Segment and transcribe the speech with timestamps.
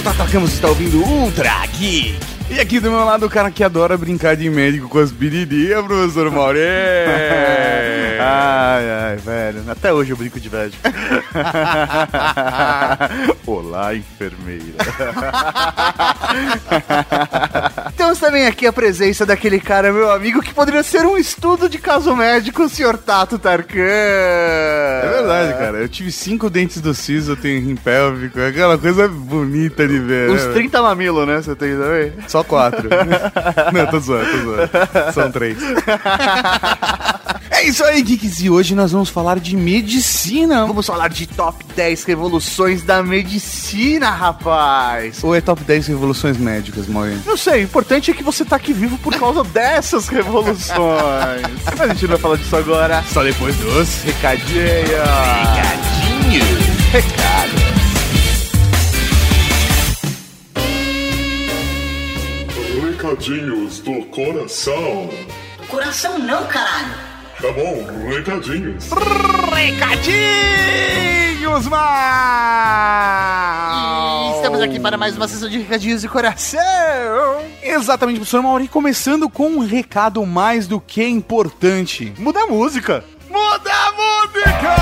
[0.00, 2.18] Sou Tata Campos e está ouvindo Ultra Geek.
[2.48, 5.84] E aqui do meu lado o cara que adora brincar de médico com as biririnhas,
[5.84, 6.64] professor Maurê.
[8.18, 9.62] ai, ai, velho.
[9.70, 10.82] Até hoje eu brinco de médico.
[13.46, 14.62] Olá, enfermeira.
[17.94, 21.78] Temos também aqui a presença daquele cara, meu amigo, que poderia ser um estudo de
[21.78, 23.80] caso médico, o senhor Tato Tarkan.
[23.80, 25.78] É verdade, cara.
[25.78, 29.98] Eu tive cinco dentes do siso, eu tenho rim pélvico, é aquela coisa bonita de
[29.98, 30.30] ver.
[30.30, 30.52] Uns né?
[30.52, 31.42] 30 mamilos, né?
[31.42, 32.12] Você tem também?
[32.28, 32.88] Só quatro.
[33.74, 35.12] Não, tô zoando, tô zoando.
[35.12, 35.58] São três.
[37.60, 40.64] É isso aí, Geeks, e hoje nós vamos falar de medicina.
[40.66, 45.22] Vamos falar de top 10 revoluções da medicina, rapaz.
[45.22, 47.20] Ou é top 10 revoluções médicas, Maureen?
[47.26, 50.70] Não sei, o importante é que você tá aqui vivo por causa dessas revoluções.
[51.66, 53.02] Mas a gente não vai falar disso agora.
[53.12, 54.62] Só depois dos Recadinho.
[54.62, 56.60] recadinhos.
[56.92, 57.60] Recado.
[62.82, 65.08] Recadinhos do coração.
[65.68, 67.09] Coração não, caralho.
[67.40, 68.90] Tá bom, recadinhos.
[69.54, 71.80] Recadinhos, mal!
[74.36, 76.60] Estamos aqui para mais uma sessão de recadinhos de coração.
[77.62, 82.12] Exatamente, professor Mauri, começando com um recado mais do que importante.
[82.18, 83.02] Muda a música.
[83.30, 84.76] Muda a música!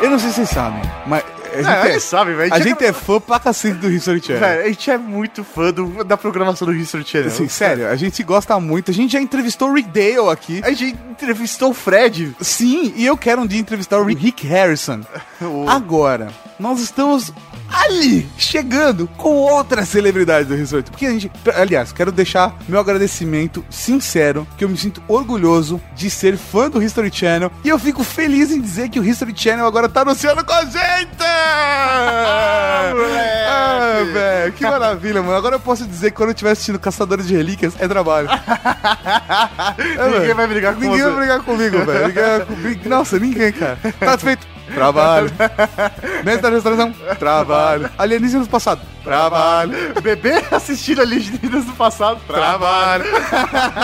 [0.00, 2.52] Eu não sei se vocês sabem, mas a gente, É, é, sabe, velho.
[2.54, 4.40] a gente é fã pra cacete do History Channel.
[4.40, 7.28] Velho, a gente é muito fã do- da programação do History Channel.
[7.28, 8.90] Assim, sério, a gente gosta muito.
[8.90, 10.60] A gente já entrevistou o Rick Dale aqui.
[10.64, 12.34] A gente entrevistou o Fred.
[12.40, 15.00] Sim, e eu quero um dia entrevistar o Rick Harrison.
[15.68, 17.32] Agora, nós estamos
[17.70, 20.90] ali, chegando com outras celebridades do Resort.
[20.90, 26.08] Porque a gente, aliás, quero deixar meu agradecimento sincero, que eu me sinto orgulhoso de
[26.10, 27.50] ser fã do History Channel.
[27.64, 30.64] E eu fico feliz em dizer que o History Channel agora tá anunciando com a
[30.64, 31.24] gente!
[32.94, 33.44] moleque!
[33.48, 35.36] Ah, velho, que maravilha, mano.
[35.36, 38.28] Agora eu posso dizer que quando eu estiver assistindo Caçadores de Relíquias, é trabalho.
[39.76, 41.04] É, Ninguém vai brigar com Ninguém você.
[41.10, 42.14] vai brigar comigo, velho.
[42.86, 43.78] Nossa, ninguém, cara.
[43.98, 44.46] Tá feito.
[44.74, 45.30] Trabalho.
[46.24, 46.92] Mestre da restauração.
[47.18, 47.90] Trabalho.
[47.96, 48.80] Alienígenas do passado.
[49.02, 49.72] Trabalho.
[50.02, 52.20] Bebê assistindo alienígenas do passado.
[52.26, 53.04] Trabalho.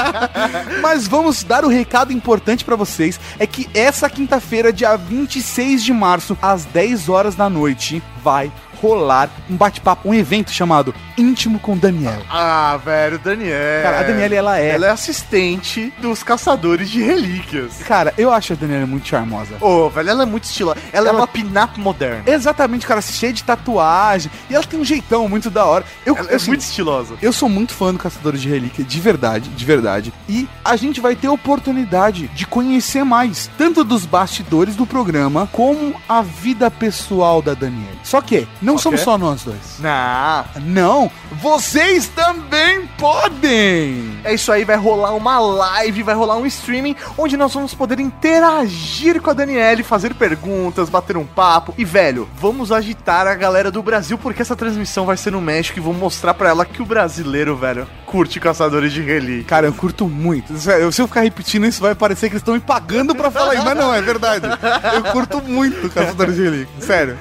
[0.83, 5.93] Mas vamos dar o recado importante pra vocês: é que essa quinta-feira, dia 26 de
[5.93, 11.77] março, às 10 horas da noite, vai rolar um bate-papo, um evento chamado Íntimo com
[11.77, 12.21] Daniel.
[12.31, 13.83] Ah, velho, Daniel.
[13.83, 17.79] Cara, a Daniela, ela é- Ela é assistente dos caçadores de relíquias.
[17.87, 19.57] Cara, eu acho a Daniela muito charmosa.
[19.61, 20.79] Ô, velho, ela é muito estilosa.
[20.93, 22.23] Ela, é Ela- uma pin-up moderna.
[22.27, 24.31] Exatamente, cara, cheia de tatuagem.
[24.49, 25.85] E ela tem um jeitão muito da hora.
[26.07, 27.15] Eu, Ela é assim, muito estilosa.
[27.21, 30.13] Eu sou muito fã do Caçadores de Relíquia, de verdade, de verdade.
[30.29, 35.95] E a gente vai ter oportunidade de conhecer mais, tanto dos bastidores do programa, como
[36.09, 37.91] a vida pessoal da Daniela.
[38.03, 39.05] Só que, não Só somos que?
[39.05, 39.79] só nós dois.
[39.79, 40.45] Não.
[40.61, 41.11] Não,
[41.41, 44.21] vocês também podem!
[44.25, 48.01] É isso aí, vai rolar uma live, vai rolar um streaming onde nós vamos poder
[48.01, 51.75] interagir com a Daniele, fazer perguntas, bater um papo.
[51.77, 55.79] E, velho, vamos agitar a galera do Brasil, porque essa transmissão vai ser no México
[55.79, 59.45] e vou mostrar pra ela que o brasileiro, velho, curte caçadores de relíquia.
[59.45, 60.59] Cara, eu curto muito.
[60.59, 63.55] Sério, Se eu ficar repetindo isso, vai parecer que eles estão me pagando pra falar
[63.55, 63.65] isso.
[63.65, 64.47] Mas não, é verdade.
[64.95, 66.75] Eu curto muito Caçadores de Relíquia.
[66.81, 67.17] Sério.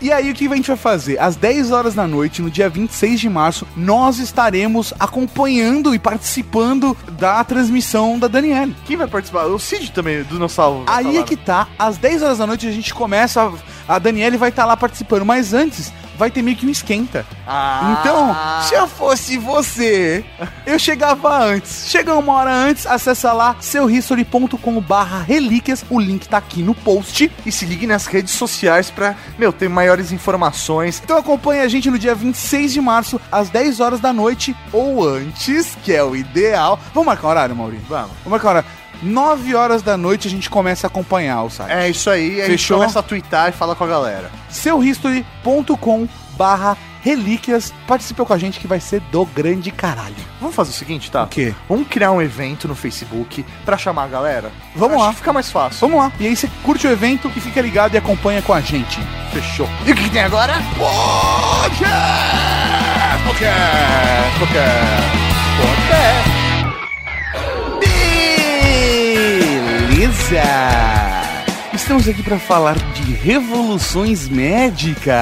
[0.00, 1.20] E aí, o que a gente vai fazer?
[1.20, 6.96] Às 10 horas da noite, no dia 26 de março, nós estaremos acompanhando e participando
[7.12, 8.74] da transmissão da Daniele.
[8.86, 9.44] Quem vai participar?
[9.44, 10.84] O Cid também, do Dinossauro.
[10.88, 13.42] Aí é que tá, às 10 horas da noite a gente começa,
[13.86, 17.24] a, a Daniele vai estar lá participando, mas antes vai ter meio que um esquenta.
[17.46, 17.96] Ah.
[17.98, 18.36] Então,
[18.68, 20.22] se eu fosse você,
[20.66, 21.88] eu chegava antes.
[21.88, 27.32] Chega uma hora antes, acessa lá seuhistory.com barra relíquias, o link tá aqui no post.
[27.46, 31.00] E se ligue nas redes sociais pra, meu, ter maiores informações.
[31.02, 35.08] Então acompanha a gente no dia 26 de março, às 10 horas da noite, ou
[35.08, 36.78] antes, que é o ideal.
[36.92, 37.86] Vamos marcar um horário, Maurício?
[37.88, 38.10] Vamos.
[38.10, 38.79] Vamos marcar um horário.
[39.02, 41.72] 9 horas da noite a gente começa a acompanhar o site.
[41.72, 42.78] É isso aí, a gente Fechou?
[42.78, 44.30] começa a twittar e fala com a galera.
[44.48, 47.72] seuhistory.com barra relíquias.
[47.86, 50.14] Participe com a gente que vai ser do grande caralho.
[50.40, 51.24] Vamos fazer o seguinte, tá?
[51.24, 51.54] O quê?
[51.68, 54.52] Vamos criar um evento no Facebook pra chamar a galera?
[54.74, 55.12] Vamos Acho lá.
[55.12, 55.80] Fica mais fácil.
[55.80, 56.12] Vamos lá.
[56.20, 58.98] E aí você curte o evento e fica ligado e acompanha com a gente.
[59.32, 59.68] Fechou.
[59.86, 60.54] E o que, que tem agora?
[60.76, 61.90] Podcast!
[64.38, 66.39] Podcast!
[70.00, 70.40] Beleza!
[71.74, 75.14] Estamos aqui para falar de revoluções médicas.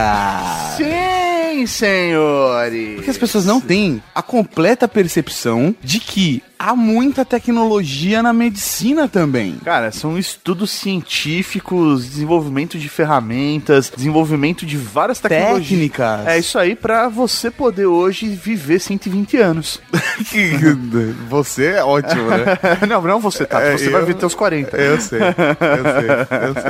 [0.76, 2.94] Sim, senhores.
[2.94, 9.06] Porque as pessoas não têm a completa percepção de que há muita tecnologia na medicina
[9.08, 9.56] também.
[9.64, 15.68] Cara, são estudos científicos, desenvolvimento de ferramentas, desenvolvimento de várias tecnologias.
[15.68, 16.26] Técnicas.
[16.26, 19.80] É isso aí pra você poder hoje viver 120 anos.
[21.28, 22.58] Você é ótimo, né?
[22.88, 23.60] não, não você, tá?
[23.62, 24.76] É, Você vai eu- viver teus 40.
[24.76, 26.62] Eu sei, eu sei, eu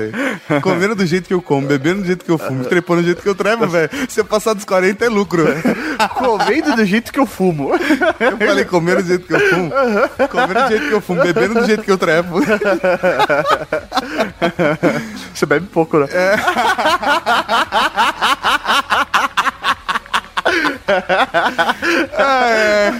[0.51, 0.61] sei.
[0.61, 3.23] Comendo do jeito que eu como, bebendo do jeito que eu fumo, trepando do jeito
[3.23, 3.89] que eu trevo, velho.
[4.09, 5.45] Se eu passar dos 40 é lucro.
[6.15, 7.71] Comendo do jeito que eu fumo.
[8.21, 9.73] Eu falei comendo do jeito que eu fumo,
[10.31, 12.41] comendo do jeito que eu fumo, bebendo do jeito que eu trevo.
[15.35, 16.07] Você bebe pouco, né?
[22.19, 22.91] É,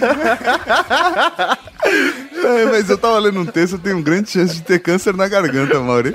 [2.71, 5.27] mas eu tava lendo um texto, eu tenho um grande chance de ter câncer na
[5.27, 6.13] garganta, Mauri.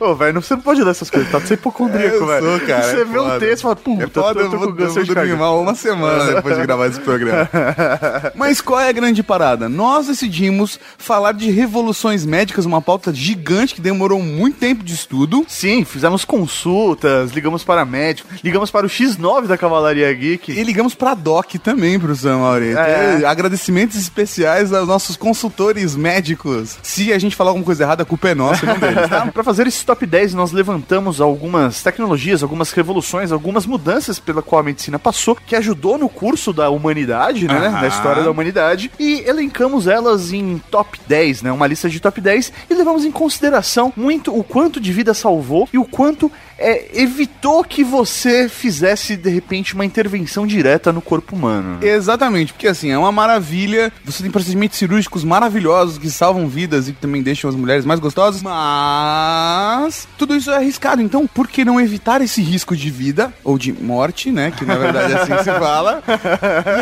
[0.00, 1.38] Ô, velho, você não pode dar essas coisas, tá?
[1.38, 2.46] Você é hipocondríaco, Eu velho.
[2.46, 3.38] sou, cara, Você é vê um foda.
[3.40, 5.08] texto e fala, puta, É foda, eu eu tô vou, com eu câncer vou de
[5.14, 5.42] dormir garganta.
[5.44, 7.48] mal uma semana depois de gravar esse programa.
[8.34, 9.68] Mas qual é a grande parada?
[9.68, 15.44] Nós decidimos falar de revoluções médicas, uma pauta gigante que demorou muito tempo de estudo.
[15.48, 20.52] Sim, fizemos consultas, ligamos para médico, ligamos para o X9 da Cavalaria Geek.
[20.52, 22.74] E ligamos pra DOC também, professor Mauri.
[22.76, 23.20] É.
[23.22, 26.78] É, Agradecimentos especiais aos nossos consultores médicos.
[26.82, 29.26] Se a gente falar alguma coisa errada, a culpa é nossa, não deles, tá?
[29.32, 34.60] Para fazer esse top 10, nós levantamos algumas tecnologias, algumas revoluções, algumas mudanças pela qual
[34.60, 37.66] a medicina passou, que ajudou no curso da humanidade, né?
[37.66, 37.80] Aham.
[37.80, 38.90] Da história da humanidade.
[38.98, 41.52] E elencamos elas em top 10, né?
[41.52, 42.52] Uma lista de top 10.
[42.70, 46.30] E levamos em consideração muito o quanto de vida salvou e o quanto
[46.62, 51.78] é, evitou que você fizesse, de repente, uma intervenção direta no corpo humano.
[51.84, 53.92] Exatamente, porque assim, é uma maravilha.
[54.04, 57.98] Você tem procedimentos cirúrgicos maravilhosos que salvam vidas e que também deixam as mulheres mais
[57.98, 58.40] gostosas.
[58.42, 61.02] Mas tudo isso é arriscado.
[61.02, 64.52] Então, por que não evitar esse risco de vida ou de morte, né?
[64.56, 66.02] Que na verdade é assim que se fala.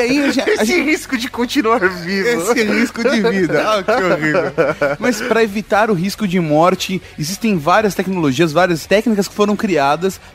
[0.01, 2.29] E aí a gente, a Esse risco de continuar vivo.
[2.29, 3.63] esse risco de vida.
[3.67, 4.53] Ah, que horrível.
[4.99, 9.70] Mas para evitar o risco de morte, existem várias tecnologias, várias técnicas que foram criadas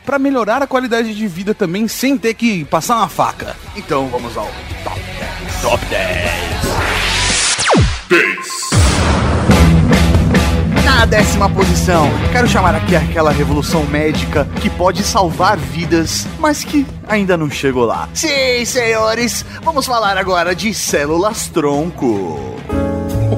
[0.04, 3.56] para melhorar a qualidade de vida também sem ter que passar uma faca.
[3.74, 4.46] Então vamos ao
[4.84, 5.62] top 10.
[5.62, 6.26] Top 10.
[8.08, 8.66] 10.
[10.84, 16.86] Na décima posição, quero chamar aqui aquela revolução médica que pode salvar vidas, mas que
[17.06, 18.08] ainda não chegou lá.
[18.14, 22.56] Sim, senhores, vamos falar agora de células tronco.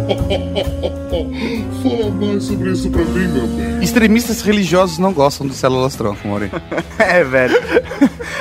[1.82, 3.82] Fala mais sobre isso pra mim, meu bem.
[3.82, 6.50] Extremistas religiosos não gostam de células tronco, Maury.
[6.98, 7.54] É, velho.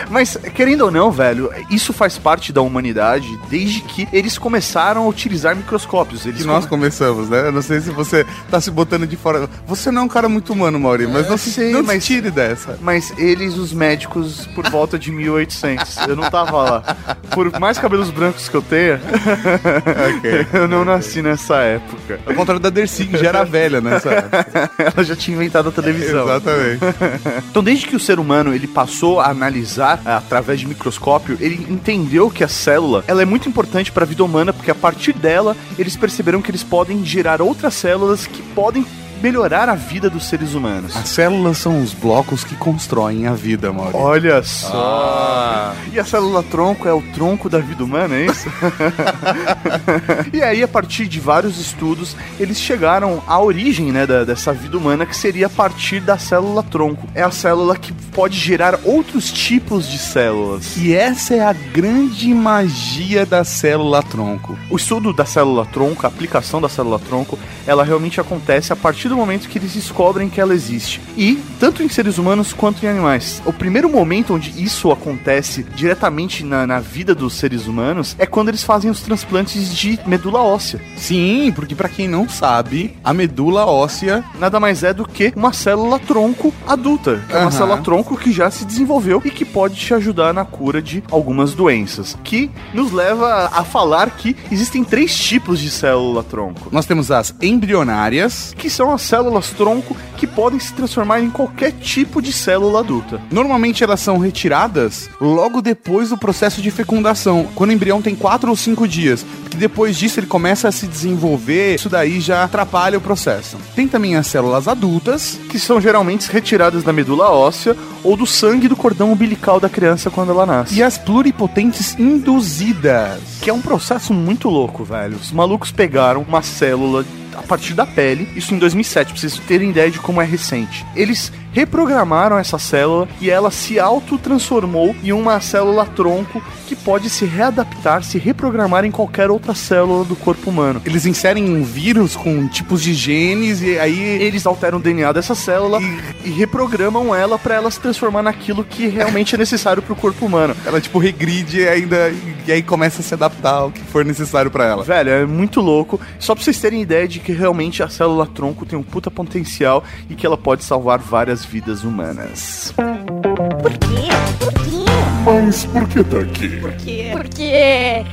[0.09, 5.07] Mas, querendo ou não, velho, isso faz parte da humanidade desde que eles começaram a
[5.07, 6.25] utilizar microscópios.
[6.25, 7.47] Eles Que nós come- começamos, né?
[7.47, 9.47] Eu não sei se você tá se botando de fora.
[9.67, 12.15] Você não é um cara muito humano, Maury, mas não, se, sei, não mas- se
[12.15, 12.79] tire dessa.
[12.81, 15.97] Mas eles, os médicos, por volta de 1800.
[16.07, 16.81] Eu não tava lá.
[17.29, 18.99] Por mais cabelos brancos que eu tenha,
[20.17, 20.47] Ok.
[20.51, 22.19] eu não nasci nessa época.
[22.25, 24.71] Ao contrário da Dercy, que já era velha nessa época.
[24.77, 26.23] Ela já tinha inventado a televisão.
[26.23, 26.79] Exatamente.
[27.49, 31.65] Então, desde que o ser humano ele passou a analisar ah, através de microscópio, ele
[31.69, 35.13] entendeu que a célula ela é muito importante para a vida humana, porque a partir
[35.13, 38.85] dela eles perceberam que eles podem gerar outras células que podem
[39.21, 40.95] melhorar a vida dos seres humanos.
[40.95, 43.91] As células são os blocos que constroem a vida, Maury.
[43.95, 45.73] Olha só!
[45.91, 48.47] E a célula tronco é o tronco da vida humana, é isso?
[50.33, 54.77] e aí, a partir de vários estudos, eles chegaram à origem né, da- dessa vida
[54.77, 57.07] humana, que seria a partir da célula tronco.
[57.15, 60.75] É a célula que pode gerar outros tipos de células.
[60.77, 64.57] E essa é a grande magia da célula tronco.
[64.69, 69.06] O estudo da célula tronco, a aplicação da célula tronco, ela realmente acontece a partir
[69.07, 71.01] do momento que eles descobrem que ela existe.
[71.15, 73.41] E, tanto em seres humanos quanto em animais.
[73.45, 78.49] O primeiro momento onde isso acontece diretamente na, na vida dos seres humanos é quando
[78.49, 80.81] eles fazem os transplantes de medula óssea.
[80.95, 85.53] Sim, porque pra quem não sabe, a medula óssea Nada mais é do que uma
[85.53, 87.23] célula tronco adulta.
[87.29, 90.81] É uma célula tronco que já se desenvolveu e que pode te ajudar na cura
[90.81, 92.17] de algumas doenças.
[92.23, 96.69] Que nos leva a falar que existem três tipos de célula tronco.
[96.71, 98.53] nós temos as embrionárias.
[98.57, 103.21] que são as células tronco que podem se transformar em qualquer tipo de célula adulta.
[103.31, 108.49] Normalmente elas são retiradas logo depois do processo de fecundação, quando o embrião tem 4
[108.49, 109.23] ou 5 dias.
[109.43, 113.57] Porque depois disso ele começa a se desenvolver, isso daí já atrapalha o processo.
[113.75, 118.67] Tem também as células adultas, Que são geralmente retiradas da medula óssea ou do sangue
[118.67, 120.75] do cordão umbilical da criança quando ela nasce.
[120.75, 123.19] e as pluripotentes induzidas.
[123.41, 125.15] Que é um processo muito louco, velho.
[125.17, 127.05] Os malucos pegaram uma célula
[127.37, 130.85] a partir da pele, isso em 2007, pra vocês terem ideia de como é recente.
[130.95, 137.25] Eles reprogramaram essa célula e ela se autotransformou em uma célula tronco que pode se
[137.25, 140.81] readaptar, se reprogramar em qualquer outra célula do corpo humano.
[140.85, 143.97] Eles inserem um vírus com tipos de genes e aí.
[143.97, 145.79] Eles alteram o DNA dessa célula
[146.23, 150.55] e, reprogramam ela para ela se transformar naquilo que realmente é necessário pro corpo humano.
[150.65, 152.11] Ela, tipo, regride ainda
[152.45, 154.83] e aí começa a se adaptar ao que for necessário para ela.
[154.83, 155.99] Velho, é muito louco.
[156.19, 159.83] Só pra vocês terem ideia de que realmente a célula tronco tem um puta potencial
[160.09, 162.73] e que ela pode salvar várias vidas humanas.
[162.75, 164.07] Por quê?
[164.39, 164.85] Por quê?
[165.25, 166.49] Mas por que tá aqui?
[166.57, 167.09] Por quê?
[167.11, 168.05] Por quê?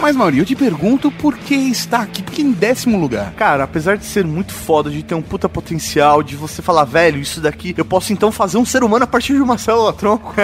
[0.00, 2.22] Mas, Mauri, eu te pergunto por que está aqui?
[2.22, 3.32] Porque em décimo lugar.
[3.34, 7.20] Cara, apesar de ser muito foda, de ter um puta potencial, de você falar, velho,
[7.20, 10.34] isso daqui, eu posso então fazer um ser humano a partir de uma célula tronco.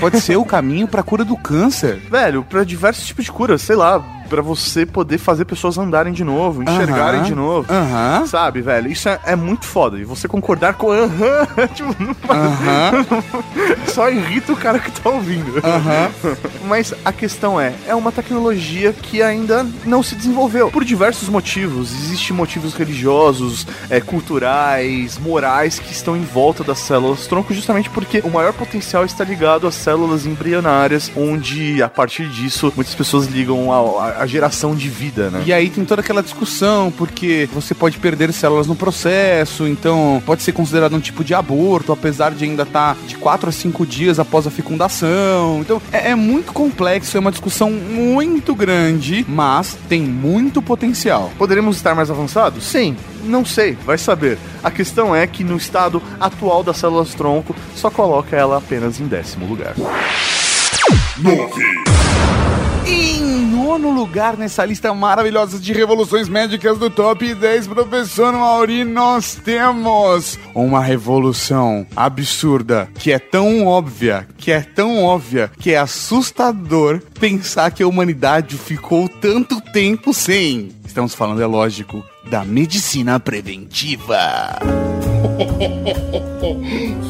[0.00, 1.96] Pode ser o caminho pra cura do câncer.
[2.10, 6.24] velho, pra diversos tipos de cura, sei lá, pra você poder fazer pessoas andarem de
[6.24, 7.70] novo, enxergarem de novo.
[8.26, 8.90] Sabe, velho?
[8.90, 9.98] Isso é, é muito foda.
[9.98, 12.14] E você concordar com aham, tipo, não
[13.86, 15.52] só irrita o cara que tá ouvindo.
[16.66, 21.92] Mas a questão é, é uma tecnologia que ainda não se desenvolveu por diversos motivos.
[21.92, 28.20] Existem motivos religiosos, é, culturais, morais que estão em volta das células tronco, justamente porque
[28.24, 33.70] o maior potencial está ligado às células embrionárias, onde a partir disso muitas pessoas ligam
[33.72, 35.42] a, a- a geração de vida, né?
[35.44, 40.42] E aí tem toda aquela discussão, porque você pode perder células no processo, então pode
[40.42, 44.20] ser considerado um tipo de aborto, apesar de ainda estar de 4 a 5 dias
[44.20, 45.58] após a fecundação.
[45.60, 51.32] Então é, é muito complexo, é uma discussão muito grande, mas tem muito potencial.
[51.36, 52.64] Poderemos estar mais avançados?
[52.64, 52.96] Sim.
[53.24, 54.38] Não sei, vai saber.
[54.62, 59.06] A questão é que no estado atual das células tronco, só coloca ela apenas em
[59.06, 59.74] décimo lugar.
[61.18, 62.61] Nove.
[62.86, 69.36] Em nono lugar nessa lista maravilhosa de revoluções médicas do Top 10, professor Mauri, nós
[69.36, 77.00] temos uma revolução absurda, que é tão óbvia, que é tão óbvia, que é assustador
[77.20, 80.70] pensar que a humanidade ficou tanto tempo sem.
[80.84, 84.18] Estamos falando, é lógico, da medicina preventiva.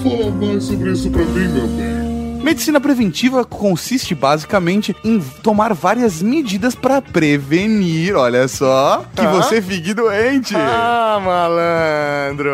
[0.02, 2.01] Fala mais sobre isso pra mim, meu bem.
[2.42, 9.30] Medicina preventiva consiste basicamente em tomar várias medidas para prevenir, olha só, que Ah.
[9.30, 10.54] você fique doente.
[10.56, 12.50] Ah, malandro!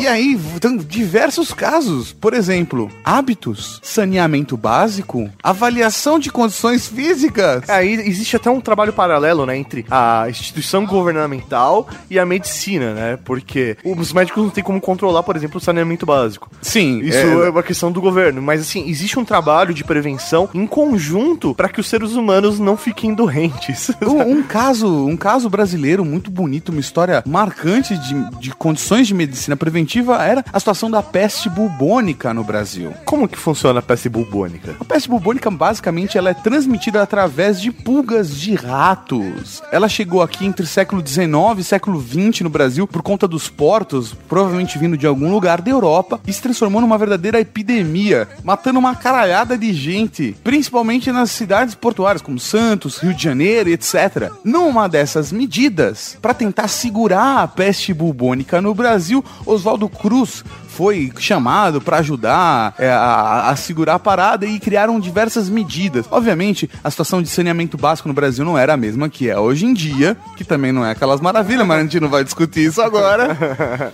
[0.00, 2.12] E aí, tem diversos casos.
[2.12, 7.68] Por exemplo, hábitos, saneamento básico, avaliação de condições físicas.
[7.68, 13.18] Aí existe até um trabalho paralelo, né, entre a instituição governamental e a medicina, né?
[13.24, 16.50] Porque os médicos não têm como controlar, por exemplo, o saneamento básico.
[16.60, 20.66] Sim, Isso é, uma questão do governo, mas assim, existe um trabalho de prevenção em
[20.66, 23.90] conjunto para que os seres humanos não fiquem doentes.
[24.10, 29.14] Um, um caso, um caso brasileiro muito bonito, uma história marcante de, de condições de
[29.14, 32.92] medicina preventiva era a situação da peste bubônica no Brasil.
[33.04, 34.74] Como que funciona a peste bubônica?
[34.80, 39.62] A peste bubônica, basicamente, ela é transmitida através de pulgas de ratos.
[39.70, 44.14] Ela chegou aqui entre século XIX e século XX no Brasil por conta dos portos,
[44.28, 48.96] provavelmente vindo de algum lugar da Europa, e se transformou numa verdadeira epidemia, matando uma
[48.96, 54.32] caralhada de gente, principalmente nas cidades portuárias como Santos, Rio de Janeiro, etc.
[54.42, 61.80] Numa dessas medidas, para tentar segurar a peste bubônica no Brasil, Oswaldo Cruz foi chamado
[61.80, 66.06] para ajudar é, a, a segurar a parada e criaram diversas medidas.
[66.10, 69.66] Obviamente, a situação de saneamento básico no Brasil não era a mesma que é hoje
[69.66, 72.80] em dia, que também não é aquelas maravilhas, mas a gente não vai discutir isso
[72.80, 73.36] agora.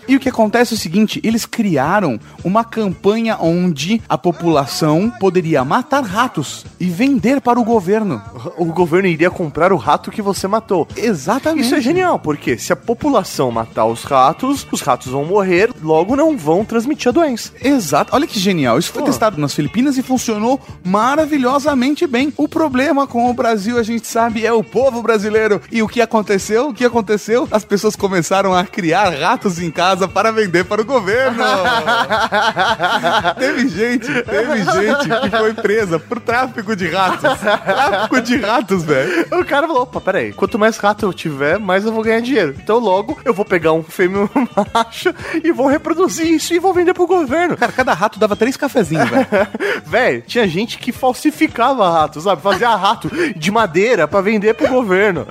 [0.09, 5.65] E o que acontece é o seguinte: eles criaram uma campanha onde a população poderia
[5.65, 8.23] matar ratos e vender para o governo.
[8.57, 10.87] O governo iria comprar o rato que você matou.
[10.97, 11.65] Exatamente.
[11.65, 16.15] Isso é genial, porque se a população matar os ratos, os ratos vão morrer, logo
[16.15, 17.53] não vão transmitir a doença.
[17.63, 18.15] Exato.
[18.15, 18.79] Olha que genial.
[18.79, 19.07] Isso foi Pô.
[19.07, 22.33] testado nas Filipinas e funcionou maravilhosamente bem.
[22.37, 25.61] O problema com o Brasil, a gente sabe, é o povo brasileiro.
[25.71, 26.69] E o que aconteceu?
[26.69, 27.49] O que aconteceu?
[27.51, 31.43] As pessoas começaram a criar ratos em casa para vender para o governo.
[33.39, 37.39] teve gente, teve gente que foi presa por tráfico de ratos.
[37.39, 39.27] tráfico de ratos, velho.
[39.33, 42.55] O cara falou, opa, peraí, quanto mais rato eu tiver, mais eu vou ganhar dinheiro.
[42.63, 46.61] Então logo eu vou pegar um fêmeo e um macho e vou reproduzir isso e
[46.61, 47.57] vou vender pro governo.
[47.57, 49.27] Cara, cada rato dava três cafezinhos, velho.
[49.87, 52.43] Véi, tinha gente que falsificava rato, sabe?
[52.43, 55.27] Fazia rato de madeira pra vender pro governo.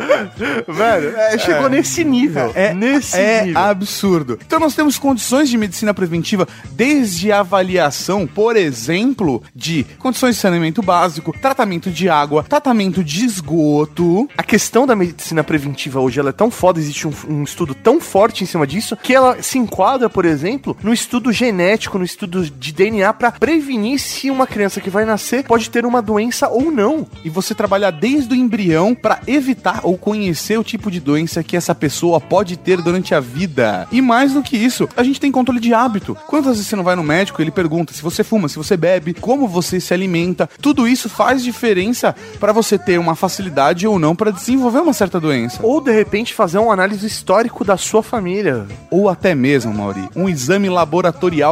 [0.67, 2.51] Velho, é, chegou nesse nível.
[2.55, 3.61] É, nesse é nível.
[3.61, 4.39] absurdo.
[4.45, 10.41] Então nós temos condições de medicina preventiva desde a avaliação, por exemplo, de condições de
[10.41, 14.29] saneamento básico, tratamento de água, tratamento de esgoto.
[14.37, 17.99] A questão da medicina preventiva hoje ela é tão foda, existe um, um estudo tão
[17.99, 22.03] forte em cima disso, que ela se enquadra, por exemplo, no estudo estudo genético, no
[22.03, 26.49] estudo de DNA pra prevenir se uma criança que vai nascer pode ter uma doença
[26.49, 27.07] ou não.
[27.23, 31.55] E você trabalhar desde o embrião pra evitar ou conhecer o tipo de doença que
[31.55, 33.87] essa pessoa pode ter durante a vida.
[33.93, 36.17] E mais do que isso, a gente tem controle de hábito.
[36.27, 39.13] Quantas vezes você não vai no médico, ele pergunta se você fuma, se você bebe,
[39.13, 40.49] como você se alimenta.
[40.61, 45.17] Tudo isso faz diferença pra você ter uma facilidade ou não pra desenvolver uma certa
[45.17, 45.61] doença.
[45.63, 48.67] Ou de repente fazer um análise histórico da sua família.
[48.91, 51.04] Ou até mesmo, Mauri, um exame laboratorial,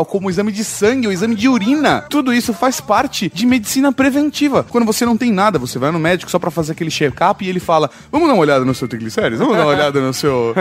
[0.07, 2.05] como o exame de sangue, o exame de urina.
[2.09, 4.65] Tudo isso faz parte de medicina preventiva.
[4.69, 7.49] Quando você não tem nada, você vai no médico só pra fazer aquele check-up e
[7.49, 9.39] ele fala: Vamos dar uma olhada no seu triglicérides?
[9.39, 10.55] Vamos dar uma olhada no seu,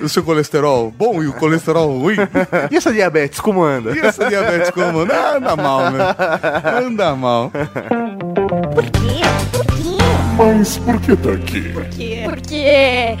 [0.00, 2.16] no seu colesterol bom e o colesterol ruim?
[2.70, 3.94] E essa diabetes, como anda?
[3.94, 5.00] E essa diabetes como?
[5.00, 5.36] anda?
[5.36, 6.04] Anda mal, né?
[6.86, 7.50] Anda mal.
[7.50, 9.22] Por quê?
[9.52, 9.98] Por quê?
[10.36, 11.60] Mas por que tá aqui?
[11.72, 12.22] Por quê?
[12.24, 13.18] Por quê?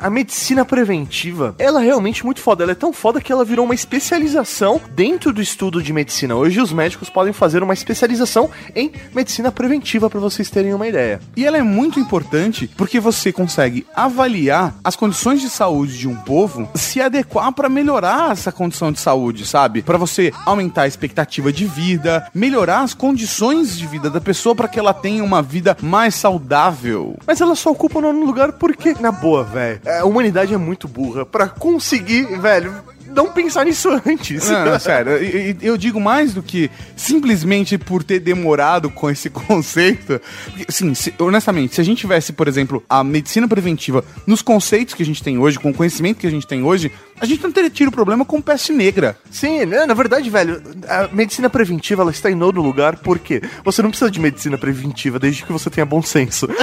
[0.00, 2.62] A medicina preventiva, ela é realmente muito foda.
[2.62, 6.36] Ela é tão foda que ela virou uma especialização dentro do estudo de medicina.
[6.36, 11.20] Hoje os médicos podem fazer uma especialização em medicina preventiva para vocês terem uma ideia.
[11.36, 16.14] E ela é muito importante porque você consegue avaliar as condições de saúde de um
[16.14, 19.82] povo, se adequar para melhorar essa condição de saúde, sabe?
[19.82, 24.68] Para você aumentar a expectativa de vida, melhorar as condições de vida da pessoa para
[24.68, 27.16] que ela tenha uma vida mais saudável.
[27.26, 30.86] Mas ela só ocupa o nono lugar porque, na boa, velho, a humanidade é muito
[30.86, 32.74] burra pra conseguir, velho,
[33.06, 34.48] não pensar nisso antes.
[34.50, 39.08] Não, não, sério, e- e- eu digo mais do que simplesmente por ter demorado com
[39.08, 40.20] esse conceito.
[40.68, 45.06] Se- honestamente, se a gente tivesse, por exemplo, a medicina preventiva nos conceitos que a
[45.06, 47.70] gente tem hoje, com o conhecimento que a gente tem hoje, a gente não teria
[47.70, 49.16] tido problema com peste negra.
[49.30, 53.82] Sim, né, na verdade, velho, a medicina preventiva ela está em nono lugar porque você
[53.82, 56.48] não precisa de medicina preventiva desde que você tenha bom senso.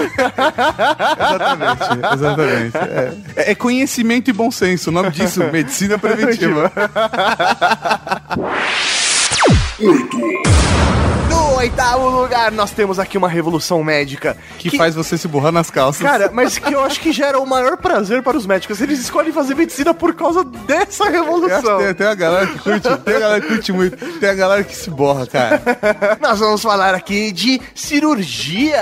[1.26, 2.78] Exatamente, exatamente.
[3.36, 6.72] É, é conhecimento e bom senso, o nome disso, medicina preventiva.
[11.36, 15.70] No oitavo lugar, nós temos aqui uma revolução médica Que, faz você se borrar nas
[15.70, 16.02] calças.
[16.02, 18.80] Cara, mas que eu acho que gera o maior prazer para os médicos.
[18.80, 21.80] Eles escolhem fazer medicina por causa dessa que revolução.
[21.80, 24.64] tem, tem uma galera que curte, tem uma galera que curte muito, tem a galera
[24.64, 25.62] que se borra, cara.
[26.22, 28.76] Nós vamos falar aqui de cirurgias.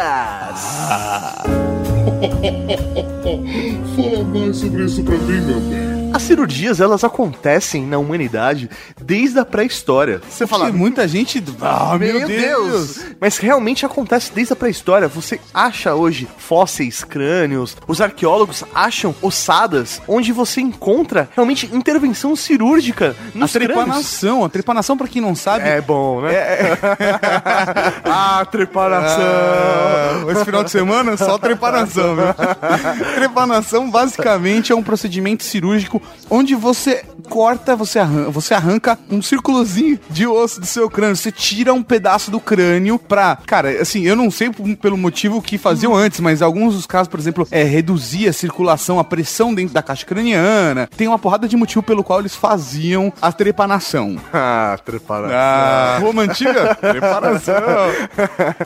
[3.95, 6.02] Fala mais sobre isso pra mim, meu bem.
[6.13, 8.69] As cirurgias, elas acontecem na humanidade
[9.01, 10.21] desde a pré-história.
[10.29, 11.43] Você Porque muita gente.
[11.59, 12.99] Ah, meu, Deus.
[13.19, 15.07] Mas realmente acontece desde a pré-história.
[15.07, 23.15] Você acha hoje fósseis, crânios, os arqueólogos acham ossadas onde você encontra realmente intervenção cirúrgica
[23.33, 23.73] A nos crânios.
[23.73, 25.67] trepanação, a trepanação, pra quem não sabe.
[25.67, 26.31] É bom, né?
[28.05, 29.23] ah, trepanação.
[29.23, 32.25] Ah, esse final de semana, só trepanação, viu?
[33.15, 39.99] trepanação, basicamente, é um procedimento cirúrgico onde você corta, você arranca, você arranca um círculozinho
[40.09, 41.15] de osso do seu crânio.
[41.15, 43.37] Você tira um pedaço do crânio pra.
[43.45, 44.49] Cara, assim, eu não sei
[44.81, 48.99] pelo motivo que faziam antes, mas alguns dos casos, por exemplo, é reduzir a circulação,
[48.99, 50.89] a pressão dentro da caixa craniana.
[50.95, 54.17] Tem uma porrada de motivo pelo qual eles faziam a trepanação.
[54.45, 55.35] Ah, trepanação.
[55.37, 56.75] Ah, Roma antiga?
[56.81, 57.53] Trepanação.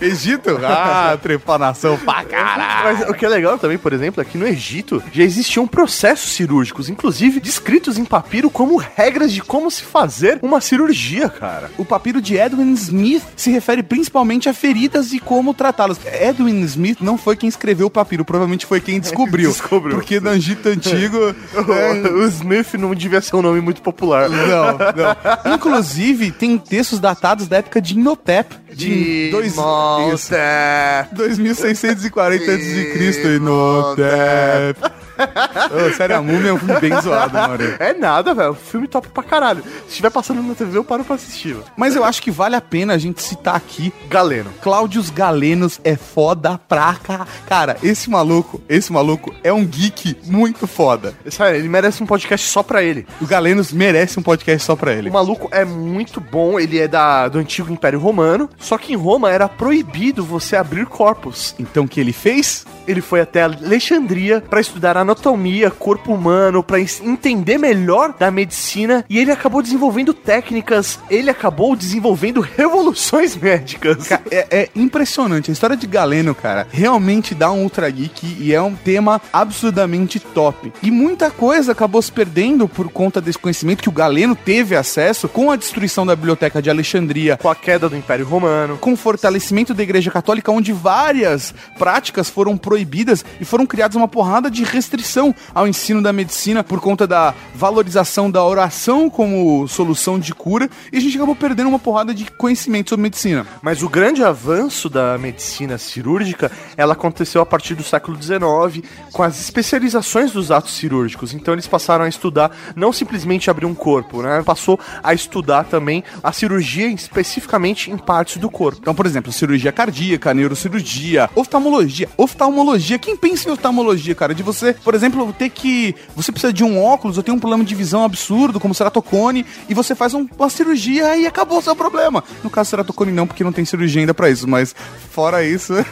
[0.02, 0.58] Egito?
[0.64, 2.84] Ah, trepanação pra caralho.
[2.84, 6.32] Mas o que é legal também, por exemplo, é que no Egito já existiam processos
[6.32, 11.72] cirúrgicos, inclusive descritos em papiro como regras de como se fazer uma cirurgia, cara.
[11.78, 16.00] O papiro de Edwin Smith se refere principalmente a feridas e como tratá-las.
[16.06, 19.50] Edwin Smith não foi quem escreveu o papiro, provavelmente foi quem descobriu.
[19.52, 19.96] Descobriu.
[19.96, 21.18] Porque no Egito antigo.
[21.72, 24.30] é, O Smith não devia ser um nome muito popular.
[24.30, 24.78] Não,
[25.46, 25.54] não.
[25.54, 28.56] Inclusive, tem textos datados da época de Imhotep.
[28.74, 31.16] De dois, isso, Imhotep.
[31.16, 33.36] 2640 a.C.
[33.38, 34.97] Imhotep.
[35.18, 37.64] Ô, sério, a múmia é um filme bem zoado, mano.
[37.80, 38.54] É nada, velho.
[38.54, 39.64] Filme top pra caralho.
[39.64, 41.58] Se estiver passando na TV, eu paro pra assistir.
[41.76, 44.52] Mas eu acho que vale a pena a gente citar aqui Galeno.
[44.62, 47.28] Cláudios Galenos é foda pra cá.
[47.48, 51.14] Cara, esse maluco, esse maluco é um geek muito foda.
[51.30, 53.08] Sério, ele merece um podcast só pra ele.
[53.22, 55.10] O Galenos merece um podcast só pra ele.
[55.10, 58.96] O maluco é muito bom, ele é da, do antigo Império Romano, só que em
[58.96, 61.56] Roma era proibido você abrir corpos.
[61.60, 62.66] Então o que ele fez?
[62.88, 69.06] Ele foi até Alexandria pra estudar anatomia, corpo humano, pra ens- entender melhor da medicina
[69.10, 74.08] e ele acabou desenvolvendo técnicas, ele acabou desenvolvendo revoluções médicas.
[74.08, 75.50] Ca- É, é impressionante.
[75.50, 80.20] A história de Galeno, cara, realmente dá um ultra geek e é um tema absurdamente
[80.20, 80.72] top.
[80.84, 85.28] E muita coisa acabou se perdendo por conta desse conhecimento que o Galeno teve acesso
[85.30, 88.78] com a destruição da biblioteca de Alexandria, Com a queda do Império Romano.
[88.78, 94.08] com o fortalecimento da Igreja Católica, onde várias práticas foram proibidas e foram criadas uma
[94.08, 94.64] porrada de
[94.98, 100.70] restrição ao ensino da medicina por conta da valorização da oração como solução de cura
[100.92, 103.46] e a gente acabou perdendo uma porrada de conhecimento sobre medicina.
[103.62, 109.24] Mas o grande avanço da medicina cirúrgica, ela aconteceu a partir do século XIX, com
[109.24, 111.34] as especializações dos atos cirúrgicos.
[111.34, 114.42] Então eles passaram a estudar não simplesmente abrir um corpo, né?
[114.44, 118.80] Passou a estudar também a cirurgia especificamente em partes do corpo.
[118.82, 122.10] Então, por exemplo, cirurgia cardíaca, neurocirurgia, oftalmologia.
[122.18, 124.34] Oftalmologia, quem pensa em oftalmologia, cara?
[124.34, 125.94] De você, por exemplo, ter que.
[126.16, 129.74] Você precisa de um óculos ou tem um problema de visão absurdo, como ceratocone, e
[129.74, 132.24] você faz um- uma cirurgia e acabou o seu problema.
[132.42, 134.74] No caso, ceratocone não, porque não tem cirurgia ainda pra isso, mas
[135.12, 135.74] fora isso.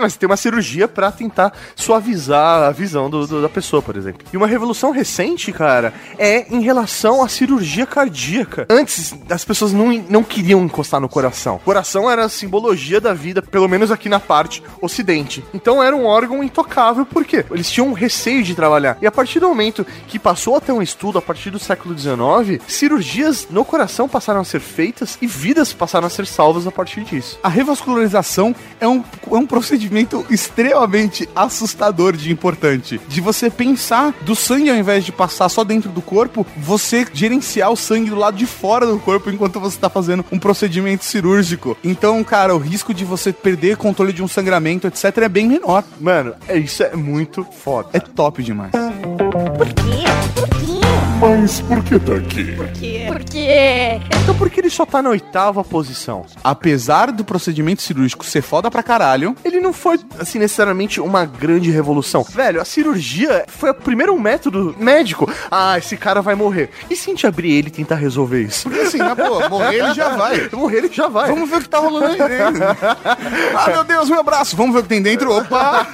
[0.00, 4.24] Mas tem uma cirurgia pra tentar suavizar a visão do- do- da pessoa, por exemplo.
[4.32, 8.66] E uma revolução recente, cara, é em relação à cirurgia cardíaca.
[8.70, 11.56] Antes, as pessoas não, não queriam encostar no coração.
[11.56, 15.44] O coração era a simbologia da vida, pelo menos aqui na parte ocidente.
[15.52, 17.44] Então era um órgão intocável, por quê?
[17.50, 18.96] Eles tinham um receio de trabalhar.
[19.00, 21.96] E a partir do momento que passou a ter um estudo, a partir do século
[21.98, 26.70] XIX, cirurgias no coração passaram a ser feitas e vidas passaram a ser salvas a
[26.70, 27.38] partir disso.
[27.42, 33.00] A revascularização é um, é um procedimento extremamente assustador de importante.
[33.08, 37.70] De você pensar do sangue ao invés de passar só dentro do corpo, você gerenciar
[37.70, 41.76] o sangue do lado de fora do corpo enquanto você tá fazendo um procedimento cirúrgico.
[41.82, 45.84] Então, cara, o risco de você perder controle de um sangramento, etc., é bem menor.
[46.00, 47.90] Mano, é, isso é muito foda.
[47.92, 48.72] É top demais.
[48.72, 50.04] Por quê?
[50.34, 50.80] Por quê?
[51.40, 52.54] Mas por que tá aqui?
[53.06, 53.48] Porque.
[54.22, 56.26] Então por que ele só tá na oitava posição?
[56.44, 61.70] Apesar do procedimento cirúrgico ser foda pra caralho, Ele não foi, assim, necessariamente uma grande
[61.70, 62.24] revolução.
[62.24, 65.32] Velho, a cirurgia foi o primeiro método médico.
[65.50, 66.68] Ah, esse cara vai morrer.
[66.90, 68.68] E se a gente abrir ele e tentar resolver isso?
[68.68, 70.48] porque assim, na boa, morrer ele já vai.
[70.52, 71.30] Morrer ele já vai.
[71.30, 72.64] Vamos ver o que tá rolando aí dentro.
[73.56, 74.54] ah, meu Deus, meu braço.
[74.56, 75.32] Vamos ver o que tem dentro.
[75.32, 75.86] Opa!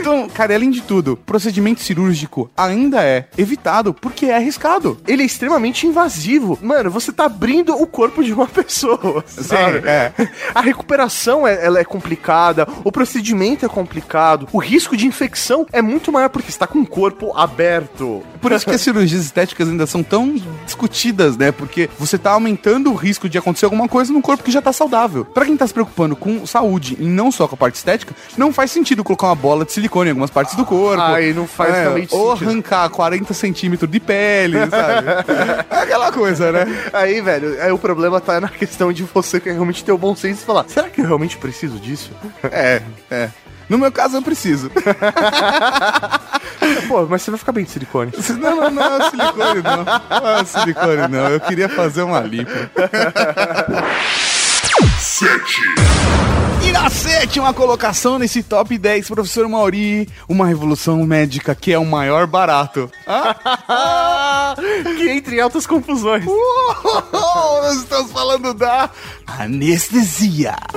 [0.00, 4.98] Então, cara, além de tudo, procedimento cirúrgico ainda é evitado porque é arriscado.
[5.06, 6.58] Ele é extremamente invasivo.
[6.62, 9.22] Mano, você tá abrindo o corpo de uma pessoa.
[9.26, 9.86] sabe?
[9.86, 10.12] é.
[10.54, 15.82] A recuperação é, ela é complicada, o procedimento é complicado, o risco de infecção é
[15.82, 18.22] muito maior porque você tá com o corpo aberto.
[18.40, 21.52] Por isso que as cirurgias estéticas ainda são tão discutidas, né?
[21.52, 24.72] Porque você tá aumentando o risco de acontecer alguma coisa num corpo que já tá
[24.72, 25.24] saudável.
[25.24, 28.52] Pra quem tá se preocupando com saúde e não só com a parte estética, não
[28.52, 31.02] faz sentido colocar uma bola de silicone em algumas partes do corpo.
[31.02, 32.50] Ai, não faz realmente Ou sentido.
[32.50, 35.08] arrancar 40 centímetros de pele, sabe?
[35.70, 36.66] é aquela coisa, né?
[36.92, 40.42] Aí, velho, aí o problema tá na questão de você realmente ter o bom senso
[40.42, 42.10] e falar: será que eu realmente preciso disso?
[42.44, 43.30] É, é.
[43.68, 44.70] No meu caso, eu preciso.
[46.86, 48.12] Pô, mas você vai ficar bem de silicone.
[48.38, 49.84] Não, não, não é silicone, não.
[49.84, 51.28] Não é silicone, não.
[51.30, 52.50] Eu queria fazer uma lipo.
[54.98, 56.25] 7.
[56.86, 61.84] E na sétima colocação nesse top 10, professor Mauri, uma revolução médica que é o
[61.84, 62.88] maior barato.
[63.04, 64.54] Ah,
[64.96, 66.24] que entre altas confusões.
[66.24, 68.88] uou, nós estamos falando da
[69.26, 70.54] anestesia.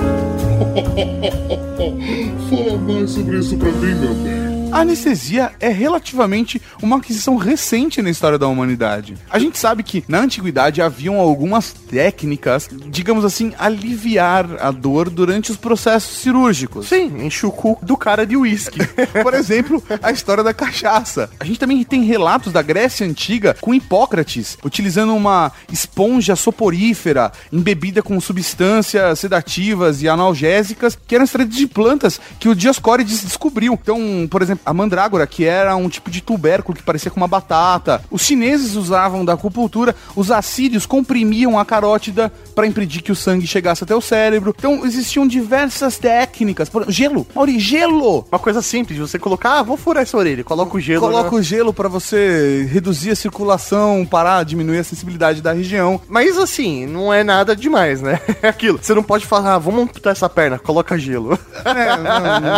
[2.50, 4.49] Fala mais sobre isso pra mim, meu bem.
[4.72, 9.16] A anestesia é relativamente uma aquisição recente na história da humanidade.
[9.28, 15.50] A gente sabe que na antiguidade haviam algumas técnicas, digamos assim, aliviar a dor durante
[15.50, 16.88] os processos cirúrgicos.
[16.88, 18.78] Sim, enche o cu do cara de uísque.
[19.24, 21.28] Por exemplo, a história da cachaça.
[21.40, 28.02] A gente também tem relatos da Grécia Antiga com Hipócrates, utilizando uma esponja soporífera embebida
[28.02, 33.76] com substâncias sedativas e analgésicas que eram extraídas de plantas que o Dioscórides descobriu.
[33.80, 37.28] Então, por exemplo, a mandrágora, que era um tipo de tubérculo que parecia com uma
[37.28, 38.02] batata.
[38.10, 43.46] Os chineses usavam da acupuntura, os assírios comprimiam a carótida para impedir que o sangue
[43.46, 44.54] chegasse até o cérebro.
[44.56, 46.68] Então, existiam diversas técnicas.
[46.68, 46.90] Por...
[46.90, 48.26] Gelo, Mauri, gelo!
[48.30, 51.00] Uma coisa simples, você colocar, ah, vou furar essa orelha, coloca o gelo.
[51.00, 51.38] Coloca né?
[51.38, 56.00] o gelo pra você reduzir a circulação, parar, diminuir a sensibilidade da região.
[56.08, 58.20] Mas assim, não é nada demais, né?
[58.42, 58.78] É aquilo.
[58.80, 61.38] Você não pode falar, ah, vamos amputar essa perna, coloca gelo.
[61.62, 62.50] É, não, não.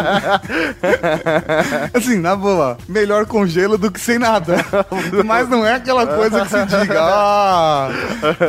[1.94, 4.56] Assim, na boa, melhor com gelo do que sem nada.
[5.24, 7.90] Mas não é aquela coisa que se diga, ah,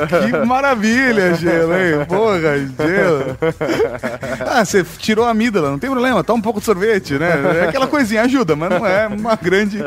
[0.08, 2.06] que maravilha, gelo, hein?
[2.08, 3.38] Porra, gelo.
[4.48, 7.32] Ah, você tirou a amígdala, não tem problema, toma um pouco de sorvete, né?
[7.62, 9.80] É aquela coisinha, ajuda, mas não é uma grande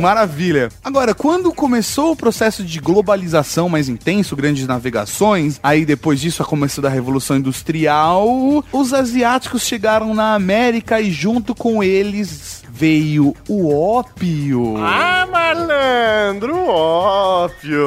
[0.00, 0.68] maravilha.
[0.84, 6.46] Agora, quando começou o processo de globalização mais intenso, grandes navegações, aí depois disso a
[6.46, 13.74] começo da Revolução Industrial, os asiáticos chegaram na América e junto com eles veio o
[13.74, 14.76] ópio.
[14.76, 17.86] Ah, malandro, ópio.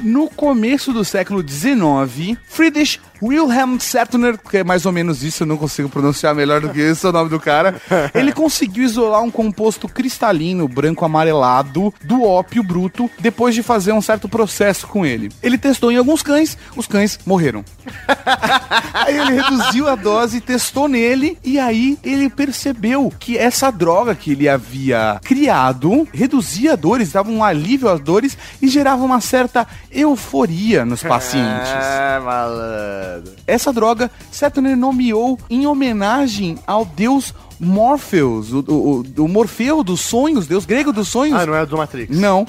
[0.00, 5.46] No começo do século XIX, Friedrich Wilhelm Sertner, que é mais ou menos isso, eu
[5.46, 7.80] não consigo pronunciar melhor do que esse é o nome do cara,
[8.12, 14.02] ele conseguiu isolar um composto cristalino branco amarelado do ópio bruto depois de fazer um
[14.02, 15.30] certo processo com ele.
[15.40, 17.64] Ele testou em alguns cães, os cães morreram.
[18.92, 24.32] aí ele reduziu a dose, testou nele e aí ele percebeu que essa droga que
[24.32, 30.84] ele havia criado reduzia dores, dava um alívio às dores e gerava uma certa euforia
[30.84, 31.68] nos pacientes.
[31.68, 33.32] É, malandro.
[33.46, 40.48] Essa droga Saturn nomeou em homenagem ao deus Morpheus, o, o, o Morfeu dos sonhos,
[40.48, 41.40] deus grego dos sonhos.
[41.40, 42.18] Ah, não é do Matrix.
[42.18, 42.44] Não.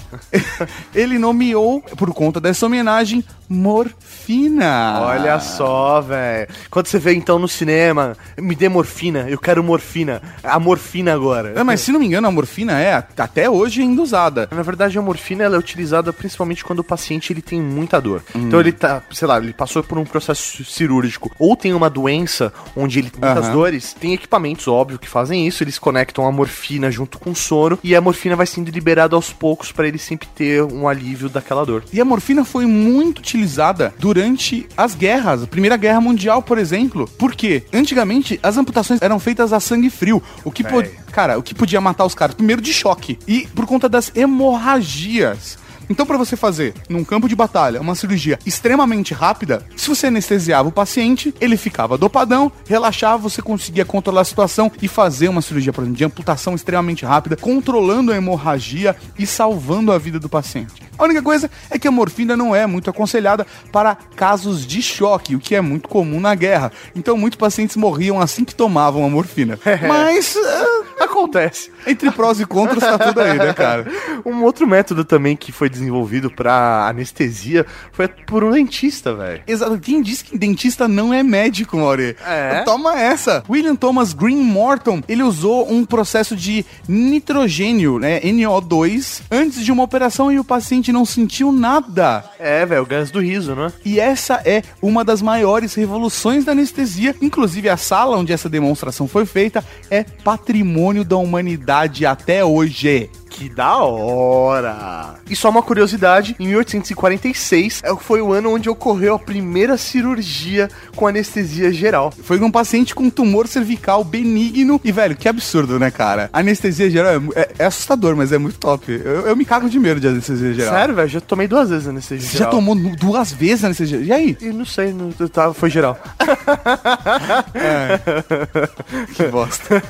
[0.93, 4.99] Ele nomeou, por conta dessa homenagem, morfina.
[5.02, 6.47] Olha só, velho.
[6.69, 10.21] Quando você vê então no cinema, me dê morfina, eu quero morfina.
[10.43, 11.54] A morfina agora.
[11.56, 14.47] É, mas se não me engano, a morfina é até hoje ainda usada.
[14.52, 18.23] Na verdade, a morfina ela é utilizada principalmente quando o paciente ele tem muita dor.
[18.34, 22.52] Então ele tá, sei lá, ele passou por um processo cirúrgico ou tem uma doença
[22.76, 23.54] onde ele tem muitas Aham.
[23.54, 23.93] dores.
[23.93, 25.63] Tem equipamentos, óbvio, que fazem isso.
[25.63, 29.32] Eles conectam a morfina junto com o soro e a morfina vai sendo liberada aos
[29.32, 31.84] poucos para ele sempre ter um alívio daquela dor.
[31.94, 37.10] E a morfina foi muito utilizada durante as guerras, a Primeira Guerra Mundial, por exemplo.
[37.18, 40.63] Porque antigamente as amputações eram feitas a sangue frio, o que
[41.12, 45.58] cara, o que podia matar os caras primeiro de choque e por conta das hemorragias.
[45.89, 50.69] Então, para você fazer num campo de batalha uma cirurgia extremamente rápida, se você anestesiava
[50.69, 55.74] o paciente, ele ficava dopadão, relaxava, você conseguia controlar a situação e fazer uma cirurgia,
[55.74, 60.84] por exemplo, de amputação extremamente rápida, controlando a hemorragia e salvando a vida do paciente.
[60.98, 65.36] A única coisa é que a morfina não é muito aconselhada para casos de choque,
[65.36, 66.72] o que é muito comum na guerra.
[66.96, 69.60] Então, muitos pacientes morriam assim que tomavam a morfina.
[69.88, 71.72] Mas, ah, Acontece.
[71.86, 73.86] entre prós e contras, tá tudo aí, né, cara?
[74.26, 79.42] Um outro método também que foi desenvolvido para anestesia foi por um dentista, velho.
[79.46, 79.78] Exato.
[79.80, 82.16] Quem disse que dentista não é médico, Mauri?
[82.26, 82.62] É?
[82.63, 83.44] Toma essa.
[83.50, 89.84] William Thomas Green Morton, ele usou um processo de nitrogênio, né, NO2, antes de uma
[89.84, 92.24] operação e o paciente não sentiu nada.
[92.39, 93.72] É, velho, o gás do riso, né?
[93.84, 97.16] E essa é uma das maiores revoluções da anestesia.
[97.22, 103.10] Inclusive, a sala onde essa demonstração foi feita é patrimônio da humanidade até hoje.
[103.36, 105.15] Que da hora!
[105.28, 110.69] E só uma curiosidade, em 1846 é- foi o ano onde ocorreu a primeira cirurgia
[110.96, 112.13] com anestesia geral.
[112.24, 114.80] Foi um paciente com tumor cervical benigno.
[114.84, 116.30] E, velho, que absurdo, né, cara?
[116.32, 118.91] Anestesia geral é, é- é assustador, mas é muito top.
[119.04, 120.74] Eu, eu me cago de medo de anestesia geral.
[120.76, 121.10] Sério, velho?
[121.10, 122.52] Já tomei duas vezes anestesia Você já geral.
[122.52, 124.19] tomou nu- duas vezes anestesia geral?
[124.19, 124.38] E aí?
[124.41, 125.98] E não sei, não, tá, foi geral.
[129.15, 129.82] Que bosta.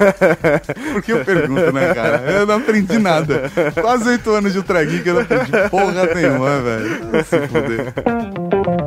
[0.94, 2.18] Por que eu pergunto, né, cara?
[2.32, 3.33] Eu não aprendi nada.
[3.82, 7.26] Quase oito anos de Ultra Geek, eu não aprendi porra nenhuma, velho.
[7.26, 7.94] Se fuder.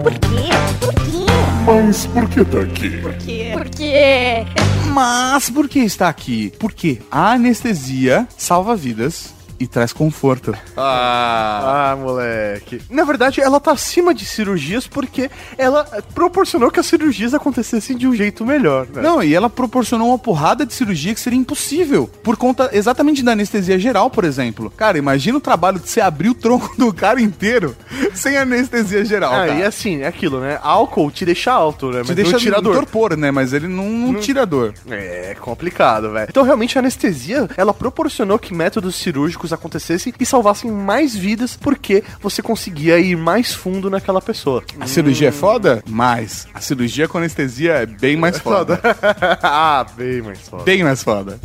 [0.03, 0.51] Por quê?
[0.81, 1.27] Por quê?
[1.65, 3.03] Mas por que tá aqui?
[3.19, 3.51] quê?
[3.53, 4.47] Porque
[4.93, 6.53] Mas por que está aqui?
[6.59, 10.55] Porque a anestesia salva vidas e traz conforto.
[10.77, 12.81] Ah, moleque.
[12.91, 18.07] Na verdade, ela tá acima de cirurgias porque ela proporcionou que as cirurgias acontecessem de
[18.07, 19.03] um jeito melhor, né?
[19.03, 22.11] Não, e ela proporcionou uma porrada de cirurgia que seria impossível.
[22.23, 24.71] Por conta exatamente da anestesia geral, por exemplo.
[24.77, 27.77] Cara, imagina o trabalho de você abrir o tronco do cara inteiro
[28.15, 29.33] sem anestesia geral.
[29.33, 29.55] Ah, cara.
[29.55, 30.59] e assim, é aquilo, né?
[30.63, 32.03] Álcool te deixa alto, né?
[32.03, 32.75] Te Mas deixa não tira no dor.
[32.75, 33.31] torpor, né?
[33.31, 34.75] Mas ele não, não tira dor.
[34.91, 36.27] É complicado, velho.
[36.29, 42.03] Então, realmente, a anestesia, ela proporcionou que métodos cirúrgicos acontecessem e salvassem mais vidas porque
[42.21, 44.65] você conseguia ir mais fundo naquela pessoa.
[44.81, 45.83] A cirurgia é foda?
[45.87, 48.81] Mas a cirurgia com anestesia é bem mais foda.
[49.43, 50.65] ah, bem mais foda.
[50.65, 51.41] bem mais foda.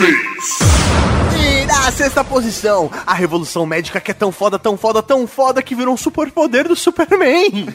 [0.00, 1.23] E
[1.84, 5.74] na sexta posição, a revolução médica que é tão foda, tão foda, tão foda que
[5.74, 7.68] virou um superpoder do Superman.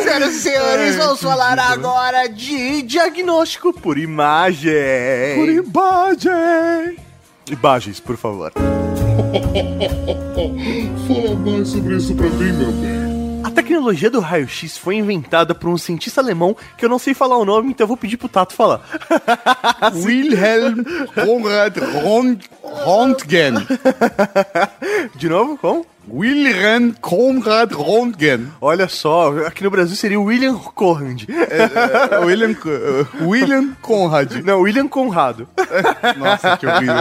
[0.00, 4.72] Senhoras e senhores, vamos falar agora de diagnóstico por imagem.
[5.36, 6.96] Por imagem.
[7.50, 8.52] Imagens, por favor.
[11.06, 13.03] Fala mais sobre isso pra mim, meu bem.
[13.54, 17.38] A tecnologia do raio-x foi inventada por um cientista alemão que eu não sei falar
[17.38, 18.80] o nome, então eu vou pedir pro Tato falar.
[19.94, 20.82] Wilhelm
[21.14, 21.76] Conrad
[22.84, 23.54] Röntgen.
[25.14, 25.86] De novo, como?
[26.08, 28.48] Wilhelm Conrad Röntgen.
[28.60, 31.24] Olha só, aqui no Brasil seria o William Conrad.
[31.28, 34.32] É, William, uh, William Conrad.
[34.44, 35.48] Não, William Conrado.
[36.16, 36.94] Nossa, que horrível.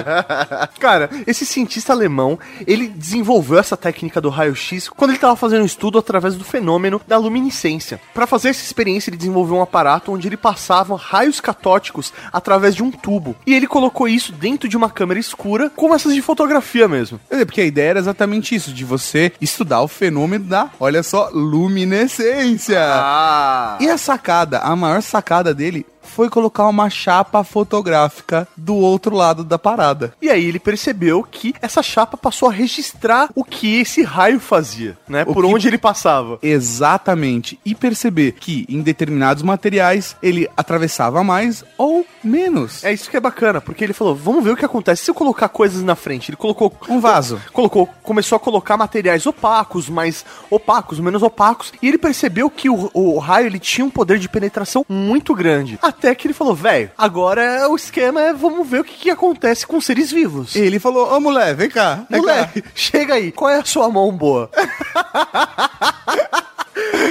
[0.79, 5.65] Cara, esse cientista alemão, ele desenvolveu essa técnica do raio-x quando ele estava fazendo um
[5.65, 7.99] estudo através do fenômeno da luminescência.
[8.13, 12.83] Para fazer essa experiência, ele desenvolveu um aparato onde ele passava raios catóticos através de
[12.83, 13.35] um tubo.
[13.45, 17.19] E ele colocou isso dentro de uma câmera escura, como essas de fotografia mesmo.
[17.29, 21.29] É, porque a ideia era exatamente isso, de você estudar o fenômeno da, olha só,
[21.33, 22.79] luminescência.
[22.79, 23.77] Ah!
[23.79, 29.43] E a sacada, a maior sacada dele foi colocar uma chapa fotográfica do outro lado
[29.43, 30.13] da parada.
[30.21, 34.97] E aí ele percebeu que essa chapa passou a registrar o que esse raio fazia,
[35.07, 35.23] né?
[35.23, 36.37] O Por que- onde ele passava.
[36.41, 37.59] Exatamente.
[37.65, 42.83] E perceber que em determinados materiais ele atravessava mais ou menos.
[42.83, 45.15] É isso que é bacana, porque ele falou: vamos ver o que acontece se eu
[45.15, 46.29] colocar coisas na frente.
[46.29, 47.41] Ele colocou Um vaso.
[47.51, 52.89] colocou, começou a colocar materiais opacos, mais opacos, menos opacos, e ele percebeu que o,
[52.93, 55.79] o raio ele tinha um poder de penetração muito grande.
[55.97, 59.65] Até que ele falou, velho, agora o esquema é vamos ver o que, que acontece
[59.65, 60.55] com seres vivos.
[60.55, 62.03] Ele falou: Ô mulher, vem cá.
[62.09, 62.33] Vem cá.
[62.33, 64.49] Moleque, chega aí, qual é a sua mão boa?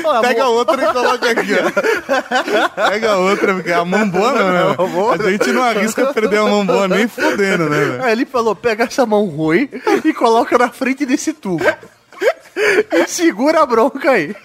[0.04, 2.88] Ó, a Pega mão- outra e coloca aqui, ó.
[2.90, 4.76] Pega outra, porque a mão boa não, né?
[5.26, 8.04] A gente não arrisca perder a mão boa nem fodendo, né, velho?
[8.04, 9.68] Aí ele falou: pega essa mão ruim
[10.04, 11.64] e coloca na frente desse tubo.
[12.92, 14.34] E segura a bronca aí.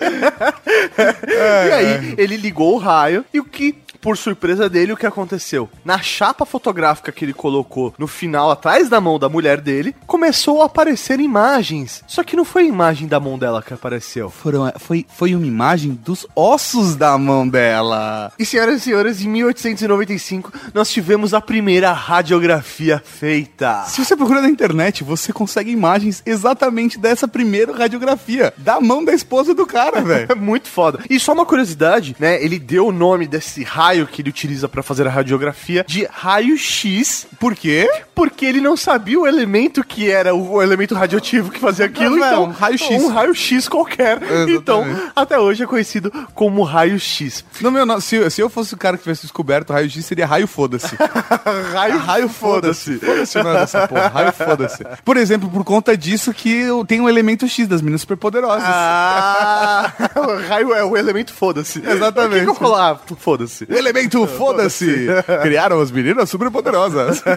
[1.28, 5.70] e aí, ele ligou o raio e o que, por surpresa dele, o que aconteceu?
[5.84, 10.62] Na chapa fotográfica que ele colocou no final, atrás da mão da mulher dele, começou
[10.62, 12.04] a aparecer imagens.
[12.08, 14.30] Só que não foi a imagem da mão dela que apareceu.
[14.30, 18.32] Foram, foi, foi uma imagem dos ossos da mão dela.
[18.38, 23.84] E senhoras e senhores, em 1895 nós tivemos a primeira radiografia feita.
[23.88, 28.54] Se você procura na internet, você consegue imagens exatamente dessa primeira radiografia.
[28.58, 30.32] Da mão da esposa do cara, velho.
[30.32, 31.00] É muito foda.
[31.10, 32.44] E só uma curiosidade, né?
[32.44, 37.26] Ele deu o nome desse raio que ele utiliza pra fazer a radiografia de raio-x.
[37.40, 37.90] Por quê?
[38.14, 42.28] Porque ele não sabia o elemento que era o elemento radioativo que fazia aquilo, Não,
[42.28, 43.04] então um raio-x.
[43.04, 44.22] Um raio-x qualquer.
[44.22, 44.54] Exatamente.
[44.58, 47.46] Então, até hoje é conhecido como raio-x.
[47.62, 50.48] No meu, se, se eu fosse o cara que tivesse descoberto o raio-x, seria raio
[50.48, 50.96] foda-se.
[51.72, 52.98] Raio, raio foda-se.
[52.98, 54.08] Foda-se o dessa porra.
[54.08, 54.84] Raio foda-se.
[55.06, 58.64] Por exemplo, por conta disso que eu tenho um elemento X das meninas superpoderosas.
[58.64, 61.80] Ah, o raio é o elemento foda-se.
[61.86, 62.46] Exatamente.
[62.46, 62.60] Por que
[63.06, 63.68] que eu foda-se?
[63.78, 65.06] O elemento foda-se.
[65.44, 67.22] Criaram as meninas superpoderosas.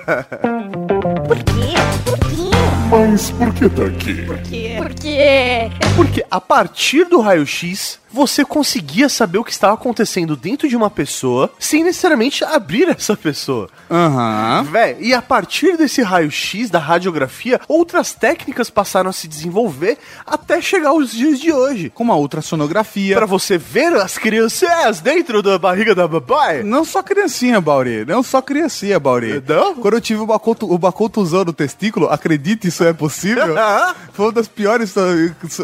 [1.28, 1.74] Por quê?
[2.06, 2.50] Por quê?
[2.90, 4.14] Mas por que tá aqui?
[4.22, 4.74] Por quê?
[4.78, 10.76] Porque Porque a partir do raio-x, você conseguia saber o que estava acontecendo dentro de
[10.76, 13.68] uma pessoa sem necessariamente abrir essa pessoa.
[13.90, 14.66] Aham.
[14.70, 20.60] Véi, e a partir desse raio-x da radiografia, outras técnicas passaram a se desenvolver até
[20.60, 21.90] chegar aos dias de hoje.
[21.90, 23.16] Com uma ultrassonografia.
[23.16, 26.62] Pra você ver as crianças dentro da barriga da babai.
[26.62, 28.04] Não só criancinha, Bauri.
[28.04, 29.42] Não só criancinha, Bauri.
[29.46, 29.74] Não?
[29.74, 33.54] Quando eu tive o bacoto, o bacotuzão no testículo, acredite, isso é possível?
[34.12, 34.94] Foi uma das piores.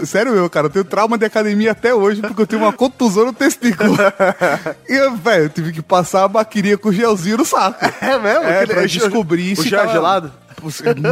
[0.04, 0.66] Sério, meu, cara.
[0.66, 3.96] Eu tenho trauma de academia até hoje porque eu tenho uma contusão no testículo.
[4.88, 7.79] e, eu, velho, eu tive que passar a baqueria com gelzinho no saco.
[8.01, 8.44] É mesmo?
[8.44, 10.33] É, Aquele- pra o- descobrir o se gel é tava- gelado?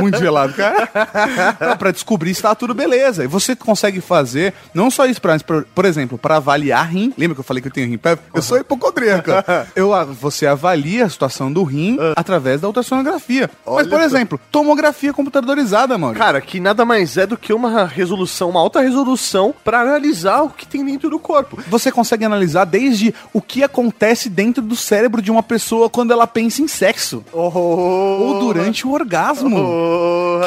[0.00, 0.88] Muito gelado, cara.
[1.78, 3.24] Pra descobrir se tá tudo beleza.
[3.24, 7.12] E você consegue fazer, não só isso, pra, mas, por, por exemplo, pra avaliar rim.
[7.16, 8.18] Lembra que eu falei que eu tenho rim pé?
[8.35, 9.30] Eu sou hipocondríaco.
[9.76, 13.50] eu, a- você avalia a situação do rim através da ultrassonografia.
[13.66, 14.04] mas, Olha por só.
[14.07, 16.14] exemplo, tomografia computadorizada, mano.
[16.14, 20.50] Cara, que nada mais é do que uma resolução, uma alta resolução pra analisar o
[20.50, 21.59] que tem dentro do corpo.
[21.68, 26.26] Você consegue analisar desde o que acontece dentro do cérebro de uma pessoa quando ela
[26.26, 27.24] pensa em sexo.
[27.33, 29.34] Ou durante o orgasmo.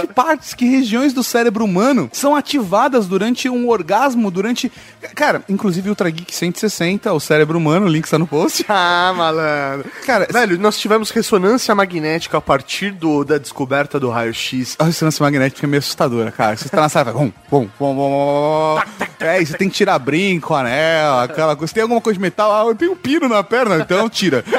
[0.02, 4.72] Que partes, que regiões do cérebro humano são ativadas durante um orgasmo, durante...
[5.16, 8.66] Cara, inclusive Ultra Geek 160, o cérebro humano, o link está no post.
[8.80, 9.90] Ah, malandro.
[10.06, 14.76] Cara, Velho, nós tivemos ressonância magnética a partir do, da descoberta do raio-x.
[14.78, 16.56] a ressonância magnética é meio assustadora, cara.
[16.56, 17.24] Você tá na sala e vai...
[17.24, 18.82] Bum, bum, bum, bum.
[19.20, 21.74] É, e você tem que tirar brinco, anel, aquela coisa.
[21.74, 24.44] Tem alguma coisa de metal, ah, eu tenho um pino na perna, então tira.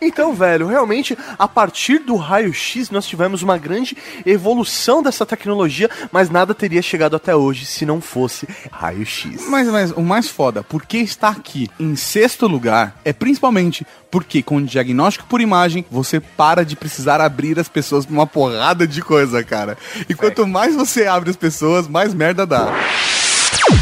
[0.00, 6.30] Então, velho, realmente, a partir do raio-x, nós tivemos uma grande evolução dessa tecnologia, mas
[6.30, 9.48] nada teria chegado até hoje se não fosse raio-x.
[9.48, 14.42] Mas, mas o mais foda, por que está aqui em sexto lugar, é principalmente porque
[14.42, 18.86] com o diagnóstico por imagem, você para de precisar abrir as pessoas pra uma porrada
[18.86, 19.76] de coisa, cara.
[20.08, 22.72] E quanto mais você abre as pessoas, mais merda dá.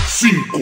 [0.09, 0.59] 5,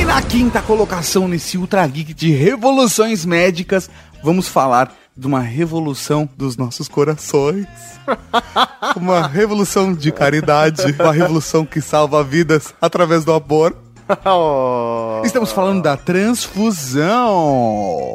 [0.00, 3.88] E na quinta colocação nesse Ultra Geek de revoluções médicas,
[4.22, 7.66] vamos falar de uma revolução dos nossos corações.
[8.96, 13.76] uma revolução de caridade, uma revolução que salva vidas através do amor.
[14.24, 15.22] Oh.
[15.24, 17.14] Estamos falando da transfusão.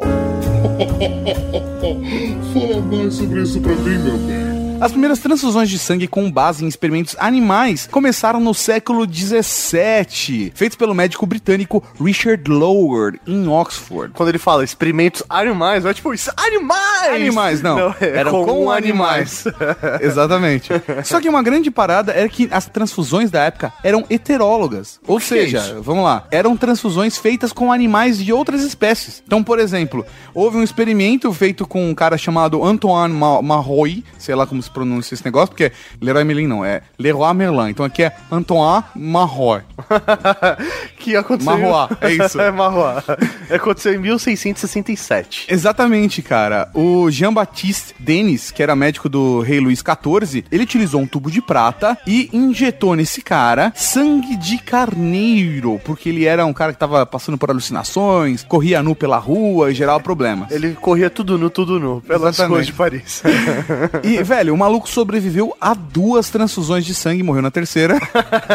[2.52, 4.45] Fala mais sobre isso pra mim, meu bem.
[4.78, 10.76] As primeiras transfusões de sangue com base em experimentos animais começaram no século 17, feitos
[10.76, 14.12] pelo médico britânico Richard Lower, em Oxford.
[14.12, 17.14] Quando ele fala experimentos animais, é tipo, isso, animais!
[17.14, 17.94] Animais, não.
[18.00, 19.44] é Eram com, animais.
[20.00, 20.68] Exatamente.
[21.04, 25.00] Só que uma grande parada era que as transfusões da época eram heterólogas.
[25.06, 25.82] Ou é seja, isso?
[25.82, 29.22] vamos lá, eram transfusões feitas com animais de outras espécies.
[29.26, 30.04] Então, por exemplo,
[30.34, 34.70] houve um experimento feito com um cara chamado Antoine Ma Marroy, sei lá como se
[34.70, 37.70] pronuncia esse negócio, porque Leroy Merlin não, é Leroy Merlin.
[37.70, 39.62] Então aqui é Antoine Marroy.
[40.98, 41.52] que aconteceu.
[41.52, 42.38] Marroá, é isso.
[42.40, 43.02] é Marroá.
[43.50, 45.46] Aconteceu em 1667.
[45.48, 46.68] Exatamente, cara.
[46.74, 51.40] O Jean-Baptiste Denis, que era médico do rei Luís XIV, ele utilizou um tubo de
[51.40, 57.06] prata e injetou nesse cara sangue de carneiro, porque ele era um cara que tava
[57.06, 60.50] passando por alucinações, corria nu pela rua e gerava problemas.
[60.50, 62.54] Ele corria tudo nu, tudo nu, pelas Exatamente.
[62.54, 63.22] ruas de Paris.
[64.02, 68.00] E, velho, o maluco sobreviveu a duas transfusões de sangue, morreu na terceira.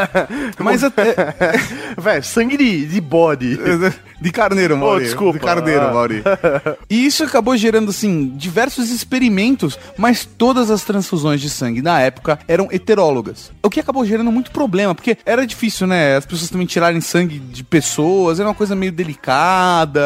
[0.57, 1.13] Mas até.
[1.95, 3.59] Velho, sangue de, de body.
[4.21, 5.05] De carneiro, Mauri.
[5.05, 5.39] desculpa.
[5.39, 5.91] De carneiro, Ah.
[5.93, 6.23] Mauri.
[6.89, 12.37] E isso acabou gerando, assim, diversos experimentos, mas todas as transfusões de sangue na época
[12.47, 13.51] eram heterólogas.
[13.63, 16.15] O que acabou gerando muito problema, porque era difícil, né?
[16.17, 20.01] As pessoas também tirarem sangue de pessoas, era uma coisa meio delicada.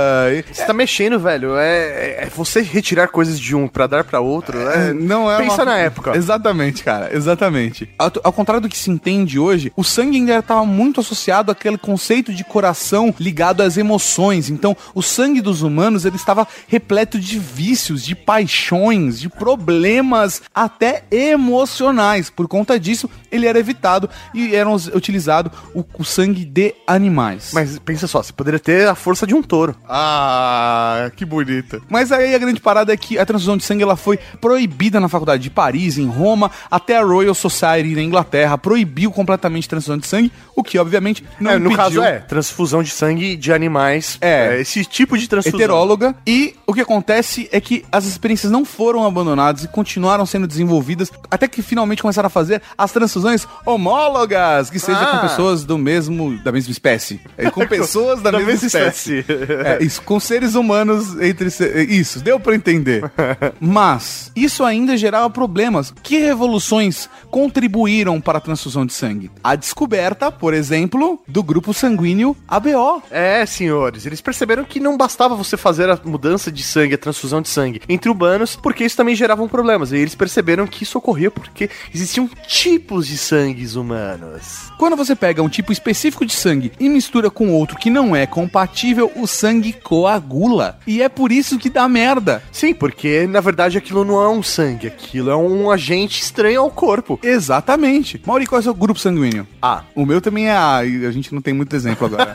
[0.51, 1.55] Você tá mexendo, velho.
[1.57, 4.57] É, é você retirar coisas de um pra dar pra outro.
[4.69, 6.15] É, Não é Pensa uma- na época.
[6.15, 7.89] Exatamente, cara, exatamente.
[7.97, 11.77] Ao, ao contrário do que se entende hoje, o sangue ainda estava muito associado àquele
[11.77, 14.04] conceito de coração ligado às emoções.
[14.49, 21.03] Então, o sangue dos humanos ele estava repleto de vícios, de paixões, de problemas até
[21.11, 22.29] emocionais.
[22.29, 27.51] Por conta disso, ele era evitado e era utilizado o, o sangue de animais.
[27.53, 29.75] Mas pensa só, você poderia ter a força de um touro.
[29.87, 31.81] Ah, que bonita.
[31.89, 35.07] Mas aí a grande parada é que a transfusão de sangue ela foi proibida na
[35.07, 39.97] faculdade de Paris, em Roma, até a Royal Society na Inglaterra proibiu completamente a transfusão
[39.97, 43.51] de sangue, o que obviamente não É, no impediu caso é, transfusão de sangue de
[43.51, 44.17] animais.
[44.21, 44.59] É.
[44.59, 45.59] esse tipo de transfusão.
[45.59, 46.15] heteróloga.
[46.25, 51.11] E o que acontece é que as experiências não foram abandonadas e continuaram sendo desenvolvidas
[51.29, 53.24] até que finalmente começaram a fazer as transfusões
[53.65, 55.05] homólogas, que seja Ah.
[55.17, 59.19] com pessoas do mesmo da mesma espécie, É, com pessoas da, Da mesma, mesma espécie.
[59.19, 59.43] espécie.
[59.51, 63.03] É, isso, com seres humanos entre se- isso, deu pra entender.
[63.59, 65.93] Mas isso ainda gerava problemas.
[66.03, 69.31] Que revoluções contribuíram para a transfusão de sangue?
[69.43, 73.01] A descoberta, por exemplo, do grupo sanguíneo ABO.
[73.11, 77.41] É, senhores, eles perceberam que não bastava você fazer a mudança de sangue, a transfusão
[77.41, 79.91] de sangue entre humanos, porque isso também gerava problemas.
[79.91, 84.71] E eles perceberam que isso ocorria porque existiam tipos de sangues humanos.
[84.77, 88.25] Quando você pega um tipo específico de sangue e mistura com outro que não é
[88.25, 90.79] compatível, o sangue coagula.
[90.85, 92.43] E é por isso que dá merda.
[92.51, 96.71] Sim, porque na verdade aquilo não é um sangue, aquilo é um agente estranho ao
[96.71, 97.19] corpo.
[97.23, 98.21] Exatamente.
[98.25, 99.47] Mauri, qual é o seu grupo sanguíneo?
[99.61, 99.83] A.
[99.95, 102.33] O meu também é A, e a gente não tem muito exemplo agora.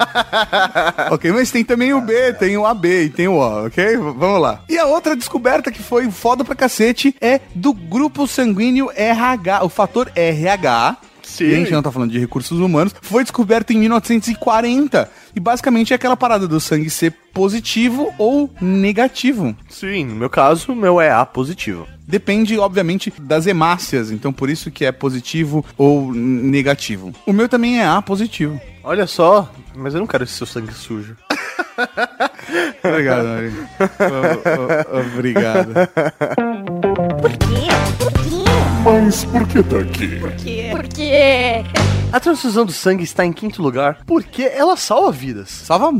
[1.10, 3.96] ok, mas tem também o B, tem o AB e tem o O, ok?
[3.96, 4.62] Vamos lá.
[4.68, 9.68] E a outra descoberta que foi foda pra cacete é do grupo sanguíneo RH, o
[9.68, 10.59] fator RH.
[11.30, 11.44] Sim.
[11.44, 12.94] E a gente não tá falando de recursos humanos.
[13.00, 15.10] Foi descoberto em 1940.
[15.34, 19.56] E basicamente é aquela parada do sangue ser positivo ou negativo.
[19.68, 21.86] Sim, no meu caso, o meu é A positivo.
[22.06, 24.10] Depende, obviamente, das hemácias.
[24.10, 27.12] Então, por isso que é positivo ou negativo.
[27.24, 28.60] O meu também é A positivo.
[28.82, 31.16] Olha só, mas eu não quero esse seu sangue sujo.
[32.82, 33.26] Obrigado,
[35.14, 35.72] Obrigado.
[38.84, 40.16] Mas por que tá aqui?
[40.18, 40.68] Por quê?
[40.72, 41.12] Porque
[42.12, 45.50] A transfusão do sangue está em quinto lugar porque ela salva vidas.
[45.50, 45.90] Salva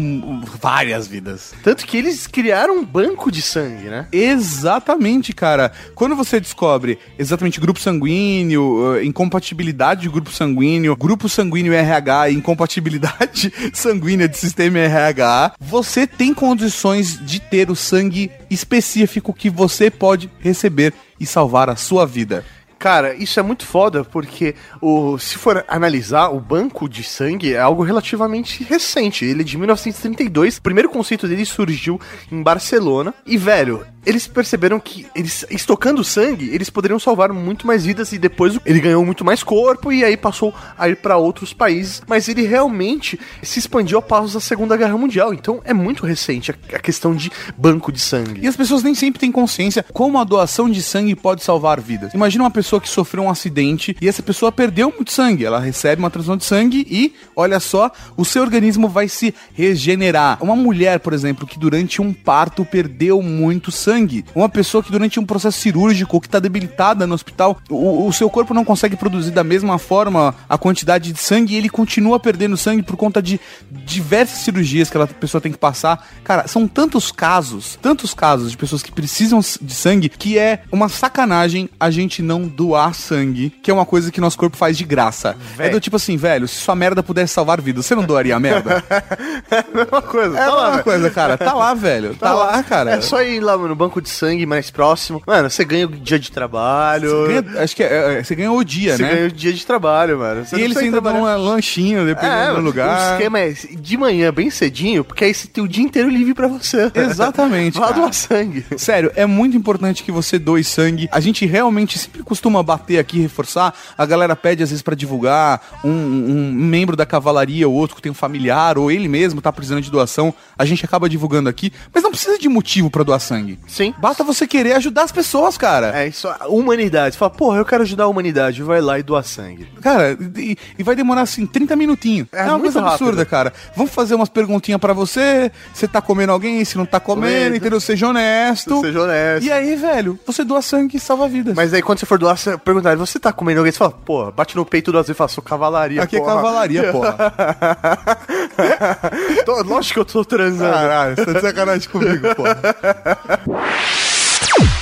[0.60, 1.52] várias vidas.
[1.62, 4.08] Tanto que eles criaram um banco de sangue, né?
[4.10, 5.70] Exatamente, cara.
[5.94, 12.34] Quando você descobre exatamente grupo sanguíneo, eh, incompatibilidade de grupo sanguíneo, grupo sanguíneo RH e
[12.34, 19.90] incompatibilidade sanguínea de sistema RH, você tem condições de ter o sangue específico que você
[19.90, 22.42] pode receber e salvar a sua vida.
[22.80, 27.60] Cara, isso é muito foda porque o, se for analisar, o banco de sangue é
[27.60, 29.22] algo relativamente recente.
[29.22, 30.56] Ele é de 1932.
[30.56, 32.00] O primeiro conceito dele surgiu
[32.32, 33.12] em Barcelona.
[33.26, 38.18] E, velho, eles perceberam que eles estocando sangue, eles poderiam salvar muito mais vidas e
[38.18, 42.28] depois ele ganhou muito mais corpo e aí passou a ir para outros países, mas
[42.28, 45.32] ele realmente se expandiu a Segunda Guerra Mundial.
[45.34, 48.40] Então é muito recente a, a questão de banco de sangue.
[48.42, 52.12] E as pessoas nem sempre têm consciência como a doação de sangue pode salvar vidas.
[52.14, 55.44] Imagina uma pessoa que sofreu um acidente e essa pessoa perdeu muito sangue.
[55.44, 60.42] Ela recebe uma transfusão de sangue e, olha só, o seu organismo vai se regenerar.
[60.42, 63.89] Uma mulher, por exemplo, que durante um parto perdeu muito sangue.
[64.34, 68.28] Uma pessoa que durante um processo cirúrgico que está debilitada no hospital, o, o seu
[68.30, 72.56] corpo não consegue produzir da mesma forma a quantidade de sangue e ele continua perdendo
[72.56, 76.06] sangue por conta de diversas cirurgias que aquela pessoa tem que passar.
[76.24, 80.88] Cara, são tantos casos, tantos casos de pessoas que precisam de sangue que é uma
[80.88, 84.84] sacanagem a gente não doar sangue, que é uma coisa que nosso corpo faz de
[84.84, 85.36] graça.
[85.58, 88.40] É do tipo assim, velho, se sua merda pudesse salvar vidas, você não doaria a
[88.40, 88.84] merda?
[89.50, 90.38] É a mesma coisa.
[90.38, 90.84] É tá a lá, mesma velho.
[90.84, 91.38] coisa, cara.
[91.38, 92.14] Tá lá, velho.
[92.14, 92.92] Tá, lá, cara.
[92.92, 95.22] É só ir lá no banco de sangue mais próximo.
[95.26, 97.10] Mano, você ganha o dia de trabalho.
[97.26, 99.14] Você ganha- acho que é, é, você ganha o dia, Você né?
[99.14, 100.44] ganha o dia de trabalho, mano.
[100.44, 103.12] Você E eles ainda dão um lanchinho dependendo do O lugar.
[103.12, 106.46] esquema é de manhã, bem cedinho, porque aí você tem o dia inteiro livre pra
[106.46, 106.90] você.
[106.94, 108.64] Exatamente, Vá doar sangue.
[108.76, 111.08] Sério, é muito importante que você doe sangue.
[111.10, 113.74] A gente realmente sempre costuma bater aqui, reforçar.
[113.96, 118.02] A galera pede às vezes pra divulgar um, um membro da cavalaria ou outro que
[118.02, 120.34] tem um familiar ou ele mesmo tá precisando de doação.
[120.58, 123.58] A gente acaba divulgando aqui, mas não precisa de motivo pra doar sangue.
[123.70, 123.94] Sim.
[123.98, 125.96] Basta você querer ajudar as pessoas, cara.
[125.98, 127.14] É isso, a humanidade.
[127.14, 128.62] Você fala, porra, eu quero ajudar a humanidade.
[128.62, 129.68] Vai lá e doar sangue.
[129.80, 132.26] Cara, e, e vai demorar assim 30 minutinhos.
[132.32, 133.04] É É, uma coisa rápido.
[133.04, 133.52] absurda, cara.
[133.76, 135.52] Vamos fazer umas perguntinhas pra você.
[135.72, 137.80] Você tá comendo alguém, se não tá comendo, entendeu?
[137.80, 138.80] Seja honesto.
[138.80, 139.46] Seja honesto.
[139.46, 141.54] E aí, velho, você doa sangue e salva vidas.
[141.54, 143.72] Mas aí quando você for doar, você perguntar, você tá comendo alguém?
[143.72, 146.34] Você fala, pô, bate no peito duas vezes e fala, sou cavalaria, Aqui é porra.
[146.34, 147.16] cavalaria, porra.
[149.46, 150.72] Tô- Lógico que eu tô transando.
[150.72, 152.58] Caralho, você tá de sacanagem comigo, porra.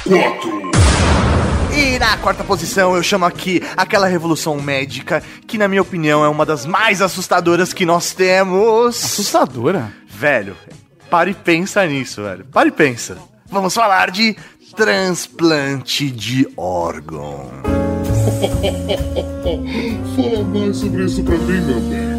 [0.04, 0.70] 4,
[1.72, 6.28] E na quarta posição eu chamo aqui aquela revolução médica que, na minha opinião, é
[6.28, 9.04] uma das mais assustadoras que nós temos.
[9.04, 9.92] Assustadora.
[10.08, 10.56] Velho,
[11.10, 12.44] para e pensa nisso, velho.
[12.46, 13.18] Para e pensa.
[13.50, 14.36] Vamos falar de
[14.76, 17.50] transplante de órgão.
[20.16, 22.17] fala mais sobre isso pra mim, meu bem.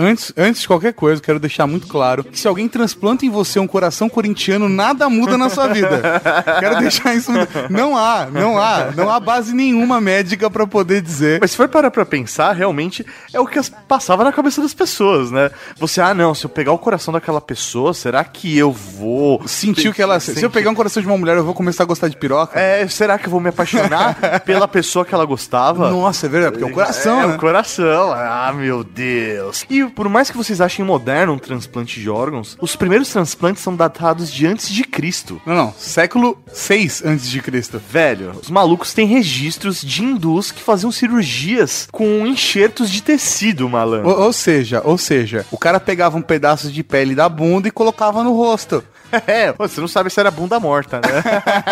[0.00, 3.58] Antes, antes de qualquer coisa, quero deixar muito claro que se alguém transplanta em você
[3.58, 6.00] um coração corintiano, nada muda na sua vida.
[6.60, 7.32] quero deixar isso.
[7.32, 11.38] muito- Não há, não há, não há base nenhuma médica pra poder dizer.
[11.40, 14.72] Mas se for parar pra pensar, realmente é o que as- passava na cabeça das
[14.72, 15.50] pessoas, né?
[15.80, 19.92] Você, ah, não, se eu pegar o coração daquela pessoa, será que eu vou Sentiu
[19.92, 20.20] que ela.
[20.20, 22.56] Se eu pegar um coração de uma mulher, eu vou começar a gostar de piroca?
[22.58, 24.14] É, será que eu vou me apaixonar
[24.46, 25.90] pela pessoa que ela gostava?
[25.90, 27.34] Nossa, é verdade, porque é o coração, é, né?
[27.34, 28.12] o coração.
[28.12, 29.64] Ah, meu Deus.
[29.68, 33.74] E por mais que vocês achem moderno um transplante de órgãos, os primeiros transplantes são
[33.74, 35.40] datados de antes de Cristo.
[35.46, 35.74] Não, não.
[35.78, 37.80] Século 6 antes de Cristo.
[37.90, 44.08] Velho, os malucos têm registros de hindus que faziam cirurgias com enxertos de tecido, malandro.
[44.08, 47.72] Ou, ou seja, ou seja, o cara pegava um pedaço de pele da bunda e
[47.72, 48.82] colocava no rosto.
[49.26, 51.22] É, você não sabe se era bunda morta, né?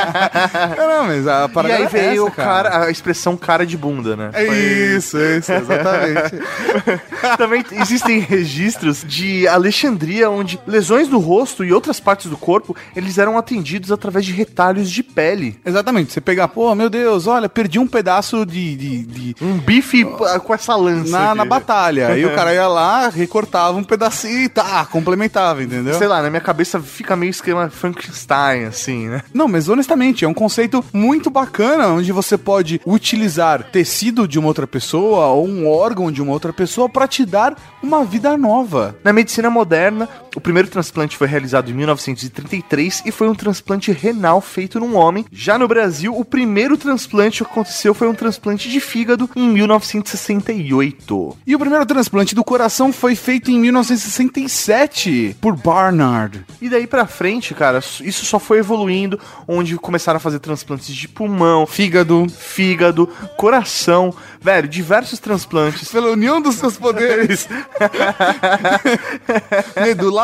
[0.76, 3.66] Não, não, mas a e parada aí era veio essa, o cara, a expressão cara
[3.66, 4.30] de bunda, né?
[4.32, 6.38] É isso, isso, exatamente.
[7.36, 7.64] Também
[8.06, 13.36] existem registros de Alexandria, onde lesões do rosto e outras partes do corpo, eles eram
[13.36, 15.58] atendidos através de retalhos de pele.
[15.64, 16.12] exatamente.
[16.12, 18.76] Você pegar, pô, meu Deus, olha, perdi um pedaço de.
[18.76, 20.04] de, de- Um bife
[20.44, 21.10] com essa lança.
[21.10, 22.08] na, na batalha.
[22.08, 25.94] Aí o cara ia lá, recortava um pedacinho e tá, complementava, entendeu?
[25.94, 29.22] Sei lá, na minha cabeça fica meio esquema Frankenstein, assim, né?
[29.32, 34.48] Não, mas honestamente, é um conceito muito bacana, onde você pode utilizar tecido de uma
[34.48, 38.94] outra pessoa ou um órgão de uma outra pessoa pra te dar uma vida nova.
[39.02, 44.42] Na medicina moderna, o primeiro transplante foi realizado em 1933 e foi um transplante renal
[44.42, 45.24] feito num homem.
[45.32, 51.38] Já no Brasil, o primeiro transplante que aconteceu foi um transplante de fígado em 1968.
[51.46, 56.44] E o primeiro transplante do coração foi feito em 1967 por Barnard.
[56.60, 59.18] E daí pra frente, cara, isso só foi evoluindo,
[59.48, 62.26] onde começaram a fazer transplantes de pulmão, Fígado.
[62.28, 63.06] fígado,
[63.38, 65.88] coração, velho, diversos transplantes.
[65.90, 67.48] Pela união dos seus poderes.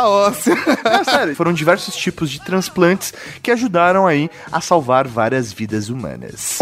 [0.03, 0.57] Medula óssea.
[0.85, 6.59] Não, sério, foram diversos tipos de transplantes que ajudaram aí a salvar várias vidas humanas.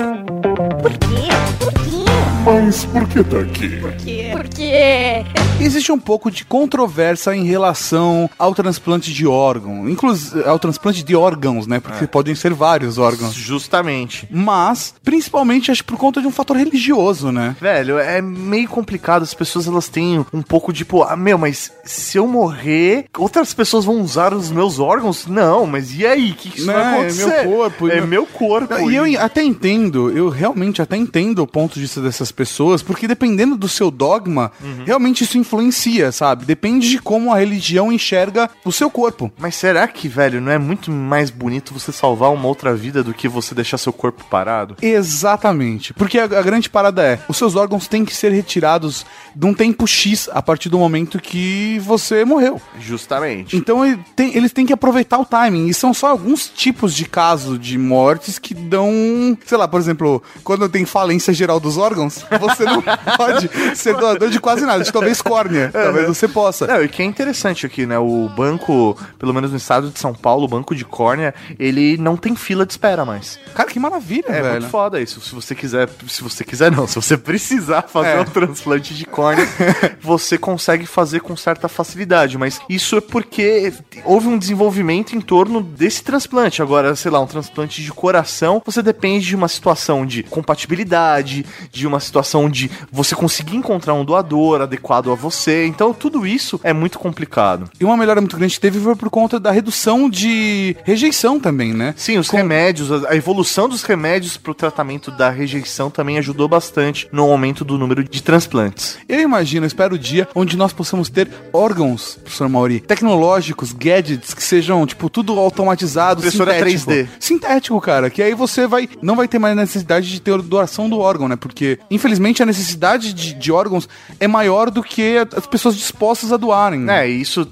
[0.82, 1.28] Por quê?
[1.59, 1.99] Por quê?
[2.45, 3.68] Mas por que tá aqui?
[3.80, 4.28] Por quê?
[4.32, 5.24] Por quê?
[5.61, 11.14] Existe um pouco de controvérsia em relação ao transplante de órgão, inclusive ao transplante de
[11.14, 11.78] órgãos, né?
[11.80, 13.34] Porque podem ser vários órgãos.
[13.34, 14.26] Justamente.
[14.30, 17.55] Mas, principalmente, acho por conta de um fator religioso, né?
[17.61, 19.22] Velho, é meio complicado.
[19.22, 23.53] As pessoas elas têm um pouco de, pô, ah, meu, mas se eu morrer, outras
[23.53, 25.26] pessoas vão usar os meus órgãos?
[25.26, 26.30] Não, mas e aí?
[26.30, 27.26] O que, que isso Não, vai é acontecer?
[27.26, 28.91] meu corpo, É não- meu corpo.
[28.91, 33.07] E eu até entendo, eu realmente até entendo o ponto de vista dessas pessoas, porque
[33.09, 34.53] dependendo do seu dogma,
[34.87, 36.45] realmente isso influencia, sabe?
[36.45, 39.33] Depende de como a religião enxerga o seu corpo.
[39.39, 43.12] Mas será que, velho, não é muito mais bonito você salvar uma outra vida do
[43.14, 44.76] que você deixar seu corpo parado?
[44.83, 45.93] Exatamente.
[45.95, 49.05] Porque a, a grande parada é, os seus órgãos têm que ser retirados
[49.35, 52.61] de um tempo X a partir do momento que você morreu.
[52.78, 53.57] Justamente.
[53.57, 55.66] Então ele tem- eles têm que aproveitar o timing.
[55.68, 59.37] E são só alguns tipos de casos de mortes que dão.
[59.47, 62.83] Sei lá, por exemplo, quando tem falência geral dos órgãos, você não
[63.16, 64.83] pode ser doador de quase nada.
[64.85, 65.71] De talvez córnea.
[65.73, 66.66] Talvez você possa.
[66.66, 67.99] Não, e que é interessante aqui, né?
[67.99, 72.16] O banco, pelo menos no estado de São Paulo, o banco de córnea, ele não
[72.16, 73.39] tem fila de espera mais.
[73.55, 74.51] Cara, que maravilha, É velho.
[74.53, 75.21] muito foda isso.
[75.21, 78.21] Se você quiser, se você quiser não, se você precisar fazer É.
[78.21, 79.47] um transplante de córnea,
[80.01, 83.73] você consegue fazer com certa facilidade, mas isso é porque
[84.05, 86.62] houve um desenvolvimento em torno desse transplante.
[86.62, 90.23] Agora, sei lá, um transplante de coração, você depende de uma situação de
[90.71, 95.67] compatibilidade, de uma situação de você conseguir encontrar um doador adequado a você.
[95.67, 97.71] Então, tudo isso é muito complicado.
[97.81, 101.73] E uma melhora muito grande que teve foi por conta da redução de rejeição também,
[101.73, 101.95] né?
[101.97, 107.09] Sim, os remédios, a evolução dos remédios para o tratamento da rejeição também ajudou bastante
[107.13, 108.99] no aumento do número de transplantes.
[109.09, 114.43] Eu imagino, espero o dia onde nós possamos ter órgãos, professor Mauri, tecnológicos, gadgets que
[114.43, 116.91] sejam, tipo, tudo automatizado, Impressora sintético.
[116.91, 117.09] 3D.
[117.19, 120.99] Sintético, cara, que aí você vai não vai ter mais necessidade de ter doação do
[120.99, 121.37] órgão, né?
[121.37, 123.88] Porque, infelizmente, a necessidade de, de órgãos
[124.18, 126.88] é maior do que as pessoas dispostas a doarem.
[126.90, 127.46] É, e isso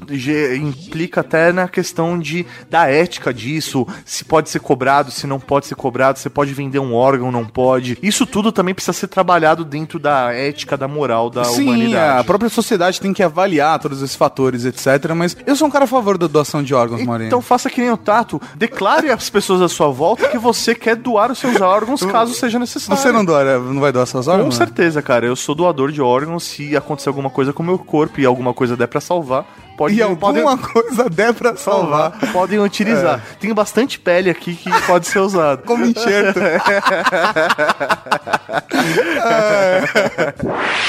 [0.56, 5.66] implica até na questão de, da ética disso, se pode ser cobrado, se não pode
[5.66, 7.98] ser cobrado, você pode vender um órgão, não pode.
[8.02, 12.20] Isso tudo também precisa ser trabalhado dentro da ética, da moral da Sim, humanidade.
[12.20, 15.12] a própria sociedade tem que avaliar todos esses fatores, etc.
[15.14, 17.26] Mas eu sou um cara a favor da doação de órgãos, Mauri.
[17.26, 20.96] Então faça que nem o Tato, declare às pessoas à sua volta que você quer
[20.96, 23.00] doar os seus órgãos caso seja necessário.
[23.00, 24.56] Você não doa, não vai doar seus Com órgãos?
[24.56, 25.26] certeza, cara.
[25.26, 26.44] Eu sou doador de órgãos.
[26.44, 29.44] Se acontecer alguma coisa com o meu corpo e alguma coisa der pra salvar,
[29.76, 32.12] pode E alguma coisa der pra salvar.
[32.12, 32.32] salvar.
[32.32, 33.20] Podem utilizar.
[33.40, 35.62] Tem bastante pele aqui que pode ser usado.
[35.64, 36.38] Como enxerto.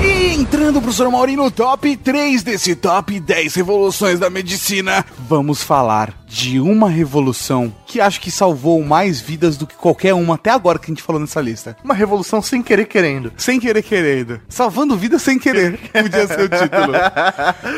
[0.00, 6.14] E entrando, professor Mauri, no top 3 desse top 10 revoluções da medicina, vamos falar
[6.26, 10.78] de uma revolução que acho que salvou mais vidas do que qualquer uma até agora
[10.78, 11.76] que a gente falou nessa lista.
[11.84, 13.30] Uma revolução sem querer querendo.
[13.36, 14.40] Sem querer querendo.
[14.48, 15.78] Salvando vidas sem querer.
[15.92, 16.94] Podia ser o título.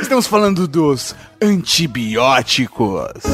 [0.00, 3.22] Estamos falando dos antibióticos.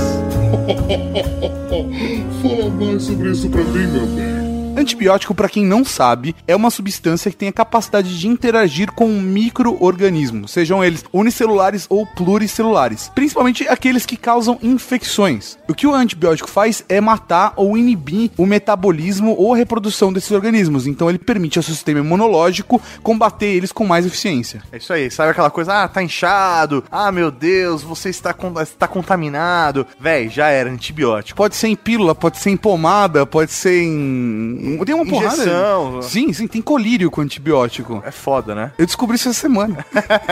[2.41, 4.36] Fala mais sobre isso pra mim, meu bem.
[4.77, 9.09] Antibiótico, pra quem não sabe, é uma substância que tem a capacidade de interagir com
[9.09, 15.57] micro-organismos, sejam eles unicelulares ou pluricelulares, principalmente aqueles que causam infecções.
[15.69, 20.31] O que o antibiótico faz é matar ou inibir o metabolismo ou a reprodução desses
[20.31, 24.63] organismos, então ele permite ao seu sistema imunológico combater eles com mais eficiência.
[24.71, 25.11] É isso aí.
[25.11, 25.73] Sabe aquela coisa?
[25.85, 26.85] Ah, tá inchado.
[26.91, 29.87] Ah, meu Deus, você está, con- está contaminado.
[29.99, 31.37] Véi, já era antibiótico.
[31.37, 34.66] Pode ser em pílula, pode ser em pomada, pode ser em.
[34.85, 35.35] Tem uma porrada.
[35.35, 36.03] Injeção.
[36.03, 38.03] Sim, sim, tem colírio com antibiótico.
[38.05, 38.73] É foda, né?
[38.79, 39.85] Eu descobri isso essa semana.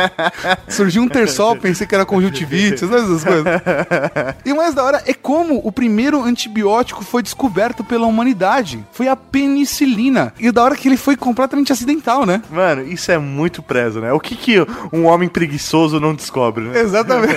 [0.68, 3.44] Surgiu um terçol, pensei que era conjuntivite, sabe essas coisas.
[4.44, 8.84] E o mais da hora é como o primeiro antibiótico foi descoberto pela humanidade.
[8.92, 10.32] Foi a penicilina.
[10.38, 12.42] E da hora é que ele foi completamente acidental, né?
[12.50, 14.12] Mano, isso é muito preso, né?
[14.12, 16.80] O que, que um homem preguiçoso não descobre, né?
[16.80, 17.34] Exatamente.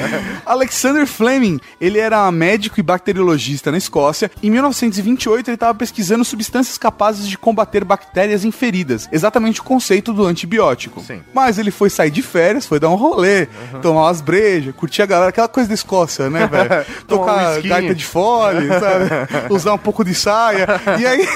[0.44, 4.30] Alexander Fleming, ele era médico e bacteriologista na Escócia.
[4.42, 9.08] Em 1928, ele estava pesquisando substâncias capazes de combater bactérias em feridas.
[9.12, 11.02] Exatamente o conceito do antibiótico.
[11.02, 11.20] Sim.
[11.34, 13.46] Mas ele foi sair de férias, foi dar um rolê,
[13.82, 16.70] tomar umas brejas, curtir a galera, aquela coisa da Escócia, né, velho?
[17.00, 17.68] Um Tocar whisky.
[17.68, 19.50] gaita de fole, sabe?
[19.52, 20.66] Usar um pouco de saia.
[20.98, 21.26] E aí,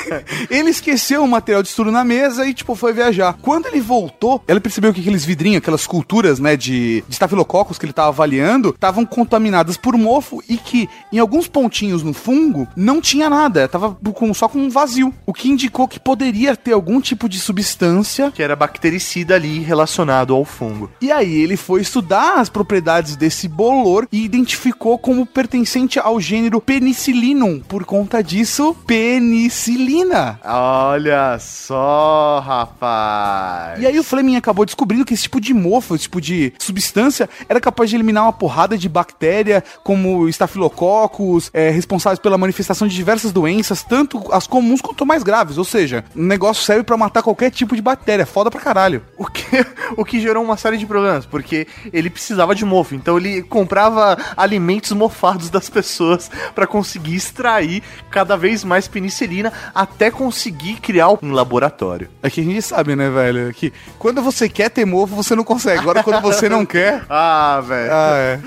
[0.48, 3.36] ele esqueceu o material de estudo na mesa e, tipo, foi viajar.
[3.42, 7.86] Quando ele voltou, ele percebeu que aqueles vidrinhos, aquelas culturas, né, de, de estafilococos que
[7.86, 13.00] ele tava avaliando, estavam contaminadas por mofo e que, em alguns pontinhos no fungo, não
[13.00, 13.66] tinha nada.
[13.66, 17.28] Tava com, só com um vazio vazio, o que indicou que poderia ter algum tipo
[17.28, 18.30] de substância.
[18.30, 20.90] Que era bactericida ali relacionado ao fungo.
[21.00, 26.60] E aí ele foi estudar as propriedades desse bolor e identificou como pertencente ao gênero
[26.60, 27.60] Penicillinum.
[27.60, 30.38] Por conta disso, penicilina.
[30.44, 33.80] Olha só, rapaz.
[33.80, 37.28] E aí o Fleming acabou descobrindo que esse tipo de mofo, esse tipo de substância,
[37.48, 42.94] era capaz de eliminar uma porrada de bactéria, como estafilococcus, é, responsáveis pela manifestação de
[42.94, 45.56] diversas doenças, tanto as comuns quanto mais graves.
[45.58, 48.26] Ou seja, o negócio serve pra matar qualquer tipo de bactéria.
[48.26, 49.02] Foda pra caralho.
[49.24, 49.66] O que,
[49.96, 54.16] o que gerou uma série de problemas, porque ele precisava de mofo, então ele comprava
[54.36, 61.32] alimentos mofados das pessoas pra conseguir extrair cada vez mais penicilina até conseguir criar um
[61.32, 62.08] laboratório.
[62.22, 63.52] É que a gente sabe, né, velho?
[63.54, 65.80] Que quando você quer ter mofo, você não consegue.
[65.80, 67.04] Agora, quando você não quer.
[67.16, 67.92] Ah, velho.
[67.92, 68.40] Ah, é.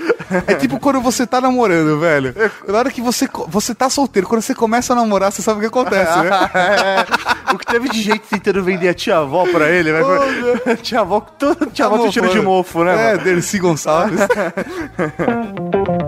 [0.46, 2.34] É tipo quando você tá namorando, velho.
[2.68, 5.60] Na hora que você, você tá solteiro, quando você começa a namorar, você sabe o
[5.60, 6.27] que acontece, né?
[6.28, 7.04] É,
[7.54, 10.00] o que teve de gente tentando vender a tia avó pra ele, né?
[10.02, 12.92] Ô, tia avó, toda tia avó Tá tem cheiro de mofo, né?
[12.92, 13.24] É, mano?
[13.24, 14.20] Dercy Gonçalves.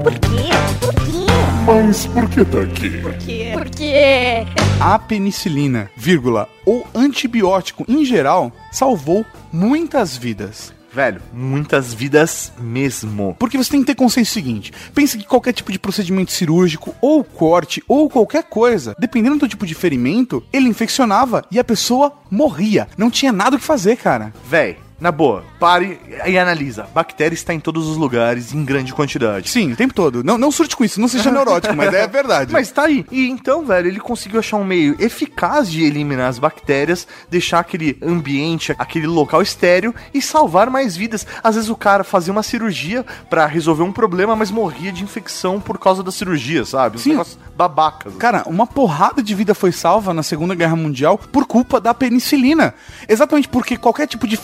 [0.03, 0.51] Por quê?
[0.81, 1.31] Por quê?
[1.67, 3.03] Mas por que tá aqui?
[3.25, 3.51] quê?
[3.53, 4.47] Porque
[4.81, 10.73] A penicilina, vírgula, ou antibiótico em geral, salvou muitas vidas.
[10.93, 13.37] Velho, muitas vidas mesmo.
[13.39, 17.23] Porque você tem que ter consciência seguinte: pense que qualquer tipo de procedimento cirúrgico, ou
[17.23, 22.89] corte, ou qualquer coisa, dependendo do tipo de ferimento, ele infeccionava e a pessoa morria.
[22.97, 24.33] Não tinha nada o que fazer, cara.
[24.49, 26.87] Véi, na boa, pare e analisa.
[26.95, 29.49] Bactéria está em todos os lugares, em grande quantidade.
[29.49, 30.23] Sim, o tempo todo.
[30.23, 32.53] Não, não surte com isso, não seja neurótico, mas é verdade.
[32.53, 33.07] Mas tá aí.
[33.11, 37.97] E então, velho, ele conseguiu achar um meio eficaz de eliminar as bactérias, deixar aquele
[38.03, 41.27] ambiente, aquele local estéreo e salvar mais vidas.
[41.43, 45.61] Às vezes o cara fazia uma cirurgia pra resolver um problema, mas morria de infecção
[45.61, 46.97] por causa da cirurgia, sabe?
[46.97, 47.19] Uns Sim.
[47.57, 48.15] babacas.
[48.17, 52.75] Cara, uma porrada de vida foi salva na Segunda Guerra Mundial por culpa da penicilina.
[53.09, 54.37] Exatamente porque qualquer tipo de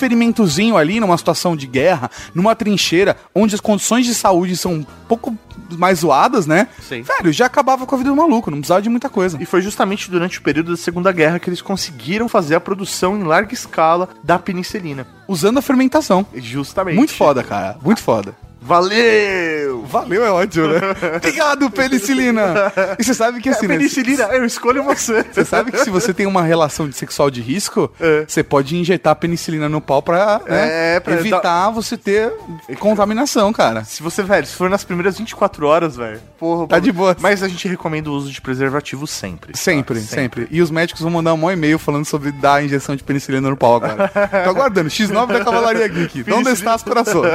[0.46, 4.86] ferimentozinho ali, numa situação de guerra, numa trincheira, onde as condições de saúde são um
[5.08, 5.36] pouco
[5.72, 6.68] mais zoadas, né?
[6.80, 7.02] Sim.
[7.02, 9.36] Velho, já acabava com a vida do maluco, não precisava de muita coisa.
[9.40, 13.16] E foi justamente durante o período da Segunda Guerra que eles conseguiram fazer a produção
[13.18, 15.06] em larga escala da penicilina.
[15.28, 16.24] Usando a fermentação.
[16.34, 16.96] Justamente.
[16.96, 17.76] Muito foda, cara.
[17.82, 18.34] Muito foda.
[18.60, 19.82] Valeu!
[19.86, 20.80] Valeu, é ótimo, né?
[21.18, 22.72] Obrigado, penicilina!
[22.98, 23.76] E você sabe que assim, né?
[23.76, 25.22] penicilina, eu escolho você.
[25.22, 28.24] Você sabe que se você tem uma relação de sexual de risco, É.
[28.26, 32.32] você pode injetar penicilina no pau pra, né, É, pra evitar você ter
[32.78, 33.84] contaminação, cara.
[33.84, 36.62] Se você, velho, se for nas primeiras 24 horas, velho, porra.
[36.62, 36.80] Tá porra.
[36.80, 37.16] de boa.
[37.20, 39.52] Mas a gente recomenda o uso de preservativo sempre.
[39.52, 39.58] tá?
[39.58, 43.48] Sempre, sempre, E os médicos vão mandar um e-mail falando sobre dar injeção de penicilina
[43.48, 44.08] no pau agora.
[44.44, 44.88] Tô aguardando.
[44.88, 46.24] X9 da Cavalaria Geek.
[46.32, 47.32] Onde está as corações?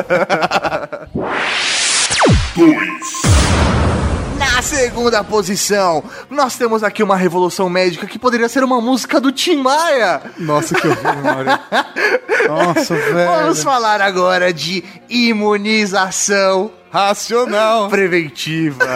[4.37, 9.31] Na segunda posição, nós temos aqui uma revolução médica que poderia ser uma música do
[9.31, 10.21] Tim Maia.
[10.37, 11.59] Nossa, que horrível, Mário.
[12.47, 13.55] Nossa, Vamos velho.
[13.55, 17.89] falar agora de imunização Racional.
[17.89, 18.77] preventiva.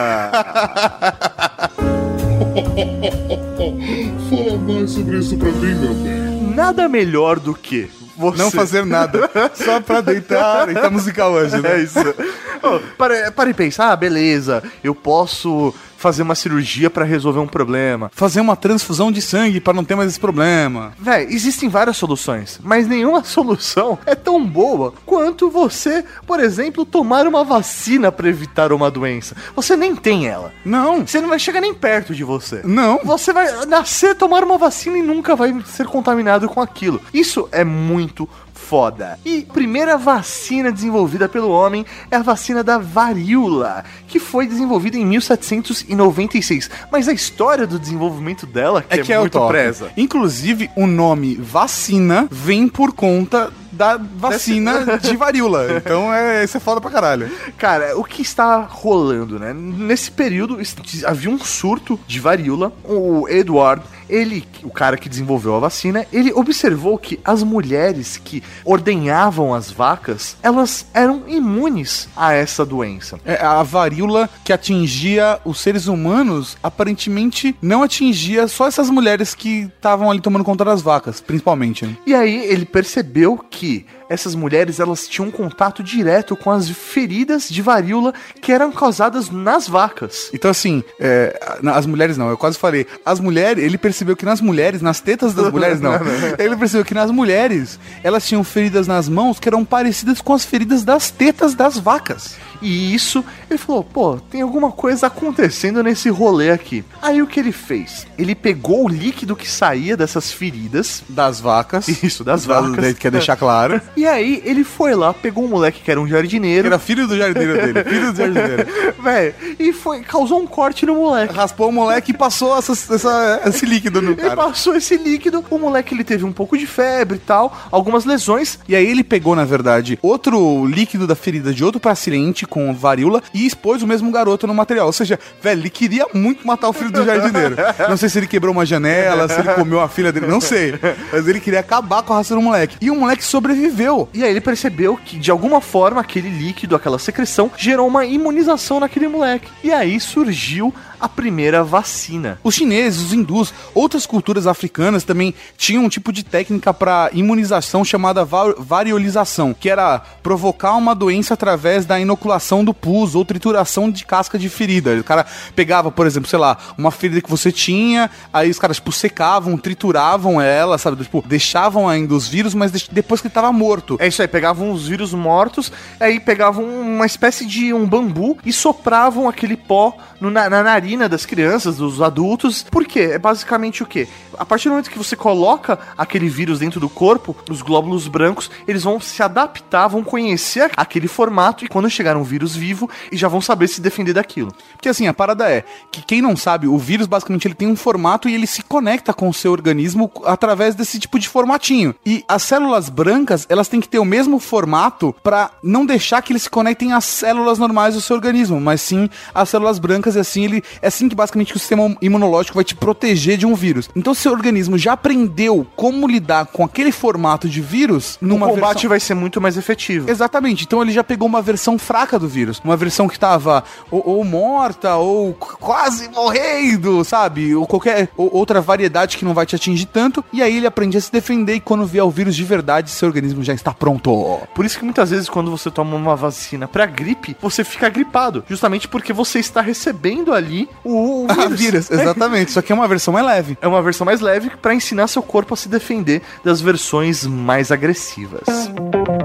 [4.30, 6.54] Fala mais sobre isso pra mim, meu bem.
[6.56, 9.30] Nada melhor do que você Não fazer nada.
[9.54, 10.70] Só pra deitar.
[10.70, 11.80] E tá musical hoje, É né?
[11.80, 12.00] isso.
[12.00, 15.74] Ô, para, para e pensar, ah, beleza, eu posso
[16.06, 18.12] fazer uma cirurgia pra resolver um problema.
[18.14, 20.94] Fazer uma transfusão de sangue pra não ter mais esse problema.
[21.00, 27.26] Véi, existem várias soluções, mas nenhuma solução é tão boa quanto você, por exemplo, tomar
[27.26, 29.36] uma vacina pra evitar uma doença.
[29.56, 30.54] Você nem tem ela.
[30.64, 31.08] Não.
[31.08, 32.62] Você não vai chegar nem perto de você.
[32.64, 33.00] Não.
[33.04, 37.02] Você vai nascer, tomar uma vacina e nunca vai ser contaminado com aquilo.
[37.12, 38.30] Isso é muito
[38.66, 39.20] foda.
[39.24, 44.98] E a primeira vacina desenvolvida pelo homem é a vacina da varíola, que foi desenvolvida
[44.98, 46.70] em 1796.
[46.92, 49.50] Mas a história do desenvolvimento dela que É que é, muito top.
[49.50, 49.92] presa.
[49.96, 55.78] Inclusive, o nome vacina vem por conta da vacina de varíola.
[55.78, 57.30] Então, é, isso é foda pra caralho.
[57.58, 59.54] Cara, o que está rolando, né?
[59.54, 60.58] Nesse período
[61.06, 62.72] havia um surto de varíola.
[62.84, 68.42] O Edward, ele, o cara que desenvolveu a vacina, ele observou que as mulheres que
[68.64, 73.20] ordenhavam as vacas, elas eram imunes a essa doença.
[73.26, 79.70] É, a varíola que atingia os seres humanos, aparentemente não atingia só essas mulheres que
[79.76, 81.86] estavam ali tomando conta das vacas, principalmente.
[81.86, 81.96] né?
[82.06, 83.65] E aí ele percebeu que
[84.10, 89.68] essas mulheres elas tinham contato direto com as feridas de varíola que eram causadas nas
[89.68, 90.30] vacas.
[90.34, 91.40] Então, assim, é,
[91.74, 92.86] as mulheres não, eu quase falei.
[93.06, 95.94] As mulheres, ele percebeu que nas mulheres, nas tetas das mulheres não.
[96.38, 100.46] Ele percebeu que nas mulheres, elas tinham feridas nas mãos que eram parecidas com as
[100.46, 102.36] feridas das tetas das vacas.
[102.66, 106.84] E isso, ele falou, pô, tem alguma coisa acontecendo nesse rolê aqui.
[107.02, 108.08] Aí o que ele fez?
[108.18, 111.88] Ele pegou o líquido que saía dessas feridas, Das vacas.
[111.88, 112.84] isso, das vacas.
[112.84, 113.80] Ele quer deixar claro.
[113.96, 117.16] E aí ele foi lá, pegou um moleque que era um jardineiro, Era filho do
[117.18, 117.84] jardineiro dele.
[117.90, 118.68] Filho do jardineiro.
[119.02, 121.34] velho, e foi, causou um corte no moleque.
[121.36, 124.36] Raspou o moleque e passou essa, essa- esse líquido no Ele cara.
[124.36, 128.58] passou esse líquido, o moleque ele teve um pouco de febre e tal, algumas lesões,
[128.68, 133.22] E aí ele pegou, na verdade, outro líquido da ferida de outro paciente com varíola
[133.34, 134.86] e expôs o mesmo garoto no material.
[134.86, 137.58] Ou seja, velho, ele queria muito matar o filho do jardineiro.
[137.90, 140.74] Não sei se ele quebrou uma janela, se ele comeu a filha dele, não sei.
[141.12, 142.78] Mas ele queria acabar com a raça do moleque.
[142.80, 144.08] E o moleque sobreviveu.
[144.14, 148.80] E aí ele percebeu que, de alguma forma, aquele líquido, aquela secreção, gerou uma imunização
[148.80, 149.50] naquele moleque.
[149.62, 152.40] E aí surgiu a primeira vacina.
[152.44, 157.84] Os chineses, os hindus, outras culturas africanas também tinham um tipo de técnica para imunização
[157.84, 163.90] chamada va- variolização, que era provocar uma doença através da inoculação do pus ou trituração
[163.92, 164.96] de casca de ferida.
[164.96, 165.26] O cara
[165.56, 169.58] pegava, por exemplo, sei lá, uma ferida que você tinha, aí os caras tipo secavam,
[169.58, 173.98] trituravam ela, sabe, tipo, deixavam ainda os vírus, mas depois que ele tava morto.
[174.00, 178.54] É isso aí, pegavam os vírus mortos, aí pegavam uma espécie de um bambu e
[178.54, 182.62] sopravam aquele pó no- na, na narina das crianças, dos adultos.
[182.62, 183.10] Por quê?
[183.14, 184.08] É basicamente o quê?
[184.38, 188.52] A partir do momento que você coloca aquele vírus dentro do corpo, os glóbulos brancos,
[188.68, 193.18] eles vão se adaptar, vão conhecer aquele formato e quando chegar um vírus vivo, e
[193.18, 194.54] já vão saber se defender daquilo.
[194.74, 197.76] Porque assim, a parada é que quem não sabe, o vírus basicamente ele tem um
[197.76, 201.96] formato e ele se conecta com o seu organismo através desse tipo de formatinho.
[202.06, 206.32] E as células brancas, elas têm que ter o mesmo formato pra não deixar que
[206.32, 210.20] eles se conectem às células normais do seu organismo, mas sim às células brancas e
[210.20, 213.90] assim ele é assim que basicamente o sistema imunológico vai te proteger de um vírus.
[213.96, 218.50] Então se seu organismo já aprendeu como lidar com aquele formato de vírus numa o
[218.50, 220.10] combate versão- vai ser muito mais efetivo.
[220.10, 220.64] Exatamente.
[220.64, 222.60] Então ele já pegou uma versão fraca do vírus.
[222.66, 227.56] Uma versão que tava ou, ou morta, ou qu- quase morrendo, sabe?
[227.56, 230.24] Ou qualquer ou- outra variedade que não vai te atingir tanto.
[230.34, 233.08] E aí ele aprende a se defender e quando vier o vírus de verdade, seu
[233.08, 234.40] organismo já está pronto.
[234.54, 238.44] Por isso que muitas vezes quando você toma uma vacina pra gripe, você fica gripado.
[238.50, 242.52] Justamente porque você está recebendo ali o, o Ah, vírus, exatamente.
[242.52, 243.58] Só que é uma versão mais leve.
[243.62, 247.72] É uma versão mais leve pra ensinar seu corpo a se defender das versões mais
[247.72, 248.44] agressivas.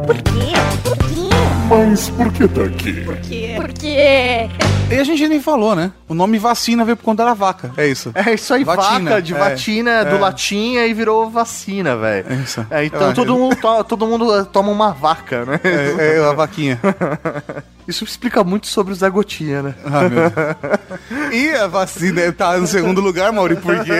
[0.06, 0.52] Por quê?
[0.84, 1.29] Por quê?
[1.70, 3.04] Mas por que tá aqui?
[3.56, 4.48] Por quê?
[4.90, 5.92] E a gente nem falou, né?
[6.08, 7.70] O nome vacina veio por conta da vaca.
[7.76, 8.10] É isso.
[8.12, 10.18] É isso aí, Vatina, vaca de é, vatina, do é.
[10.18, 12.26] latim e virou vacina, velho.
[12.28, 12.66] É isso.
[12.68, 15.60] É, então Ah, todo mundo, to- todo mundo toma uma vaca, né?
[15.62, 16.80] É, é a vaquinha.
[17.88, 19.74] Isso explica muito sobre o Zé Gotinha, né?
[19.84, 21.32] Ah, meu Deus.
[21.34, 23.92] E a vacina tá no segundo lugar, Mauri, por quê?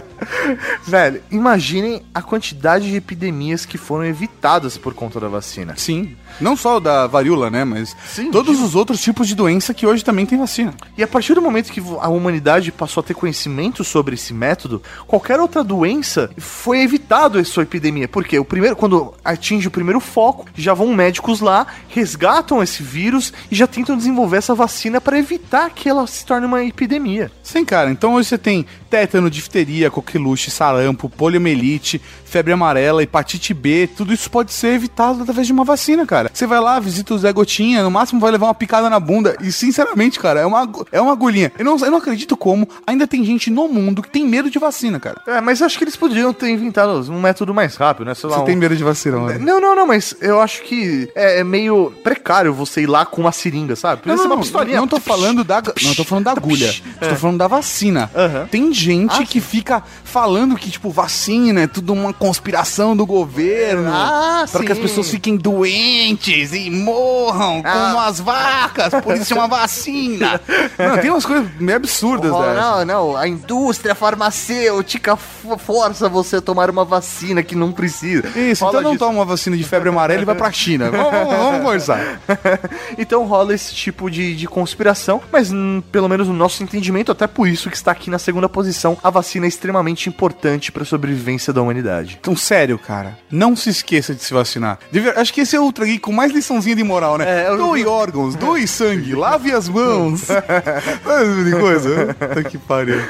[0.86, 5.74] Velho, imaginem a quantidade de epidemias que foram evitadas por conta da vacina.
[5.76, 6.16] Sim.
[6.40, 7.64] Não só da varíola, né?
[7.64, 10.74] Mas Sim, todos os outros tipos de doença que hoje também tem vacina.
[10.96, 14.82] E a partir do momento que a humanidade passou a ter conhecimento sobre esse método,
[15.06, 18.08] qualquer outra doença foi evitado essa epidemia.
[18.08, 23.32] Porque o primeiro, quando atinge o primeiro foco, já vão médicos lá, resgatam esse vírus
[23.50, 27.30] e já tentam desenvolver essa vacina para evitar que ela se torne uma epidemia.
[27.42, 27.90] Sim, cara.
[27.90, 33.88] Então hoje você tem tétano, difteria, coqueluche, sarampo, poliomielite, febre amarela, hepatite B.
[33.96, 36.30] Tudo isso pode ser evitado através de uma vacina, cara.
[36.32, 39.36] Você vai lá, visita o Zé Gotinha, no máximo vai levar uma picada na bunda.
[39.40, 41.52] E sinceramente, cara, é uma, é uma agulhinha.
[41.58, 44.58] Eu não, eu não acredito como ainda tem gente no mundo que tem medo de
[44.58, 45.20] vacina, cara.
[45.26, 48.14] É, mas acho que eles poderiam ter inventado um método mais rápido, né?
[48.14, 49.38] Sei lá, Você um- tem medo de vacina, mano.
[49.38, 53.20] Não, não, não, mas eu acho que é, é meio precário você ir lá com
[53.22, 54.02] uma seringa, sabe?
[54.04, 54.76] Não, Podia ser não, uma pistolinha.
[54.80, 56.74] não tô falando da, não tô falando da agulha.
[57.00, 58.10] Tô falando da vacina.
[58.14, 58.46] Aham.
[58.50, 59.82] Tem gente Ah, que fica
[60.16, 65.10] falando que tipo vacina é tudo uma conspiração do governo Ah, para que as pessoas
[65.10, 67.70] fiquem doentes e morram Ah.
[67.70, 70.40] como as vacas, por isso é uma vacina.
[70.78, 72.56] Não, tem umas coisas meio absurdas Oh, dessas.
[72.56, 78.26] não, não, a indústria farmacêutica fo- força você a tomar uma vacina que não precisa.
[78.38, 79.04] Isso, Rola então não disso.
[79.04, 80.90] toma uma vacina de febre amarela e vai pra China.
[80.96, 82.20] Vamos, vamos, vamos conversar.
[82.96, 87.26] então rola esse tipo de, de conspiração, mas hum, pelo menos no nosso entendimento, até
[87.26, 90.86] por isso que está aqui na segunda posição, a vacina é extremamente importante para a
[90.86, 92.16] sobrevivência da humanidade.
[92.20, 94.78] Então, sério, cara, não se esqueça de se vacinar.
[94.90, 97.44] De ver- Acho que esse é o Ultra Geek com mais liçãozinha de moral, né?
[97.44, 100.28] É, eu- Doe órgãos, doe sangue, lave as mãos.
[100.30, 102.14] Esse tipo de coisa?
[102.14, 103.00] Puta que pariu.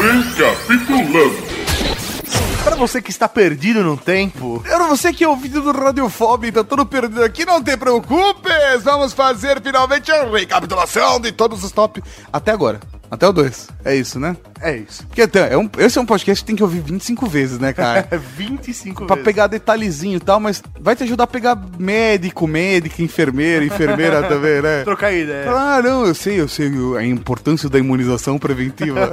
[0.00, 1.50] Recapitulando.
[2.64, 6.52] Para você que está perdido no tempo, Era você que é ouvido do Radiofobia e
[6.52, 8.82] tá todo perdido aqui, não te preocupes!
[8.84, 12.02] Vamos fazer finalmente a recapitulação de todos os top
[12.32, 12.78] até agora.
[13.10, 13.68] Até o 2.
[13.84, 14.36] É isso, né?
[14.60, 15.04] É isso.
[15.06, 17.72] Porque até, é um, esse é um podcast que tem que ouvir 25 vezes, né,
[17.72, 18.06] cara?
[18.10, 19.24] É 25 pra vezes.
[19.24, 24.62] pegar detalhezinho e tal, mas vai te ajudar a pegar médico, médica, enfermeira, enfermeira também,
[24.62, 24.84] né?
[24.84, 25.50] Trocar ideia.
[25.50, 29.10] Ah, não, eu sei, eu sei a importância da imunização preventiva.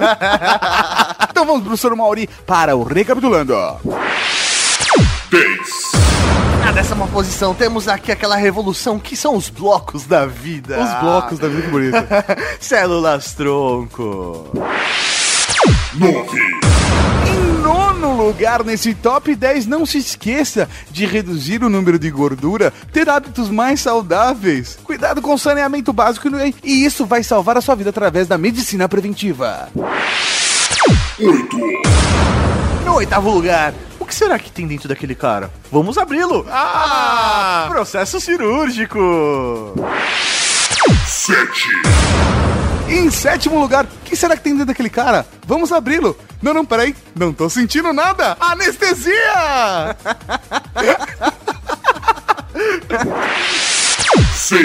[1.30, 3.56] então vamos, professor Mauri, para o Recapitulando.
[5.32, 6.07] 10,
[6.68, 10.78] Na décima posição temos aqui aquela revolução que são os blocos da vida.
[10.84, 12.26] Os blocos da vida que bonita.
[12.60, 14.50] Células tronco.
[15.94, 16.40] 9,
[17.26, 22.74] Em nono lugar nesse top 10, não se esqueça de reduzir o número de gordura,
[22.92, 26.28] ter hábitos mais saudáveis, cuidado com o saneamento básico
[26.62, 29.70] e isso vai salvar a sua vida através da medicina preventiva.
[31.18, 31.58] 8,
[32.84, 35.52] No oitavo lugar, o que será que tem dentro daquele cara?
[35.72, 36.46] Vamos abri-lo.
[36.50, 37.66] Ah!
[37.70, 39.76] Processo cirúrgico.
[41.06, 41.68] 7,
[42.90, 45.26] Em sétimo lugar, o que será que tem dentro daquele cara?
[45.46, 46.18] Vamos abri-lo.
[46.42, 46.96] Não, não, peraí.
[47.16, 48.38] Não tô sentindo nada.
[48.40, 49.96] Anestesia!
[54.36, 54.62] 6,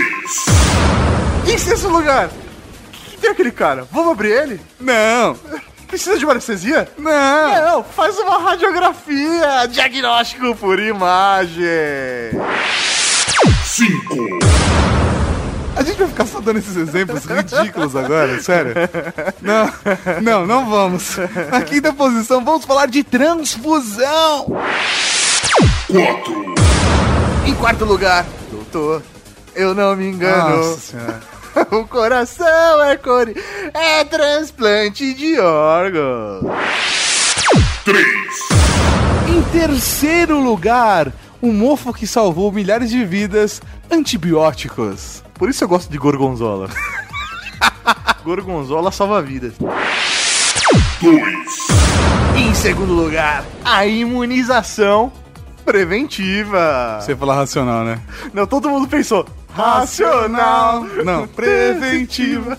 [1.46, 3.86] Em sexto lugar, o que tem aquele cara?
[3.90, 4.60] Vamos abrir ele?
[4.78, 5.36] Não,
[5.92, 6.88] Precisa de uma anestesia?
[6.96, 7.62] não.
[7.66, 11.62] Não, faz uma radiografia, diagnóstico por imagem.
[13.66, 14.38] 5,
[15.76, 18.72] A gente vai ficar só dando esses exemplos ridículos agora, sério?
[19.42, 19.70] Não,
[20.22, 21.18] não, não vamos.
[21.50, 24.46] Na quinta posição, vamos falar de transfusão.
[25.88, 26.54] 4,
[27.46, 29.02] Em quarto lugar, doutor,
[29.54, 30.56] eu não me engano.
[30.56, 31.20] Nossa senhora.
[31.70, 33.36] o coração é core,
[33.74, 36.44] é transplante de órgãos.
[37.84, 38.06] 3,
[39.28, 45.22] Em terceiro lugar, o mofo que salvou milhares de vidas, antibióticos.
[45.34, 46.68] Por isso eu gosto de gorgonzola.
[48.24, 49.54] gorgonzola salva vidas.
[51.00, 51.20] 2,
[52.36, 55.12] E em segundo lugar, a imunização
[55.64, 56.98] preventiva.
[57.00, 58.00] Você fala racional, né?
[58.32, 59.26] Não, todo mundo pensou.
[59.54, 60.84] Racional.
[61.04, 62.58] Não, preventiva.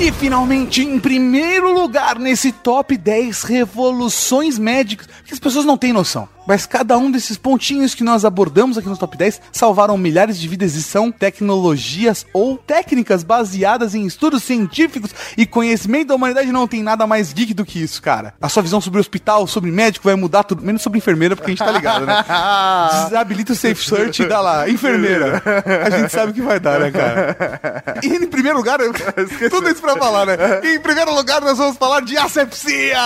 [0.00, 5.92] E finalmente, em primeiro lugar nesse top 10 revoluções médicas, que as pessoas não têm
[5.92, 6.28] noção.
[6.48, 10.48] Mas cada um desses pontinhos que nós abordamos aqui no top 10 salvaram milhares de
[10.48, 16.66] vidas e são tecnologias ou técnicas baseadas em estudos científicos e conhecimento da humanidade não
[16.66, 18.32] tem nada mais geek do que isso, cara.
[18.40, 21.54] A sua visão sobre hospital, sobre médico vai mudar tudo, menos sobre enfermeira, porque a
[21.54, 22.24] gente tá ligado, né?
[23.04, 25.42] Desabilita o Safe Search e dá lá, enfermeira.
[25.84, 27.84] A gente sabe o que vai dar, né, cara?
[28.02, 28.94] E em primeiro lugar, eu-
[29.50, 30.36] tudo isso pra falar, né?
[30.64, 32.96] E em primeiro lugar, nós vamos falar de asepsia!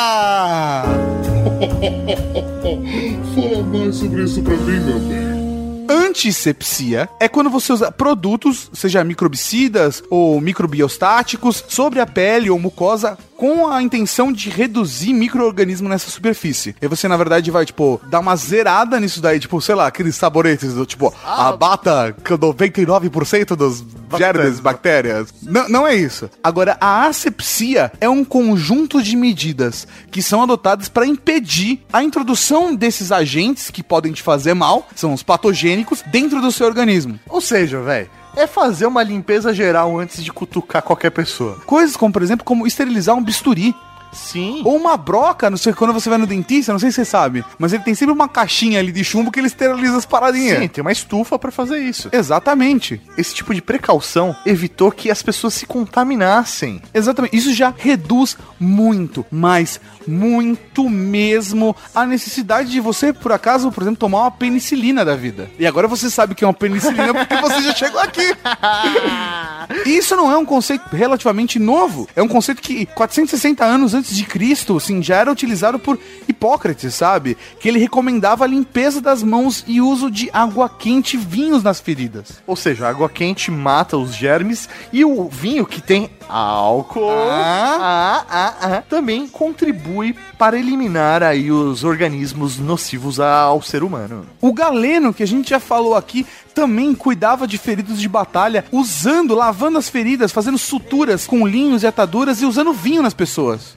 [3.34, 5.32] fala mais sobre isso pra mim, meu bem.
[5.88, 13.18] Antisepsia é quando você usa produtos, seja microbicidas ou microbiostáticos, sobre a pele ou mucosa
[13.42, 16.76] com a intenção de reduzir micro-organismo nessa superfície.
[16.80, 20.14] E você, na verdade, vai, tipo, dar uma zerada nisso daí, tipo, sei lá, aqueles
[20.14, 23.84] saboretes do tipo, abata 99% dos
[24.16, 25.34] germes, bactérias.
[25.42, 26.30] Não, não é isso.
[26.40, 32.72] Agora, a asepsia é um conjunto de medidas que são adotadas para impedir a introdução
[32.72, 37.18] desses agentes que podem te fazer mal, são os patogênicos, dentro do seu organismo.
[37.28, 41.56] Ou seja, velho, é fazer uma limpeza geral antes de cutucar qualquer pessoa.
[41.66, 43.74] Coisas como, por exemplo, como esterilizar um bisturi.
[44.12, 44.62] Sim.
[44.64, 47.44] Ou uma broca, não sei, quando você vai no dentista, não sei se você sabe,
[47.58, 50.58] mas ele tem sempre uma caixinha ali de chumbo que ele esteriliza as paradinhas.
[50.58, 52.08] Sim, tem uma estufa pra fazer isso.
[52.12, 53.00] Exatamente.
[53.16, 56.82] Esse tipo de precaução evitou que as pessoas se contaminassem.
[56.92, 57.36] Exatamente.
[57.36, 63.98] Isso já reduz muito, mas muito mesmo a necessidade de você, por acaso, por exemplo,
[63.98, 65.50] tomar uma penicilina da vida.
[65.58, 68.34] E agora você sabe que é uma penicilina porque você já chegou aqui.
[69.86, 72.08] E isso não é um conceito relativamente novo.
[72.14, 75.98] É um conceito que 460 anos antes de Cristo, assim, já era utilizado por
[76.28, 77.36] Hipócrates, sabe?
[77.60, 81.80] Que ele recomendava a limpeza das mãos e uso de água quente e vinhos nas
[81.80, 82.42] feridas.
[82.46, 87.78] Ou seja, a água quente mata os germes e o vinho que tem álcool Ah.
[87.80, 94.26] ah, ah, ah, também contribui para eliminar aí os organismos nocivos ao ser humano.
[94.40, 99.34] O Galeno, que a gente já falou aqui, também cuidava de feridos de batalha, usando,
[99.34, 103.76] lavando as feridas, fazendo suturas com linhos e ataduras e usando vinho nas pessoas.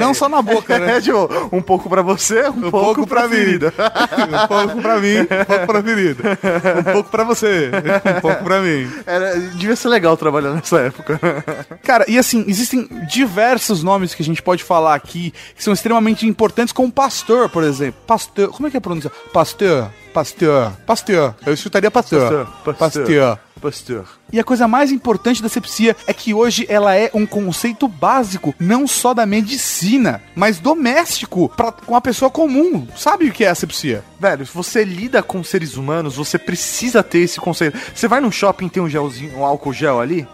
[0.00, 0.84] Não só na boca, né?
[0.94, 3.72] É, tipo, um pouco pra você, um, pouco, pra, ferida.
[3.74, 6.38] um pouco pra mim, um pouco pra ferida.
[6.78, 7.70] Um pouco pra você,
[8.16, 8.88] um pouco pra mim.
[9.04, 11.18] Era, devia ser legal trabalhar nessa época.
[11.82, 16.26] Cara, e assim, existem diversos nomes que a gente pode falar aqui que são extremamente
[16.26, 18.00] importantes, como Pasteur, por exemplo.
[18.06, 19.10] Pasteur, como é que é a pronúncia?
[19.32, 21.34] Pasteur, Pasteur, Pasteur.
[21.44, 22.46] Eu chutaria Pasteur.
[22.64, 23.04] Pasteur, Pasteur.
[23.04, 23.38] Pasteur.
[23.60, 24.04] Pasteur.
[24.32, 28.54] E a coisa mais importante da asepsia é que hoje ela é um conceito básico,
[28.58, 32.86] não só da medicina, mas doméstico, pra, com a pessoa comum.
[32.96, 34.02] Sabe o que é asepsia?
[34.24, 37.78] Velho, se você lida com seres humanos, você precisa ter esse conceito.
[37.94, 40.26] Você vai no shopping tem um gelzinho, um álcool gel ali?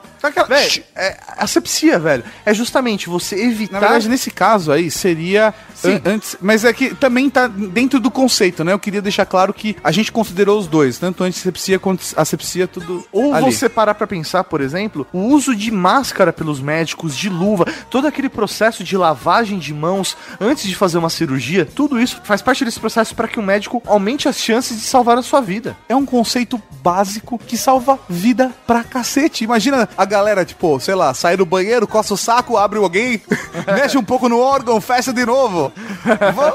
[0.47, 2.22] Velho, é asepsia, velho.
[2.45, 3.72] É justamente você evitar.
[3.72, 6.36] Na verdade, nesse caso aí, seria an- antes.
[6.43, 8.70] Mas é que também tá dentro do conceito, né?
[8.74, 13.03] Eu queria deixar claro que a gente considerou os dois, tanto antisepsia quanto asepsia, tudo.
[13.11, 13.51] Ou ali.
[13.51, 18.07] você parar pra pensar, por exemplo, o uso de máscara pelos médicos, de luva, todo
[18.07, 22.62] aquele processo de lavagem de mãos antes de fazer uma cirurgia, tudo isso faz parte
[22.62, 25.76] desse processo para que o médico aumente as chances de salvar a sua vida.
[25.88, 29.44] É um conceito básico que salva vida pra cacete.
[29.44, 33.20] Imagina a galera, tipo, sei lá, sai do banheiro, coça o saco, abre alguém,
[33.74, 35.72] mexe um pouco no órgão, fecha de novo.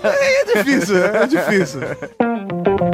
[0.03, 1.81] É difícil, é difícil.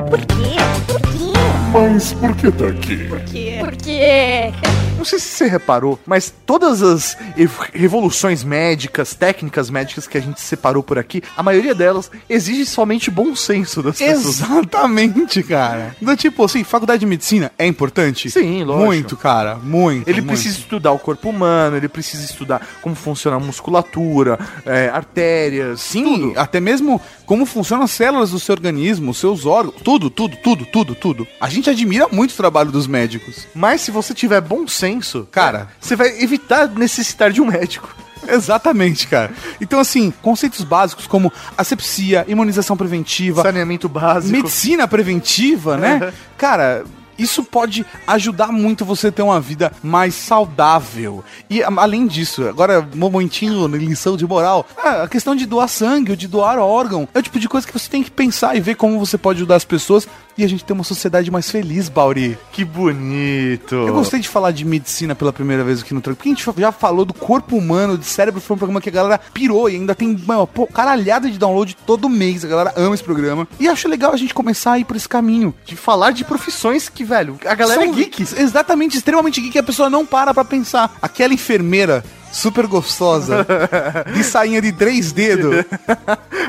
[0.10, 0.56] Por quê?
[0.88, 1.31] Por quê?
[1.74, 2.98] Mas por que tá aqui?
[3.08, 3.58] Por quê?
[3.60, 4.52] Por quê?
[4.98, 10.22] Não sei se você reparou, mas todas as ev- revoluções médicas, técnicas médicas que a
[10.22, 14.42] gente separou por aqui, a maioria delas exige somente bom senso das pessoas.
[14.42, 15.96] Exatamente, cara.
[16.00, 18.30] Do tipo, assim, faculdade de medicina é importante?
[18.30, 18.86] Sim, lógico.
[18.86, 20.08] Muito, cara, muito.
[20.08, 20.34] Ele muito.
[20.34, 26.04] precisa estudar o corpo humano, ele precisa estudar como funciona a musculatura, é, artérias, Sim,
[26.28, 26.40] tudo.
[26.40, 30.64] até mesmo como funcionam as células do seu organismo, os seus órgãos, tudo, tudo, tudo,
[30.66, 31.28] tudo, tudo.
[31.40, 33.48] A gente admira muito o trabalho dos médicos.
[33.54, 35.70] Mas se você tiver bom senso, Cara.
[35.80, 37.94] você vai evitar necessitar de um médico.
[38.28, 39.32] Exatamente, cara.
[39.60, 44.32] Então, assim, conceitos básicos como asepsia, imunização preventiva, Saneamento básico.
[44.32, 46.14] medicina preventiva, né?
[46.38, 46.84] Cara,
[47.22, 51.24] isso pode ajudar muito você a ter uma vida mais saudável.
[51.50, 56.18] E além disso, agora, momentinho, lição de moral, ah, a questão de doar sangue ou
[56.18, 58.76] de doar órgão é o tipo de coisa que você tem que pensar e ver
[58.76, 60.08] como você pode ajudar as pessoas
[60.38, 62.38] e a gente ter uma sociedade mais feliz, Bauri.
[62.52, 63.76] Que bonito.
[63.76, 66.62] Eu gostei de falar de medicina pela primeira vez aqui no Tranco, porque a gente
[66.62, 69.76] já falou do corpo humano, de cérebro, foi um programa que a galera pirou e
[69.76, 73.48] ainda tem uma pô, caralhada de download todo mês, a galera ama esse programa.
[73.60, 75.54] E acho legal a gente começar a ir por esse caminho.
[75.66, 78.22] De falar de profissões que, velho, a galera São é geek.
[78.38, 80.96] exatamente, extremamente geek, a pessoa não para pra pensar.
[81.02, 83.46] Aquela enfermeira super gostosa,
[84.14, 85.66] de sainha de três dedos,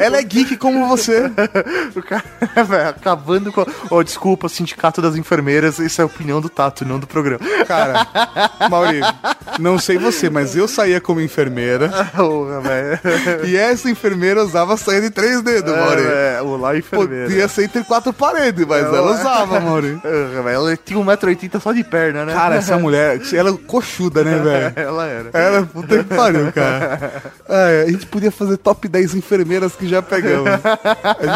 [0.01, 1.31] ela é geek como você.
[1.95, 2.25] O cara,
[2.65, 3.67] velho, acabando com.
[3.91, 7.41] Oh, desculpa, sindicato das enfermeiras, isso é a opinião do Tato, não do programa.
[7.67, 8.07] Cara,
[8.71, 9.01] Mauri,
[9.59, 11.91] não sei você, mas eu saía como enfermeira
[12.63, 13.47] velho.
[13.47, 16.03] e essa enfermeira usava saia de três dedos, Mauri.
[16.03, 17.27] É, é, olá, enfermeira.
[17.27, 20.01] Podia ser entre quatro paredes, mas ela usava, Mauri.
[20.05, 22.33] Ah, velho, Ela tinha 1,80m só de perna, né?
[22.33, 24.73] Cara, essa mulher, ela é coxuda, né, velho?
[24.77, 25.31] Ela era.
[25.33, 27.23] Era puta que pariu, cara.
[27.49, 30.51] É, a gente podia fazer top 10 enfermeiras que já pegamos.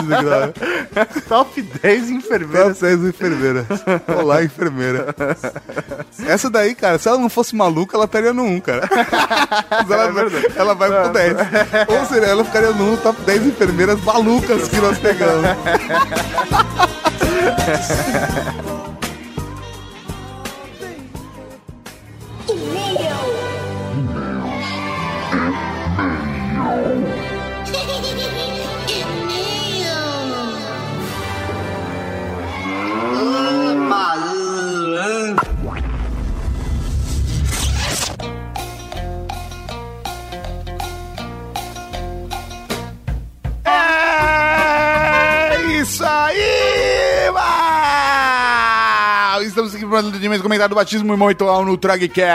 [0.07, 0.53] Grava.
[1.29, 2.79] Top 10 enfermeiras.
[2.79, 3.67] Top 10 enfermeiras.
[4.09, 5.15] Olá, enfermeira.
[6.27, 8.89] Essa daí, cara, se ela não fosse maluca, ela estaria no 1, cara.
[9.71, 10.25] Mas ela, vai,
[10.57, 11.37] ela vai pro 10.
[11.89, 15.45] Ou seja, ela ficaria no 1, top 10 enfermeiras malucas que nós pegamos.
[23.27, 23.56] É
[45.87, 49.43] isso aí, mal!
[49.43, 52.27] Estamos aqui para o atendimento comentário do batismo e muito ao no Tragcast.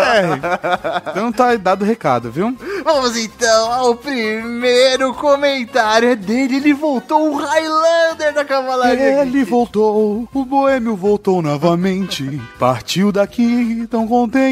[1.11, 2.55] Então tá dado o recado, viu?
[2.83, 6.09] Vamos então ao primeiro comentário.
[6.09, 9.21] É dele, ele voltou, o Highlander da Cavalaria.
[9.21, 12.41] Ele voltou, o boêmio voltou novamente.
[12.59, 14.46] Partiu daqui tão contente.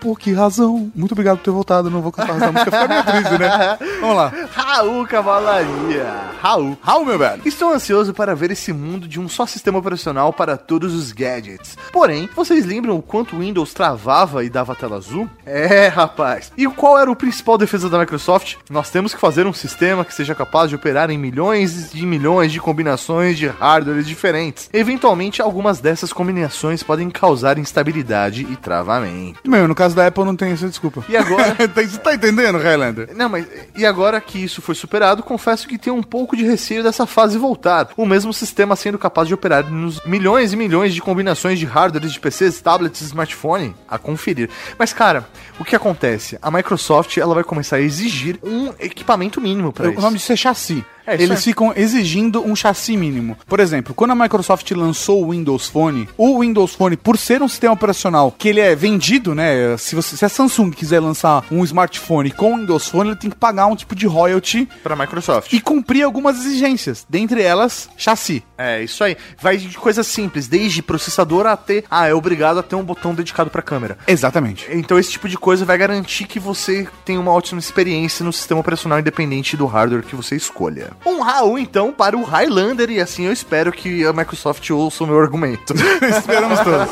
[0.00, 0.90] Por que razão?
[0.94, 1.90] Muito obrigado por ter voltado.
[1.90, 3.78] Não vou cantar essa música, fica meio triste, né?
[4.00, 4.32] Vamos lá.
[4.52, 6.06] Raul Cavalaria.
[6.40, 6.76] Raul.
[6.80, 7.42] Raul, meu velho.
[7.44, 11.76] Estou ansioso para ver esse mundo de um só sistema operacional para todos os gadgets.
[11.92, 15.28] Porém, vocês lembram o quanto o Windows travava e dava tela azul?
[15.44, 16.52] É, rapaz.
[16.56, 18.56] E qual era o principal defesa da Microsoft?
[18.70, 22.52] Nós temos que fazer um sistema que seja capaz de operar em milhões e milhões
[22.52, 24.68] de combinações de hardwares diferentes.
[24.72, 29.17] Eventualmente, algumas dessas combinações podem causar instabilidade e travamento.
[29.44, 31.04] Meu, no caso da Apple não tem essa desculpa.
[31.08, 31.56] E agora?
[31.74, 33.10] Você tá entendendo, Highlander?
[33.14, 33.46] Não, mas
[33.76, 37.38] e agora que isso foi superado, confesso que tenho um pouco de receio dessa fase
[37.38, 37.88] voltar.
[37.96, 42.12] O mesmo sistema sendo capaz de operar nos milhões e milhões de combinações de hardwares
[42.12, 44.50] de PCs, tablets e smartphone a conferir.
[44.78, 45.26] Mas cara,
[45.58, 46.38] o que acontece?
[46.40, 50.00] A Microsoft ela vai começar a exigir um equipamento mínimo para O isso.
[50.00, 50.84] nome disso é chassi.
[51.08, 51.42] É, Eles é.
[51.42, 53.36] ficam exigindo um chassi mínimo.
[53.46, 57.48] Por exemplo, quando a Microsoft lançou o Windows Phone, o Windows Phone, por ser um
[57.48, 59.76] sistema operacional que ele é vendido, né?
[59.78, 63.30] Se, você, se a Samsung quiser lançar um smartphone com o Windows Phone, ele tem
[63.30, 65.52] que pagar um tipo de royalty Para Microsoft.
[65.52, 67.06] e cumprir algumas exigências.
[67.08, 68.42] Dentre elas, chassi.
[68.56, 69.16] É, isso aí.
[69.40, 71.84] Vai de coisas simples, desde processador até.
[71.90, 73.96] Ah, é obrigado a ter um botão dedicado para câmera.
[74.06, 74.66] Exatamente.
[74.70, 78.60] Então esse tipo de coisa vai garantir que você tenha uma ótima experiência no sistema
[78.60, 80.90] operacional independente do hardware que você escolha.
[81.04, 85.06] Um Raul, então, para o Highlander, e assim eu espero que a Microsoft ouça o
[85.06, 85.74] meu argumento.
[86.02, 86.88] Esperamos todos.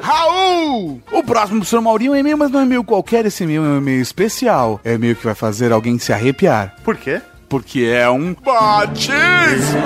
[0.00, 1.00] Raul!
[1.12, 1.80] O próximo do Sr.
[1.80, 4.80] Maurinho é um e-mail, mas não é e-mail qualquer, esse e-mail é um e-mail especial.
[4.84, 6.74] É um e-mail que vai fazer alguém se arrepiar.
[6.82, 7.20] Por quê?
[7.48, 9.80] Porque é um batismo!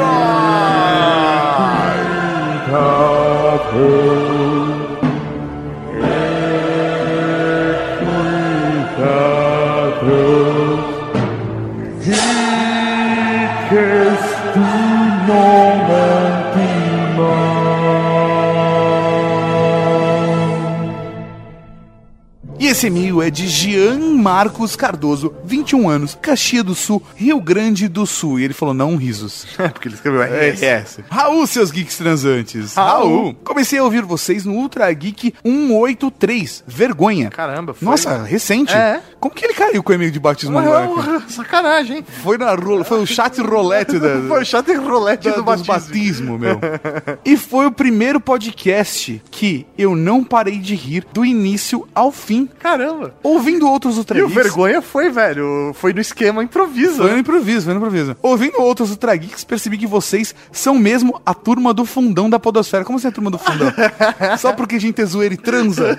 [22.74, 28.05] Esse e-mail é de Jean Marcos Cardoso, 21 anos, Caxias do Sul, Rio Grande do
[28.05, 28.40] Sul.
[28.40, 29.46] E ele falou não risos.
[29.64, 30.98] É porque ele escreveu RS.
[31.09, 32.74] Raul, seus geeks transantes.
[32.74, 33.32] Raul.
[33.44, 36.64] Comecei a ouvir vocês no Ultra Geek 183.
[36.66, 37.30] Vergonha.
[37.30, 37.86] Caramba, foi.
[37.88, 38.74] Nossa, recente.
[38.74, 39.01] É.
[39.20, 41.22] Como que ele caiu com o e-mail de batismo cara?
[41.28, 42.05] Sacanagem, hein?
[42.22, 45.44] Foi, na, ro- foi o chat rolete da, Foi o chato e rolete da, do
[45.44, 45.72] batismo.
[45.72, 46.60] batismo, meu.
[47.24, 52.48] e foi o primeiro podcast que eu não parei de rir do início ao fim.
[52.65, 53.12] Caramba.
[53.23, 55.74] Ouvindo outros Ultra E o Geeks- vergonha foi, velho.
[55.74, 56.97] Foi no esquema improviso.
[56.97, 58.16] Foi no improviso, foi no improviso.
[58.23, 62.82] Ouvindo outros Ultra Geeks, percebi que vocês são mesmo a turma do fundão da podosfera.
[62.82, 63.70] Como assim a turma do fundão?
[64.41, 65.99] Só porque a gente é zoeira e transa?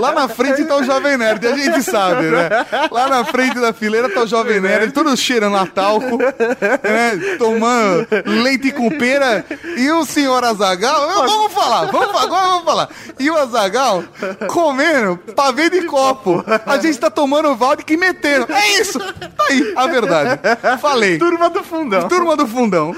[0.00, 2.48] Lá na frente tá o Jovem Nerd, a gente sabe, né?
[2.90, 7.36] Lá na frente da fileira tá o Jovem Nerd, todo cheirando a talco, né?
[7.38, 9.44] Tomando leite com pera.
[9.76, 12.88] E o senhor Azagal, vamos falar, vamos, falar, agora vamos falar.
[13.20, 14.02] E o Azagal
[14.48, 16.44] comendo pavê de copo.
[16.66, 18.46] A gente tá tomando Vodka e metendo.
[18.52, 18.98] É isso!
[18.98, 20.40] Tá aí, a verdade.
[20.80, 21.18] Falei.
[21.18, 22.08] Turma do fundão.
[22.08, 22.94] Turma do fundão.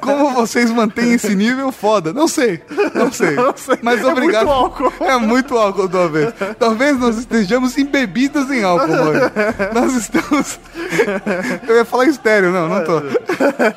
[0.00, 2.12] Como vocês mantêm esse nível foda?
[2.12, 2.62] Não sei.
[2.94, 3.34] Não sei.
[3.34, 3.78] Não sei.
[3.82, 4.46] Mas É obrigado.
[4.46, 4.92] muito álcool.
[5.00, 6.32] É muito álcool, talvez.
[6.58, 9.20] Talvez nós estejamos embebidos em álcool hoje.
[9.74, 10.58] Nós estamos.
[11.68, 13.00] Eu ia falar estéreo, não, não tô.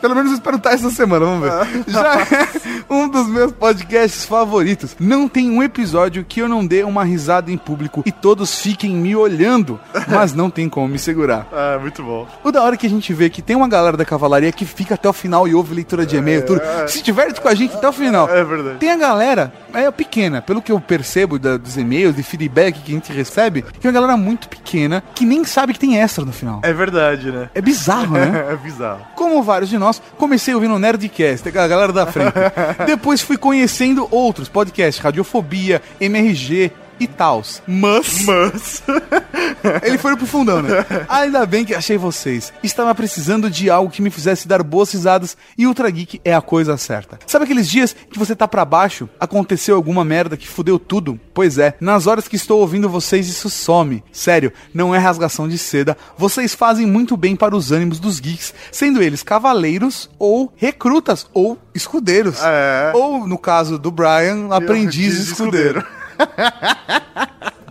[0.01, 1.83] Pelo menos eu espero estar essa semana, vamos ver.
[1.87, 2.47] Já é
[2.89, 4.95] um dos meus podcasts favoritos.
[4.99, 8.91] Não tem um episódio que eu não dê uma risada em público e todos fiquem
[8.91, 9.77] me olhando,
[10.07, 11.45] mas não tem como me segurar.
[11.51, 12.25] Ah, muito bom.
[12.45, 14.93] O da hora que a gente vê que tem uma galera da cavalaria que fica
[14.93, 16.61] até o final e ouve leitura de e-mail, tudo.
[16.87, 18.29] Se tiver com a gente até o final.
[18.29, 18.77] É verdade.
[18.77, 22.91] Tem a galera, é pequena, pelo que eu percebo da- dos e-mails, de feedback que
[22.93, 26.31] a gente recebe, tem uma galera muito pequena que nem sabe que tem extra no
[26.31, 26.61] final.
[26.63, 27.49] É verdade, né?
[27.53, 28.45] É bizarro, né?
[28.51, 29.01] É bizarro.
[29.15, 32.31] Como vários de nós, comecei ouvindo o Nerdcast, a galera da frente.
[32.87, 36.71] Depois fui conhecendo outros podcasts, Radiofobia, MRG
[37.01, 37.63] e tals.
[37.67, 38.25] Mas...
[38.25, 38.83] Mas.
[39.83, 40.85] Ele foi pro fundão, né?
[41.09, 42.53] Ainda bem que achei vocês.
[42.61, 46.41] Estava precisando de algo que me fizesse dar boas risadas e Ultra Geek é a
[46.41, 47.17] coisa certa.
[47.25, 51.19] Sabe aqueles dias que você tá pra baixo, aconteceu alguma merda que fudeu tudo?
[51.33, 54.03] Pois é, nas horas que estou ouvindo vocês isso some.
[54.11, 55.97] Sério, não é rasgação de seda.
[56.17, 61.57] Vocês fazem muito bem para os ânimos dos geeks, sendo eles cavaleiros ou recrutas ou
[61.73, 62.39] escudeiros.
[62.43, 62.91] É.
[62.93, 65.85] Ou, no caso do Brian, aprendiz aprendiz escudeiro.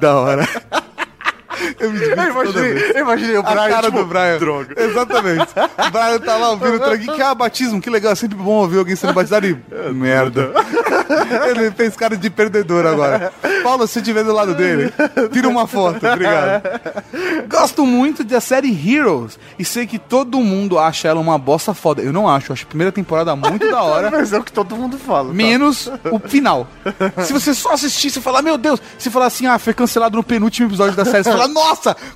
[0.00, 0.46] da hora.
[1.80, 4.38] Eu Eu imaginei, eu imaginei o A Brian, cara tipo, do Brian.
[4.38, 4.74] droga.
[4.76, 5.48] Exatamente.
[5.86, 8.12] O Brian tá lá ouvindo o Trageek, que é batismo, que legal.
[8.12, 9.58] É sempre bom ouvir alguém sendo batizado e...
[9.92, 10.52] Merda.
[11.48, 13.32] Ele fez cara de perdedor agora.
[13.62, 14.92] Paulo, se estiver do lado dele,
[15.32, 16.06] tira uma foto.
[16.06, 16.62] Obrigado.
[17.48, 22.02] Gosto muito da série Heroes e sei que todo mundo acha ela uma bosta foda.
[22.02, 22.52] Eu não acho.
[22.52, 24.10] Acho a primeira temporada muito da hora.
[24.20, 25.28] Mas é o que todo mundo fala.
[25.28, 25.34] tá?
[25.34, 26.68] Menos o final.
[27.24, 30.22] Se você só assistir, você falar, meu Deus, se falar assim, ah, foi cancelado no
[30.22, 31.69] penúltimo episódio da série, você fala, nossa,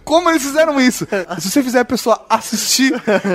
[0.05, 1.07] como eles fizeram isso?
[1.39, 2.93] Se você fizer a pessoa assistir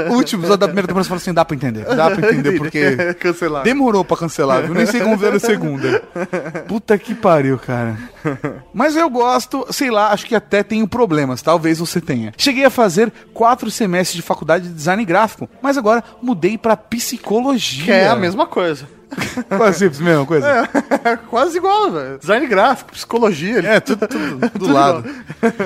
[0.10, 1.86] o último episódio da primeira temporada, você fala assim, dá pra entender.
[1.86, 3.64] Dá pra entender, porque Cancelado.
[3.64, 4.74] demorou pra cancelar, viu?
[4.74, 6.02] Nem sei como ver a segunda.
[6.68, 7.98] Puta que pariu, cara.
[8.74, 12.34] Mas eu gosto, sei lá, acho que até tenho problemas, talvez você tenha.
[12.38, 17.86] Cheguei a fazer quatro semestres de faculdade de design gráfico, mas agora mudei pra psicologia.
[17.86, 18.88] Que é a mesma coisa.
[19.50, 20.70] Quase a mesma coisa.
[21.04, 22.18] É quase igual, velho.
[22.20, 23.60] Design gráfico, psicologia.
[23.60, 25.04] É, tudo, tudo do lado.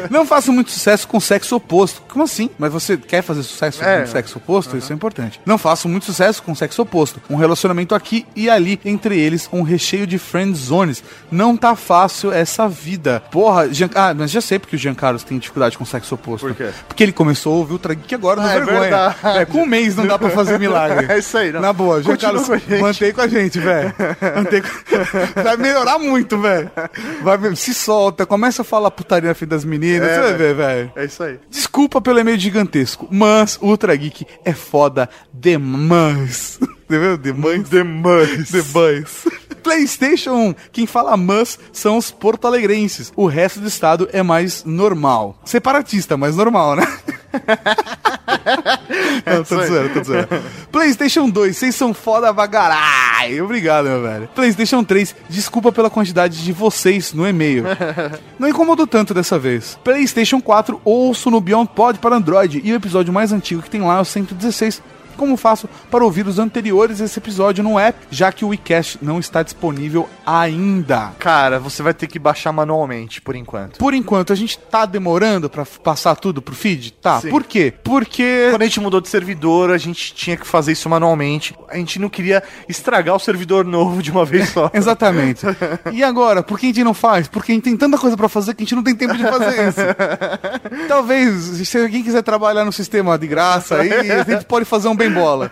[0.10, 2.02] Não faço muito sucesso com sexo oposto.
[2.10, 2.50] Como assim?
[2.58, 4.02] Mas você quer fazer sucesso É.
[4.02, 4.78] com sexo oposto?
[4.78, 5.42] Isso é importante.
[5.46, 7.22] Não faço muito sucesso com sexo oposto.
[7.30, 11.04] Um relacionamento aqui e ali, entre eles, um recheio de friend zones.
[11.32, 13.22] Não tá fácil essa vida.
[13.32, 13.90] Porra, Jean...
[13.96, 16.48] ah, mas já sei porque o Giancarlo tem dificuldade com sexo oposto.
[16.48, 16.70] Por quê?
[16.88, 19.16] Porque ele começou a ouvir o Trageek agora no Ah, é vergonha.
[19.42, 21.06] É, com um mês não dá pra fazer milagre.
[21.12, 21.62] É isso aí, não.
[21.62, 23.94] Na boa, Continua Giancarlo, com mantém com a gente, velho.
[24.36, 24.70] Mantém com-
[25.44, 26.70] Vai melhorar muito, velho.
[27.22, 30.38] Vai Se solta, começa a falar putaria na frente das meninas, É, você vai velho.
[30.38, 30.92] ver, velho.
[30.96, 31.40] É isso aí.
[31.50, 36.60] Desculpa pelo e-mail gigantesco, mas o Ultra Geek é foda demais.
[36.86, 37.18] Entendeu?
[37.18, 37.70] Demais.
[37.70, 38.50] Demais.
[38.50, 39.26] Demais.
[39.64, 43.14] PlayStation 1, quem fala mas são os porto-alegrenses.
[43.16, 45.40] O resto do estado é mais normal.
[45.46, 46.86] Separatista, mas normal, né?
[49.26, 50.28] Não, tô zoando, tô zoando.
[50.72, 53.42] PlayStation 2, vocês são foda bagarai.
[53.42, 54.28] Obrigado, meu velho.
[54.36, 57.64] PlayStation 3, desculpa pela quantidade de vocês no e-mail.
[58.38, 59.80] Não incomodou tanto dessa vez.
[59.84, 62.62] PlayStation 4, ouço no Beyond Pod para Android.
[62.64, 64.82] E o episódio mais antigo que tem lá é o 116.
[65.18, 69.20] Como faço para ouvir os anteriores desse episódio no app, já que o WeCast não
[69.20, 71.12] está disponível ainda?
[71.20, 73.78] Cara, você vai ter que baixar manualmente, por enquanto.
[73.78, 76.94] Por enquanto, a gente tá demorando pra passar tudo pro feed?
[76.94, 77.22] Tá.
[77.22, 77.30] Sim.
[77.30, 77.74] Por quê?
[77.84, 81.56] Porque Quando a gente mudou de servidor, a gente tinha que fazer isso manualmente.
[81.70, 84.70] A gente não queria estragar o servidor novo de uma vez só.
[84.74, 85.46] Exatamente.
[85.92, 87.28] E agora, por que a gente não faz?
[87.28, 89.24] Porque a gente tem tanta coisa pra fazer que a gente não tem tempo de
[89.24, 89.80] fazer isso.
[90.88, 94.96] Talvez, se alguém quiser trabalhar no sistema de graça, aí a gente pode fazer um
[95.10, 95.50] bem bola.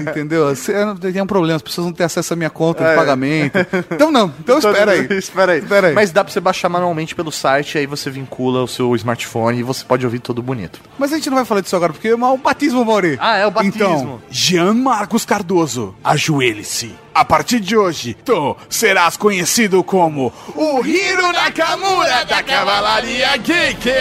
[0.00, 0.54] Entendeu?
[0.56, 2.94] Se- Tem um problema, as pessoas não têm acesso à minha conta de É.
[2.96, 3.58] pagamento.
[3.90, 5.06] Então não, então espera aí.
[5.12, 5.58] espera aí.
[5.60, 5.94] Espera aí.
[5.94, 9.62] Mas dá pra você baixar manualmente pelo site, aí você vincula o seu smartphone e
[9.62, 10.80] você pode ouvir tudo bonito.
[10.98, 13.16] Mas a gente não vai falar disso agora, porque é o batismo, Mauri.
[13.20, 13.74] Ah, é o batismo.
[13.76, 16.94] Então, Jean Marcos Cardoso, ajoelhe-se.
[17.14, 23.88] A partir de hoje, tu serás conhecido como o Hiro Nakamura da Cavalaria Geek.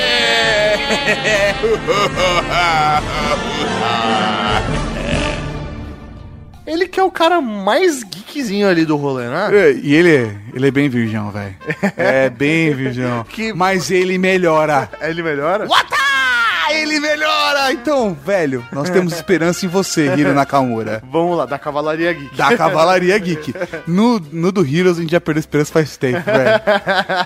[6.66, 9.50] Ele que é o cara mais geekzinho ali do rolê, né?
[9.52, 11.54] É, E ele é, ele é bem virgão, velho.
[11.98, 13.26] É bem virgão.
[13.26, 14.90] Que- Mas ele melhora.
[15.02, 15.68] Ele melhora?
[15.68, 15.90] What?
[16.74, 17.72] Ele melhora!
[17.72, 21.02] Então, velho, nós temos esperança em você, Hiro Nakamura.
[21.12, 22.36] Vamos lá, da Cavalaria Geek.
[22.36, 23.54] Da Cavalaria Geek.
[23.88, 26.62] No, no do Heroes a gente já perdeu esperança faz tempo, velho.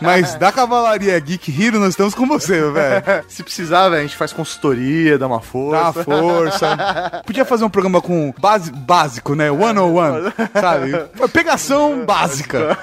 [0.01, 3.03] Mas da Cavalaria Geek, Hero, nós estamos com você, velho.
[3.27, 6.03] Se precisar, velho, a gente faz consultoria, dá uma Dá força.
[6.07, 7.21] uma força.
[7.25, 9.49] Podia fazer um programa com base, básico, né?
[9.51, 10.91] One on one, sabe?
[11.31, 12.77] Pegação básica.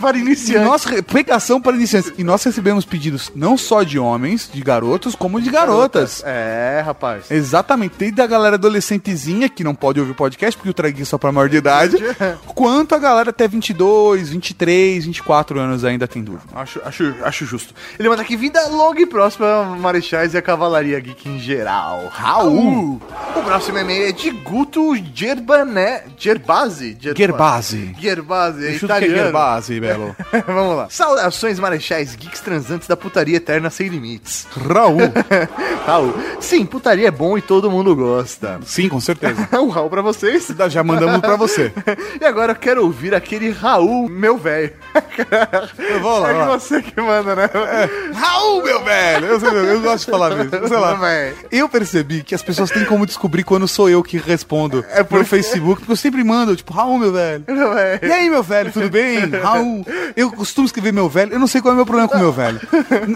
[0.00, 0.64] Para E iniciante.
[0.64, 2.12] nós, pegação para iniciantes.
[2.18, 6.09] E nós recebemos pedidos não só de homens, de garotos, como de garotas.
[6.24, 7.30] É, rapaz.
[7.30, 11.06] Exatamente, desde a galera adolescentezinha que não pode ouvir o podcast porque o traguinho é
[11.06, 11.96] só pra maior de idade,
[12.54, 16.44] quanto a galera até 22, 23, 24 anos ainda tem dúvida.
[16.54, 17.74] Acho, acho, acho justo.
[17.98, 22.08] Ele manda aqui vida longa e próxima, Marechais e a Cavalaria Geek em geral.
[22.10, 23.00] Raul!
[23.36, 26.04] O próximo e-mail é de Guto Gerbané.
[26.18, 26.96] Gerbasi?
[27.00, 27.94] Gerba- Gerbasi.
[27.98, 29.14] Gerbasi, é que é italiano.
[29.16, 30.16] Gerbasi, Belo.
[30.46, 30.86] Vamos lá.
[30.90, 34.46] Saudações, Marechais Geeks transantes da putaria eterna sem limites.
[34.56, 34.98] Raul.
[35.86, 35.99] Raul.
[36.40, 38.58] Sim, putaria é bom e todo mundo gosta.
[38.64, 39.48] Sim, com certeza.
[39.52, 40.48] Um Raul pra vocês.
[40.68, 41.72] Já mandamos pra você.
[42.20, 44.72] E agora eu quero ouvir aquele Raul, meu velho.
[46.02, 46.46] Vamos lá, É lá.
[46.58, 47.48] você que manda, né?
[48.14, 49.26] Raul, meu velho!
[49.26, 50.68] Eu, eu gosto de falar mesmo.
[50.68, 50.98] Sei lá.
[51.50, 55.18] Eu percebi que as pessoas têm como descobrir quando sou eu que respondo É porque-
[55.22, 57.44] no Facebook, porque eu sempre mando, tipo, Raul, meu velho.
[57.48, 58.00] Meu velho.
[58.02, 59.28] E aí, meu velho, tudo bem?
[59.30, 59.84] Raul,
[60.16, 62.32] eu costumo escrever meu velho, eu não sei qual é o meu problema com meu
[62.32, 62.60] velho.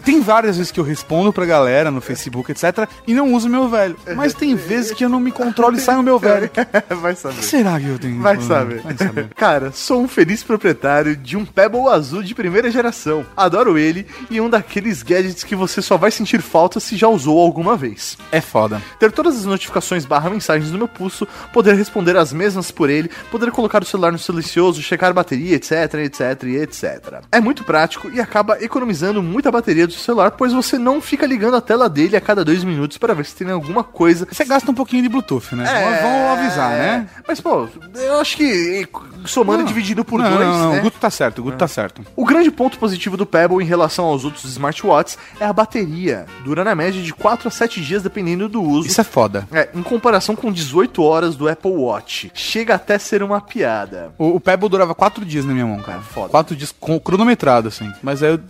[0.04, 2.73] Tem várias vezes que eu respondo pra galera no Facebook, etc.
[2.74, 2.88] etc.
[3.06, 3.96] E não uso meu velho.
[4.16, 6.50] Mas tem vezes que eu não me controlo e sai o meu velho.
[7.00, 7.42] Vai saber.
[7.42, 8.20] Será que eu tenho?
[8.20, 8.80] Vai saber.
[8.80, 9.28] Vai saber.
[9.36, 13.24] Cara, sou um feliz proprietário de um Pebble azul de primeira geração.
[13.36, 17.38] Adoro ele e um daqueles gadgets que você só vai sentir falta se já usou
[17.38, 18.16] alguma vez.
[18.32, 18.82] É foda.
[18.98, 23.10] Ter todas as notificações barra mensagens no meu pulso, poder responder as mesmas por ele,
[23.30, 27.22] poder colocar o celular no silencioso, checar a bateria, etc, etc etc.
[27.30, 31.26] É muito prático e acaba economizando muita bateria do seu celular, pois você não fica
[31.26, 34.44] ligando a tela dele a cada dois minutos para ver se tem alguma coisa Você
[34.44, 35.64] gasta um pouquinho de Bluetooth, né?
[35.64, 37.08] É, Vamos avisar, né?
[37.26, 38.86] Mas, pô, eu acho que
[39.24, 40.78] somando e dividido por não, dois, não, não, né?
[40.78, 42.02] o Guto tá certo, o Guto tá certo.
[42.14, 46.26] O grande ponto positivo do Pebble em relação aos outros smartwatches é a bateria.
[46.44, 48.86] Dura na média de 4 a 7 dias dependendo do uso.
[48.86, 49.48] Isso é foda.
[49.50, 52.30] É, em comparação com 18 horas do Apple Watch.
[52.34, 54.12] Chega até ser uma piada.
[54.18, 56.00] O, o Pebble durava quatro dias na minha mão, cara.
[56.00, 56.28] foda.
[56.28, 57.90] Quatro dias com, cronometrado, assim.
[58.02, 58.40] Mas aí eu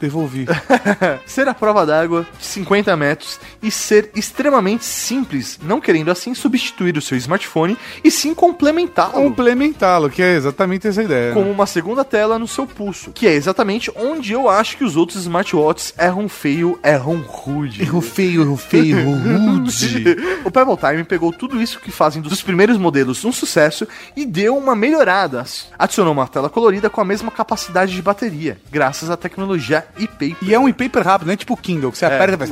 [0.00, 0.46] devolvi.
[1.26, 3.23] ser a prova d'água de 50 metros
[3.62, 9.12] e ser extremamente simples, não querendo assim substituir o seu smartphone e sim complementá-lo.
[9.12, 11.32] Complementá-lo, que é exatamente essa ideia.
[11.32, 14.96] como uma segunda tela no seu pulso, que é exatamente onde eu acho que os
[14.96, 17.82] outros smartwatches erram feio, erram rude.
[17.82, 20.16] Erro feio, erro feio, erro rude.
[20.44, 23.86] o Pebble Time pegou tudo isso que fazem dos primeiros modelos um sucesso
[24.16, 25.44] e deu uma melhorada.
[25.78, 30.36] Adicionou uma tela colorida com a mesma capacidade de bateria, graças à tecnologia e-paper.
[30.42, 32.50] E é um e-paper rápido, não é tipo Kindle, que você aperta e faz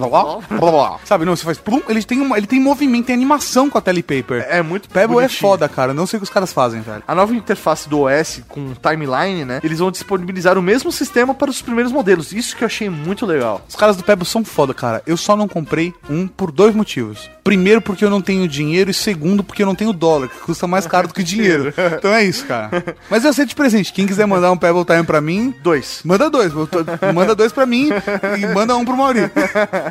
[0.71, 0.99] blá, blá.
[1.05, 3.81] Sabe, não, você faz plum, ele tem, uma, ele tem movimento, tem animação com a
[3.81, 4.47] tela e-paper.
[4.49, 5.41] É muito Pebble é bonitinho.
[5.41, 5.93] foda, cara.
[5.95, 7.03] Não sei o que os caras fazem, velho.
[7.07, 9.61] A nova interface do OS com timeline, né?
[9.63, 12.33] Eles vão disponibilizar o mesmo sistema para os primeiros modelos.
[12.33, 13.65] Isso que eu achei muito legal.
[13.69, 15.03] Os caras do Pebble são foda, cara.
[15.07, 17.31] Eu só não comprei um por dois motivos.
[17.45, 20.67] Primeiro, porque eu não tenho dinheiro, e segundo, porque eu não tenho dólar, que custa
[20.67, 21.73] mais caro do que dinheiro.
[22.03, 22.71] Então é isso, cara.
[23.11, 23.93] Mas eu sei de presente.
[23.93, 26.01] Quem quiser mandar um Pebble Time pra mim, Dois.
[26.05, 26.53] manda dois.
[27.15, 27.91] Manda dois pra mim
[28.39, 29.31] e manda um pro Mauri.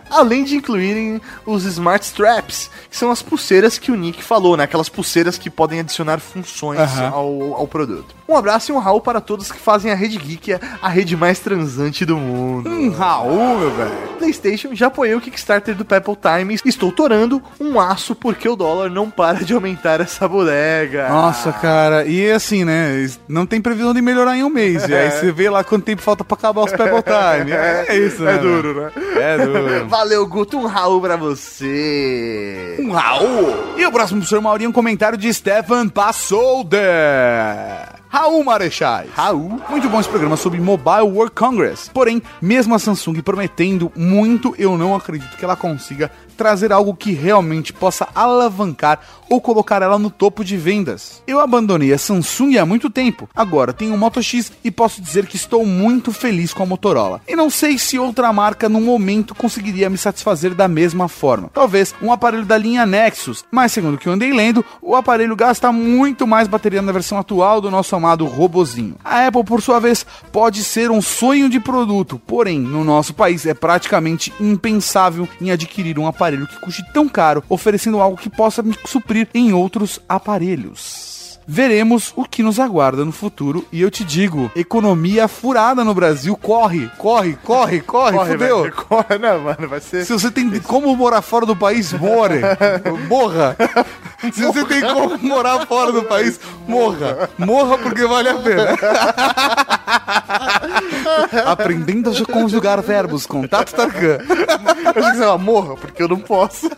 [0.10, 4.64] Além de incluírem os Smart Straps, que são as pulseiras que o Nick falou, né?
[4.64, 7.10] Aquelas pulseiras que podem adicionar funções Aham.
[7.10, 8.16] ao, ao produto.
[8.28, 11.40] Um abraço e um Raul para todos que fazem a Rede Geek a rede mais
[11.40, 12.70] transante do mundo.
[12.70, 13.92] Um Raul, meu velho.
[14.18, 18.56] PlayStation já apoiei o Kickstarter do Pebble Time e estou torando um aço porque o
[18.56, 21.10] dólar não para de aumentar essa bodega.
[21.10, 23.10] Nossa, cara, e assim, né?
[23.28, 24.88] Não tem previsão de melhorar em um mês.
[24.88, 27.52] E aí você vê lá quanto tempo falta pra acabar os Pebble Time.
[27.52, 28.36] É, isso, né?
[28.36, 28.92] É duro, né?
[29.18, 29.88] É duro.
[29.88, 30.51] Valeu, Guto.
[30.54, 32.78] Um Raul pra você.
[32.80, 33.78] Um Raul.
[33.78, 36.82] E o próximo pro senhor Mauri é um comentário de Stefan Passolder.
[38.10, 39.10] Raul Marechais.
[39.14, 39.62] Raul.
[39.70, 41.90] Muito bom esse programa sobre Mobile World Congress.
[41.94, 46.12] Porém, mesmo a Samsung prometendo muito, eu não acredito que ela consiga
[46.42, 49.00] trazer algo que realmente possa alavancar
[49.30, 51.22] ou colocar ela no topo de vendas.
[51.28, 53.30] Eu abandonei a Samsung há muito tempo.
[53.36, 57.22] Agora tenho um Moto X e posso dizer que estou muito feliz com a Motorola.
[57.28, 61.52] E não sei se outra marca no momento conseguiria me satisfazer da mesma forma.
[61.54, 65.36] Talvez um aparelho da linha Nexus, mas segundo o que eu andei lendo, o aparelho
[65.36, 68.96] gasta muito mais bateria na versão atual do nosso amado robozinho.
[69.06, 73.46] A Apple, por sua vez, pode ser um sonho de produto, porém, no nosso país
[73.46, 78.62] é praticamente impensável em adquirir um aparelho que custe tão caro, oferecendo algo que possa
[78.62, 81.11] me suprir em outros aparelhos.
[81.54, 86.34] Veremos o que nos aguarda no futuro e eu te digo, economia furada no Brasil,
[86.38, 88.62] corre, corre, corre, corre, fudeu.
[88.62, 88.74] velho.
[88.74, 90.06] Corre, não, mano, vai ser.
[90.06, 92.36] Se você tem como morar fora do país, more.
[93.10, 93.58] Morra.
[94.32, 97.30] Se você tem como morar fora do país, morra.
[97.38, 98.78] Morra porque vale a pena.
[101.48, 104.20] Aprendendo a conjugar verbos, contato Tarkan.
[104.20, 106.70] Eu achei que você ia morra, porque eu não posso.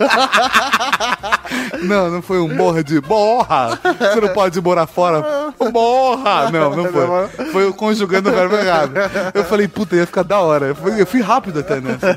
[1.83, 3.79] Não, não foi um morra de morra.
[3.99, 5.53] Você não pode morar fora.
[5.71, 6.51] Morra.
[6.51, 7.45] Não, não foi.
[7.51, 8.93] Foi eu conjugando o verbo errado.
[9.33, 10.67] Eu falei, puta, ia ficar da hora.
[10.67, 12.15] Eu fui, eu fui rápido até nessa.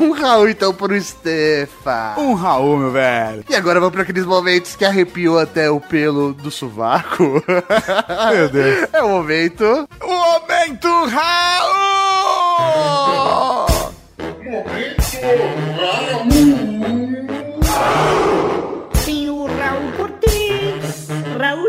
[0.00, 2.14] um Raul, então, pro Stefan.
[2.18, 3.44] Um Raul, meu velho.
[3.48, 7.42] E agora vamos para aqueles momentos que arrepiou até o pelo do sovaco.
[8.32, 8.88] Meu Deus.
[8.92, 9.88] É o momento.
[10.02, 12.12] O momento Raul!
[15.22, 16.51] Tem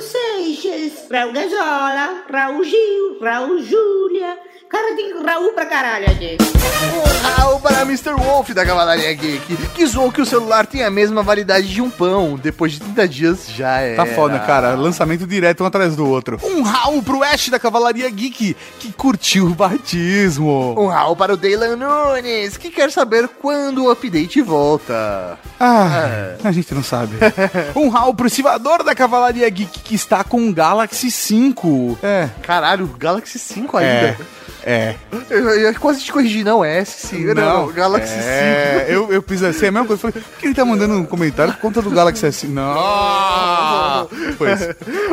[0.03, 4.37] Seixas, Raul Gazola, Raul Gil, Raul Júlia.
[4.73, 6.35] Cara, tem Raul pra caralho aqui.
[6.41, 8.15] Um Raul para Mr.
[8.17, 11.91] Wolf da Cavalaria Geek, que zoou que o celular tem a mesma validade de um
[11.91, 12.39] pão.
[12.41, 13.93] Depois de 30 dias já é.
[13.95, 14.73] Tá foda, cara.
[14.73, 16.39] Lançamento direto um atrás do outro.
[16.43, 20.73] Um Raul pro Ash da Cavalaria Geek, que curtiu o batismo.
[20.75, 25.37] Um Raul para o Daylan Nunes, que quer saber quando o update volta.
[25.59, 27.17] Ah, a gente não sabe.
[27.75, 31.99] um Raul pro estivador da Cavalaria Geek, que está com o Galaxy 5.
[32.01, 32.27] É.
[32.41, 33.89] Caralho, Galaxy 5 ainda.
[33.91, 34.17] É.
[34.65, 34.95] É.
[35.29, 37.33] Eu, eu, eu quase te corrigi, não, é S5.
[37.33, 38.91] Não, não, Galaxy é, 5.
[38.91, 40.01] Eu, eu fiz assim, a mesma coisa.
[40.01, 42.49] Falei, por que ele tá mandando um comentário por conta do Galaxy S5?
[42.49, 44.07] Não!
[44.37, 44.69] Pois.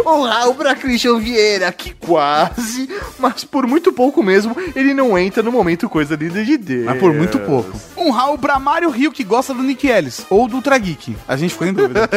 [0.06, 5.43] Um Raul pra Christian Vieira, que quase, mas por muito pouco mesmo, ele não entra
[5.43, 6.85] no momento coisa linda de Deus.
[6.86, 7.78] Mas por muito pouco.
[7.97, 11.16] Um Raul pra Mário Rio, que gosta do Nick Ellis, ou do Ultra Geek.
[11.27, 12.09] A gente ficou em dúvida.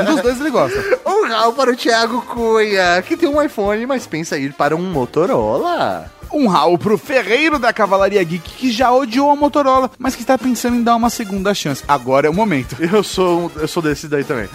[0.00, 0.78] um dos dois ele gosta.
[1.06, 4.74] Um Raul para o Thiago Cunha, que tem um iPhone, mas pensa em ir para
[4.74, 6.17] um Motorola.
[6.32, 10.36] Um Raul pro Ferreiro da Cavalaria Geek, que já odiou a Motorola, mas que está
[10.36, 11.82] pensando em dar uma segunda chance.
[11.88, 12.76] Agora é o momento.
[12.80, 14.48] Eu sou, eu sou desse daí também.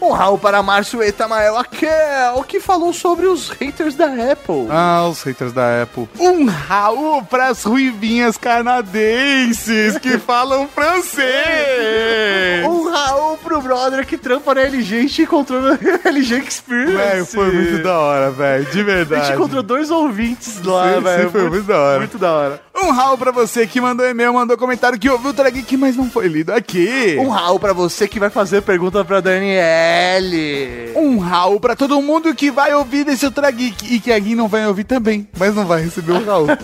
[0.00, 4.66] Um Raul para Márcio Etamael Akel, que falou sobre os haters da Apple.
[4.70, 6.08] Ah, os haters da Apple.
[6.18, 11.24] Um Raul para as ruivinhas canadenses que falam francês.
[12.66, 16.94] Um Raul pro brother que trampa na LG e te encontrou na LG Experience.
[16.96, 19.26] Velho, foi muito da hora, velho, de A verdade.
[19.26, 21.30] gente encontrou dois ouvintes lá, velho.
[21.30, 21.98] foi muito da hora.
[21.98, 22.60] Muito da hora.
[22.76, 25.96] Um Raul pra você que mandou e-mail, mandou comentário que ouviu o Ultra Geek, mas
[25.96, 27.16] não foi lido aqui.
[27.18, 30.92] Um Raul pra você que vai fazer pergunta pra Daniele.
[30.96, 34.48] Um Raul pra todo mundo que vai ouvir desse Ultra Geek e que aqui não
[34.48, 36.48] vai ouvir também, mas não vai receber o Raul.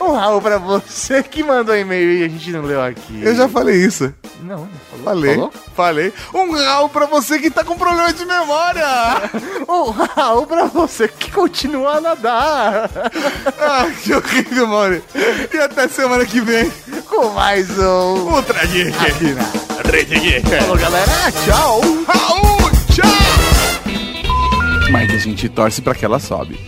[0.00, 3.22] Um Raul pra você que mandou e-mail e a gente não leu aqui.
[3.22, 4.12] Eu já falei isso.
[4.42, 5.04] Não, não falou.
[5.04, 5.34] Falei.
[5.34, 5.52] Falou?
[5.74, 6.12] Falei.
[6.34, 8.84] Um Raul pra você que tá com problema de memória.
[9.66, 12.90] Um Raul pra você que continua a nadar.
[13.58, 14.66] ah, que horrível,
[15.52, 16.70] E até semana que vem.
[17.08, 18.34] Com mais um.
[18.34, 20.48] Ultra Geek aqui na Rede Geek.
[20.48, 21.32] Falou, galera.
[21.44, 21.80] Tchau.
[22.06, 23.04] Raul, tchau!
[24.90, 26.58] Mas a gente torce pra que ela sobe.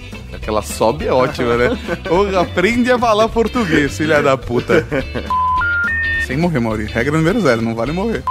[0.40, 1.76] Que ela sobe é ótimo, né?
[2.08, 4.86] Ou aprende a falar português, filha da puta.
[6.26, 6.84] Sem morrer, Mauri.
[6.84, 8.22] Regra número zero, não vale morrer.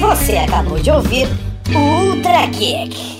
[0.00, 1.28] Você acabou de ouvir
[1.74, 3.19] o Ultra Geek.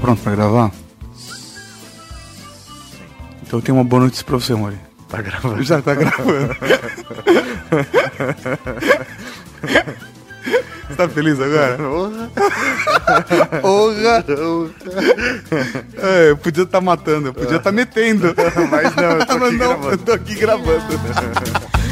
[0.00, 0.70] Tá pronto pra gravar?
[3.42, 4.78] Então eu tenho uma boa notícia pra você, Mauri.
[5.08, 5.62] Tá gravando.
[5.62, 6.56] Já tá gravando.
[10.88, 11.76] Você tá feliz agora?
[13.60, 14.24] Porra!
[15.98, 18.34] É, eu podia estar matando, eu podia estar metendo.
[18.70, 19.90] Mas não, eu tô aqui não, gravando.
[19.90, 21.00] eu tô aqui gravando.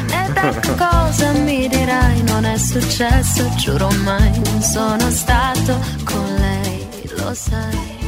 [0.07, 6.87] E da cosa mi dirai non è successo, giuro mai non sono stato con lei,
[7.17, 7.98] lo sai.